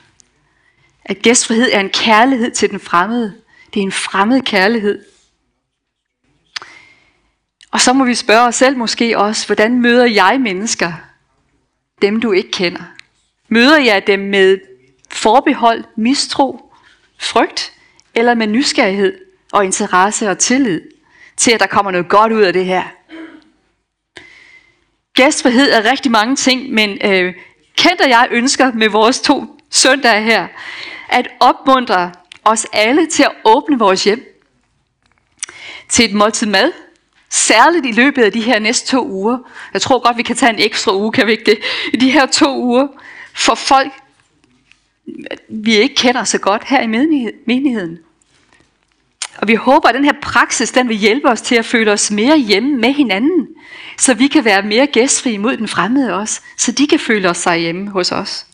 At 1.04 1.18
gæstfrihed 1.18 1.70
er 1.72 1.80
en 1.80 1.90
kærlighed 1.90 2.50
til 2.50 2.70
den 2.70 2.80
fremmede. 2.80 3.40
Det 3.74 3.80
er 3.80 3.84
en 3.84 3.92
fremmed 3.92 4.40
kærlighed. 4.40 5.04
Og 7.70 7.80
så 7.80 7.92
må 7.92 8.04
vi 8.04 8.14
spørge 8.14 8.48
os 8.48 8.54
selv 8.54 8.76
måske 8.76 9.18
også, 9.18 9.46
hvordan 9.46 9.80
møder 9.80 10.06
jeg 10.06 10.40
mennesker, 10.40 10.92
dem 12.02 12.20
du 12.20 12.32
ikke 12.32 12.50
kender? 12.50 12.82
Møder 13.48 13.78
jeg 13.78 14.06
dem 14.06 14.20
med 14.20 14.58
forbehold, 15.10 15.84
mistro, 15.96 16.72
frygt, 17.18 17.72
eller 18.14 18.34
med 18.34 18.46
nysgerrighed 18.46 19.18
og 19.52 19.64
interesse 19.64 20.30
og 20.30 20.38
tillid 20.38 20.80
til, 21.36 21.50
at 21.50 21.60
der 21.60 21.66
kommer 21.66 21.90
noget 21.90 22.08
godt 22.08 22.32
ud 22.32 22.42
af 22.42 22.52
det 22.52 22.64
her? 22.64 22.82
Gæstfrihed 25.14 25.72
er 25.72 25.90
rigtig 25.90 26.10
mange 26.10 26.36
ting, 26.36 26.70
men 26.70 26.98
øh, 27.04 27.34
Kent 27.76 28.00
og 28.00 28.08
jeg 28.08 28.28
ønsker 28.30 28.72
med 28.72 28.88
vores 28.88 29.20
to 29.20 29.60
søndage 29.70 30.22
her, 30.22 30.48
at 31.08 31.28
opmuntre 31.40 32.12
os 32.44 32.66
alle 32.72 33.06
til 33.06 33.22
at 33.22 33.32
åbne 33.44 33.78
vores 33.78 34.04
hjem 34.04 34.40
til 35.88 36.04
et 36.04 36.14
måltid 36.14 36.46
mad, 36.46 36.72
Særligt 37.34 37.86
i 37.86 37.92
løbet 37.92 38.22
af 38.22 38.32
de 38.32 38.40
her 38.40 38.58
næste 38.58 38.86
to 38.86 39.08
uger. 39.08 39.38
Jeg 39.72 39.82
tror 39.82 39.98
godt, 39.98 40.16
vi 40.16 40.22
kan 40.22 40.36
tage 40.36 40.52
en 40.52 40.58
ekstra 40.58 40.96
uge, 40.96 41.12
kan 41.12 41.26
vi 41.26 41.32
ikke 41.32 41.44
det? 41.44 41.58
I 41.92 41.96
de 41.96 42.10
her 42.10 42.26
to 42.26 42.58
uger. 42.58 42.88
For 43.34 43.54
folk, 43.54 43.92
vi 45.48 45.76
ikke 45.76 45.94
kender 45.94 46.24
så 46.24 46.38
godt 46.38 46.64
her 46.64 46.82
i 46.82 46.86
menigheden. 47.46 47.98
Og 49.36 49.48
vi 49.48 49.54
håber, 49.54 49.88
at 49.88 49.94
den 49.94 50.04
her 50.04 50.12
praksis, 50.22 50.70
den 50.70 50.88
vil 50.88 50.96
hjælpe 50.96 51.28
os 51.28 51.42
til 51.42 51.54
at 51.54 51.64
føle 51.64 51.92
os 51.92 52.10
mere 52.10 52.38
hjemme 52.38 52.76
med 52.76 52.92
hinanden. 52.92 53.48
Så 53.98 54.14
vi 54.14 54.26
kan 54.26 54.44
være 54.44 54.62
mere 54.62 54.86
gæstfri 54.86 55.36
mod 55.36 55.56
den 55.56 55.68
fremmede 55.68 56.14
også. 56.14 56.40
Så 56.56 56.72
de 56.72 56.86
kan 56.86 56.98
føle 56.98 57.30
os 57.30 57.38
sig 57.38 57.58
hjemme 57.58 57.90
hos 57.90 58.12
os. 58.12 58.46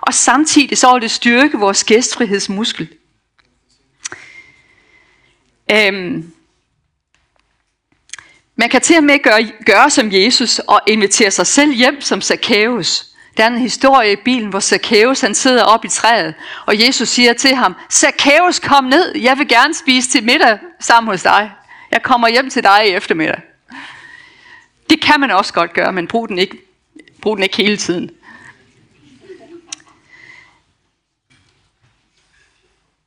Og 0.00 0.14
samtidig 0.14 0.78
så 0.78 0.92
vil 0.92 1.02
det 1.02 1.10
styrke 1.10 1.58
vores 1.58 1.84
gæstfrihedsmuskel. 1.84 2.88
Øhm, 5.70 6.33
man 8.56 8.68
kan 8.68 8.80
til 8.80 8.96
og 8.96 9.04
med 9.04 9.18
gøre, 9.22 9.50
gøre 9.66 9.90
som 9.90 10.12
Jesus 10.12 10.58
og 10.58 10.80
invitere 10.86 11.30
sig 11.30 11.46
selv 11.46 11.72
hjem 11.72 12.00
som 12.00 12.20
Zacchaeus. 12.20 13.06
Der 13.36 13.44
er 13.44 13.48
en 13.48 13.58
historie 13.58 14.12
i 14.12 14.16
bilen, 14.16 14.48
hvor 14.48 14.60
Zacchaeus 14.60 15.20
han 15.20 15.34
sidder 15.34 15.64
op 15.64 15.84
i 15.84 15.88
træet, 15.88 16.34
og 16.66 16.86
Jesus 16.86 17.08
siger 17.08 17.32
til 17.32 17.54
ham, 17.54 17.74
Zacchaeus 17.92 18.58
kom 18.58 18.84
ned, 18.84 19.16
jeg 19.16 19.38
vil 19.38 19.48
gerne 19.48 19.74
spise 19.74 20.10
til 20.10 20.24
middag 20.24 20.58
sammen 20.80 21.10
hos 21.10 21.22
dig. 21.22 21.52
Jeg 21.90 22.02
kommer 22.02 22.28
hjem 22.28 22.50
til 22.50 22.62
dig 22.62 22.88
i 22.88 22.90
eftermiddag. 22.90 23.40
Det 24.90 25.00
kan 25.00 25.20
man 25.20 25.30
også 25.30 25.52
godt 25.52 25.72
gøre, 25.72 25.92
men 25.92 26.06
brug 26.06 26.28
den 26.28 26.38
ikke, 26.38 26.58
brug 27.20 27.36
den 27.36 27.42
ikke 27.42 27.56
hele 27.56 27.76
tiden. 27.76 28.10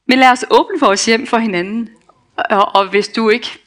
Men 0.05 0.19
lad 0.19 0.29
os 0.29 0.45
åbne 0.49 0.79
vores 0.79 1.05
hjem 1.05 1.27
for 1.27 1.37
hinanden. 1.37 1.89
Og, 2.35 2.75
og 2.75 2.89
hvis 2.89 3.07
du 3.07 3.29
ikke 3.29 3.59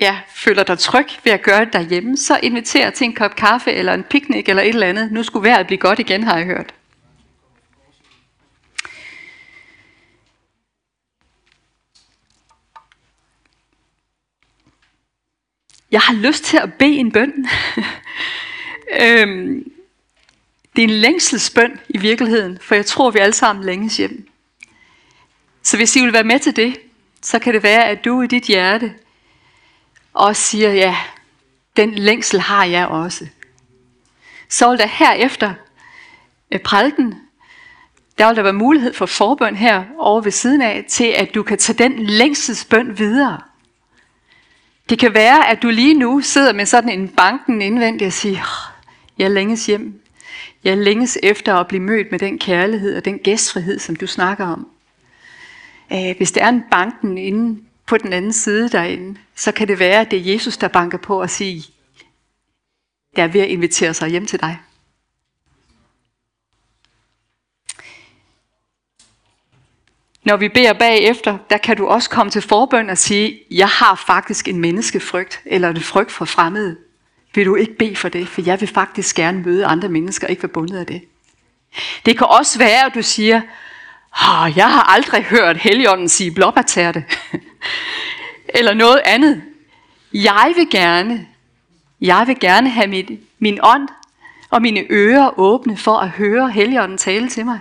ja, 0.00 0.20
føler 0.34 0.62
dig 0.62 0.78
tryg 0.78 1.06
ved 1.24 1.32
at 1.32 1.42
gøre 1.42 1.64
det 1.64 1.72
derhjemme, 1.72 2.16
så 2.16 2.40
inviter 2.42 2.90
til 2.90 3.04
en 3.04 3.14
kop 3.14 3.36
kaffe 3.36 3.72
eller 3.72 3.94
en 3.94 4.04
picnic 4.04 4.44
eller 4.48 4.62
et 4.62 4.68
eller 4.68 4.86
andet. 4.86 5.12
Nu 5.12 5.22
skulle 5.22 5.48
vejret 5.48 5.66
blive 5.66 5.78
godt 5.78 5.98
igen, 5.98 6.22
har 6.22 6.36
jeg 6.36 6.46
hørt. 6.46 6.74
Jeg 15.90 16.00
har 16.00 16.14
lyst 16.14 16.44
til 16.44 16.56
at 16.56 16.74
bede 16.74 16.96
en 16.96 17.12
bøn. 17.12 17.32
øhm, 19.02 19.72
det 20.76 20.84
er 20.84 20.88
en 20.88 20.90
længselsbøn 20.90 21.80
i 21.88 21.98
virkeligheden, 21.98 22.58
for 22.62 22.74
jeg 22.74 22.86
tror, 22.86 23.10
vi 23.10 23.18
alle 23.18 23.32
sammen 23.32 23.64
længes 23.64 23.96
hjem. 23.96 24.28
Så 25.62 25.76
hvis 25.76 25.96
I 25.96 26.00
vil 26.00 26.12
være 26.12 26.24
med 26.24 26.38
til 26.38 26.56
det, 26.56 26.76
så 27.22 27.38
kan 27.38 27.54
det 27.54 27.62
være, 27.62 27.88
at 27.88 28.04
du 28.04 28.22
i 28.22 28.26
dit 28.26 28.44
hjerte 28.44 28.94
og 30.18 30.36
siger, 30.36 30.72
ja, 30.72 30.96
den 31.76 31.94
længsel 31.94 32.40
har 32.40 32.64
jeg 32.64 32.86
også. 32.86 33.26
Så 34.48 34.70
vil 34.70 34.78
der 34.78 34.86
herefter 34.86 35.54
øh, 36.52 36.60
prædiken, 36.60 37.14
der 38.18 38.26
vil 38.26 38.36
der 38.36 38.42
være 38.42 38.52
mulighed 38.52 38.94
for 38.94 39.06
forbøn 39.06 39.56
her 39.56 39.84
over 39.98 40.20
ved 40.20 40.30
siden 40.30 40.62
af, 40.62 40.84
til 40.88 41.04
at 41.04 41.34
du 41.34 41.42
kan 41.42 41.58
tage 41.58 41.78
den 41.78 42.06
længselsbøn 42.06 42.98
videre. 42.98 43.40
Det 44.88 44.98
kan 44.98 45.14
være, 45.14 45.48
at 45.48 45.62
du 45.62 45.68
lige 45.68 45.94
nu 45.94 46.20
sidder 46.20 46.52
med 46.52 46.66
sådan 46.66 46.90
en 46.90 47.08
banken 47.08 47.62
indvendig 47.62 48.06
og 48.06 48.12
siger, 48.12 48.74
jeg 49.18 49.30
længes 49.30 49.66
hjem. 49.66 50.00
Jeg 50.64 50.76
længes 50.76 51.18
efter 51.22 51.54
at 51.54 51.68
blive 51.68 51.82
mødt 51.82 52.10
med 52.10 52.18
den 52.18 52.38
kærlighed 52.38 52.96
og 52.96 53.04
den 53.04 53.18
gæstfrihed, 53.18 53.78
som 53.78 53.96
du 53.96 54.06
snakker 54.06 54.46
om. 54.46 54.68
Øh, 55.92 56.16
hvis 56.16 56.32
der 56.32 56.44
er 56.44 56.48
en 56.48 56.64
banken 56.70 57.18
inde 57.18 57.60
på 57.88 57.98
den 57.98 58.12
anden 58.12 58.32
side 58.32 58.68
derinde, 58.68 59.20
så 59.34 59.52
kan 59.52 59.68
det 59.68 59.78
være, 59.78 60.00
at 60.00 60.10
det 60.10 60.18
er 60.18 60.32
Jesus, 60.32 60.56
der 60.56 60.68
banker 60.68 60.98
på 60.98 61.20
og 61.20 61.30
siger, 61.30 61.62
der 63.16 63.22
er 63.22 63.28
ved 63.28 63.40
at 63.40 63.48
invitere 63.48 63.94
sig 63.94 64.08
hjem 64.08 64.26
til 64.26 64.40
dig. 64.40 64.58
Når 70.24 70.36
vi 70.36 70.48
beder 70.48 70.72
bagefter, 70.72 71.38
der 71.50 71.58
kan 71.58 71.76
du 71.76 71.86
også 71.86 72.10
komme 72.10 72.30
til 72.30 72.42
forbøn 72.42 72.90
og 72.90 72.98
sige, 72.98 73.40
jeg 73.50 73.68
har 73.68 73.94
faktisk 74.06 74.48
en 74.48 74.60
menneskefrygt, 74.60 75.40
eller 75.44 75.68
en 75.68 75.80
frygt 75.80 76.12
for 76.12 76.24
fremmede. 76.24 76.76
Vil 77.34 77.46
du 77.46 77.54
ikke 77.54 77.76
bede 77.78 77.96
for 77.96 78.08
det? 78.08 78.28
For 78.28 78.42
jeg 78.42 78.60
vil 78.60 78.68
faktisk 78.68 79.16
gerne 79.16 79.42
møde 79.42 79.66
andre 79.66 79.88
mennesker, 79.88 80.26
og 80.26 80.30
ikke 80.30 80.42
være 80.42 80.52
bundet 80.52 80.78
af 80.78 80.86
det. 80.86 81.02
Det 82.06 82.18
kan 82.18 82.26
også 82.26 82.58
være, 82.58 82.86
at 82.86 82.94
du 82.94 83.02
siger, 83.02 83.40
oh, 84.22 84.52
jeg 84.56 84.72
har 84.72 84.82
aldrig 84.82 85.24
hørt 85.24 85.56
Helligånden 85.56 86.08
sige 86.08 86.30
blåbærtærte. 86.30 87.04
Eller 88.58 88.74
noget 88.74 89.00
andet. 89.04 89.42
Jeg 90.12 90.52
vil 90.56 90.70
gerne, 90.70 91.26
jeg 92.00 92.24
vil 92.26 92.40
gerne 92.40 92.70
have 92.70 92.86
mit, 92.86 93.10
min 93.38 93.58
ånd 93.62 93.88
og 94.50 94.62
mine 94.62 94.86
ører 94.90 95.38
åbne 95.38 95.76
for 95.76 95.96
at 95.96 96.10
høre 96.10 96.50
Helligånden 96.50 96.98
tale 96.98 97.28
til 97.28 97.44
mig. 97.44 97.60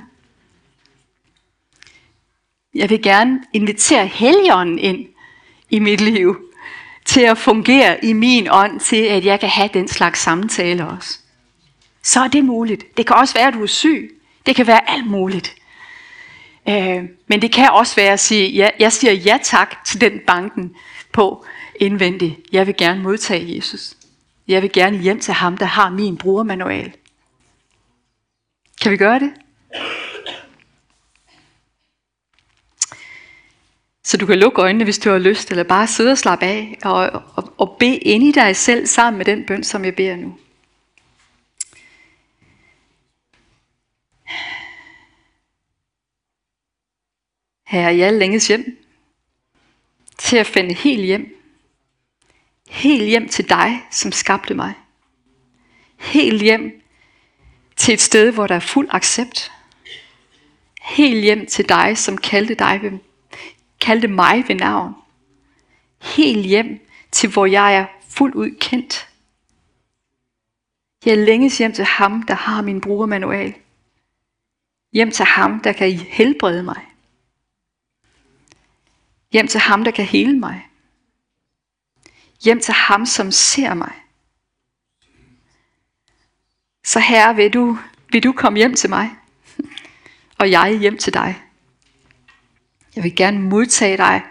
Jeg 2.73 2.89
vil 2.89 3.01
gerne 3.01 3.43
invitere 3.53 4.05
Helligånden 4.05 4.79
ind 4.79 5.07
i 5.69 5.79
mit 5.79 6.01
liv 6.01 6.37
til 7.05 7.21
at 7.21 7.37
fungere 7.37 8.05
i 8.05 8.13
min 8.13 8.47
ånd, 8.51 8.79
til 8.79 9.03
at 9.03 9.25
jeg 9.25 9.39
kan 9.39 9.49
have 9.49 9.69
den 9.73 9.87
slags 9.87 10.19
samtale 10.19 10.87
også. 10.87 11.19
Så 12.03 12.19
er 12.19 12.27
det 12.27 12.45
muligt. 12.45 12.97
Det 12.97 13.07
kan 13.07 13.15
også 13.15 13.33
være, 13.33 13.47
at 13.47 13.53
du 13.53 13.63
er 13.63 13.67
syg. 13.67 14.21
Det 14.45 14.55
kan 14.55 14.67
være 14.67 14.89
alt 14.89 15.07
muligt. 15.07 15.56
Øh, 16.69 17.03
men 17.27 17.41
det 17.41 17.51
kan 17.51 17.69
også 17.71 17.95
være 17.95 18.13
at 18.13 18.19
sige, 18.19 18.49
ja, 18.49 18.69
jeg 18.79 18.91
siger 18.93 19.13
ja 19.13 19.37
tak 19.43 19.85
til 19.85 20.01
den 20.01 20.19
banken 20.27 20.75
på 21.11 21.45
indvendigt. 21.79 22.35
Jeg 22.51 22.67
vil 22.67 22.77
gerne 22.77 23.03
modtage 23.03 23.55
Jesus. 23.55 23.93
Jeg 24.47 24.61
vil 24.61 24.71
gerne 24.71 24.97
hjem 24.97 25.19
til 25.19 25.33
ham, 25.33 25.57
der 25.57 25.65
har 25.65 25.89
min 25.89 26.17
brugermanual. 26.17 26.93
Kan 28.81 28.91
vi 28.91 28.97
gøre 28.97 29.19
det? 29.19 29.31
Så 34.03 34.17
du 34.17 34.25
kan 34.25 34.39
lukke 34.39 34.61
øjnene, 34.61 34.83
hvis 34.83 34.99
du 34.99 35.09
har 35.09 35.17
lyst, 35.17 35.51
eller 35.51 35.63
bare 35.63 35.87
sidde 35.87 36.11
og 36.11 36.17
slappe 36.17 36.45
af, 36.45 36.77
og, 36.83 36.95
og, 37.35 37.53
og 37.57 37.75
bede 37.79 37.97
ind 37.97 38.23
i 38.23 38.31
dig 38.31 38.55
selv 38.55 38.87
sammen 38.87 39.17
med 39.17 39.25
den 39.25 39.45
bøn, 39.45 39.63
som 39.63 39.85
jeg 39.85 39.95
beder 39.95 40.15
nu. 40.15 40.37
Herre, 47.67 47.97
jeg 47.97 48.13
længes 48.13 48.47
hjem 48.47 48.77
til 50.17 50.37
at 50.37 50.47
finde 50.47 50.73
helt 50.73 51.05
hjem. 51.05 51.43
Helt 52.69 53.03
hjem 53.03 53.29
til 53.29 53.49
dig, 53.49 53.81
som 53.91 54.11
skabte 54.11 54.53
mig. 54.53 54.73
Helt 55.97 56.41
hjem 56.41 56.81
til 57.75 57.93
et 57.93 58.01
sted, 58.01 58.31
hvor 58.31 58.47
der 58.47 58.55
er 58.55 58.59
fuld 58.59 58.87
accept. 58.91 59.51
Helt 60.81 61.23
hjem 61.23 61.45
til 61.45 61.69
dig, 61.69 61.97
som 61.97 62.17
kaldte, 62.17 62.55
dig 62.55 62.79
ved, 62.81 62.91
kaldte 63.81 64.07
mig 64.07 64.43
ved 64.47 64.55
navn. 64.55 64.93
Helt 66.01 66.45
hjem 66.45 66.79
til, 67.11 67.29
hvor 67.29 67.45
jeg 67.45 67.75
er 67.75 67.85
fuldt 68.09 68.35
ud 68.35 68.49
kendt. 68.59 69.09
Jeg 71.05 71.17
længes 71.17 71.57
hjem 71.57 71.73
til 71.73 71.85
ham, 71.85 72.23
der 72.23 72.33
har 72.33 72.61
min 72.61 72.81
brugermanual. 72.81 73.53
Hjem 74.93 75.11
til 75.11 75.25
ham, 75.25 75.59
der 75.59 75.73
kan 75.73 75.91
helbrede 75.91 76.63
mig. 76.63 76.86
Hjem 79.31 79.47
til 79.47 79.59
ham, 79.59 79.83
der 79.83 79.91
kan 79.91 80.05
hele 80.05 80.39
mig. 80.39 80.69
Hjem 82.43 82.59
til 82.59 82.73
ham, 82.73 83.05
som 83.05 83.31
ser 83.31 83.73
mig. 83.73 83.93
Så 86.83 86.99
herre, 86.99 87.35
vil 87.35 87.53
du, 87.53 87.77
vil 88.11 88.23
du 88.23 88.31
komme 88.31 88.57
hjem 88.57 88.75
til 88.75 88.89
mig, 88.89 89.09
og 90.39 90.51
jeg 90.51 90.77
hjem 90.79 90.97
til 90.97 91.13
dig. 91.13 91.43
Jeg 92.95 93.03
vil 93.03 93.15
gerne 93.15 93.39
modtage 93.39 93.97
dig. 93.97 94.23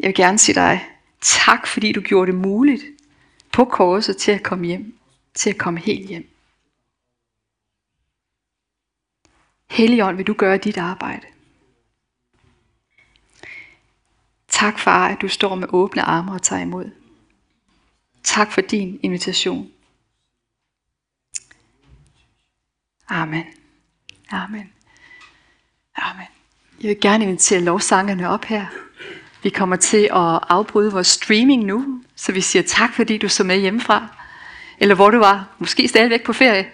Jeg 0.00 0.08
vil 0.08 0.14
gerne 0.14 0.38
sige 0.38 0.54
dig 0.54 0.88
tak, 1.20 1.66
fordi 1.66 1.92
du 1.92 2.00
gjorde 2.00 2.32
det 2.32 2.40
muligt 2.40 2.82
på 3.52 3.64
korset 3.64 4.16
til 4.16 4.32
at 4.32 4.42
komme 4.42 4.66
hjem, 4.66 4.98
til 5.34 5.50
at 5.50 5.58
komme 5.58 5.80
helt 5.80 6.08
hjem. 6.08 6.30
Helligånd, 9.70 10.16
vil 10.16 10.26
du 10.26 10.32
gøre 10.32 10.58
dit 10.58 10.76
arbejde. 10.76 11.26
Tak 14.56 14.78
far, 14.78 15.08
at 15.08 15.20
du 15.20 15.28
står 15.28 15.54
med 15.54 15.68
åbne 15.70 16.02
arme 16.02 16.32
og 16.32 16.42
tager 16.42 16.62
imod. 16.62 16.90
Tak 18.24 18.52
for 18.52 18.60
din 18.60 19.00
invitation. 19.02 19.68
Amen. 23.08 23.44
Amen. 24.30 24.72
Amen. 25.96 26.26
Jeg 26.80 26.88
vil 26.88 27.00
gerne 27.00 27.24
invitere 27.24 27.60
lovsangerne 27.60 28.28
op 28.28 28.44
her. 28.44 28.66
Vi 29.42 29.50
kommer 29.50 29.76
til 29.76 30.02
at 30.02 30.40
afbryde 30.48 30.92
vores 30.92 31.06
streaming 31.06 31.64
nu, 31.64 32.02
så 32.14 32.32
vi 32.32 32.40
siger 32.40 32.62
tak, 32.62 32.94
fordi 32.94 33.18
du 33.18 33.28
så 33.28 33.44
med 33.44 33.58
hjemmefra. 33.58 34.08
Eller 34.78 34.94
hvor 34.94 35.10
du 35.10 35.18
var. 35.18 35.48
Måske 35.58 35.88
stadigvæk 35.88 36.24
på 36.24 36.32
ferie. 36.32 36.70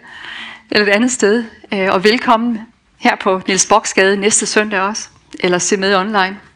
Eller 0.71 0.87
et 0.87 0.93
andet 0.93 1.13
sted. 1.13 1.45
Øh, 1.73 1.93
og 1.93 2.05
velkommen 2.05 2.59
her 2.97 3.17
på 3.17 3.43
Niels 3.47 3.67
Boksgade 3.67 4.17
næste 4.17 4.47
søndag 4.47 4.81
også. 4.81 5.09
Eller 5.41 5.59
se 5.59 5.77
med 5.77 5.97
online. 5.97 6.52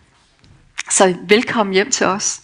Så 0.91 1.15
velkommen 1.29 1.73
hjem 1.73 1.91
til 1.91 2.07
os. 2.07 2.41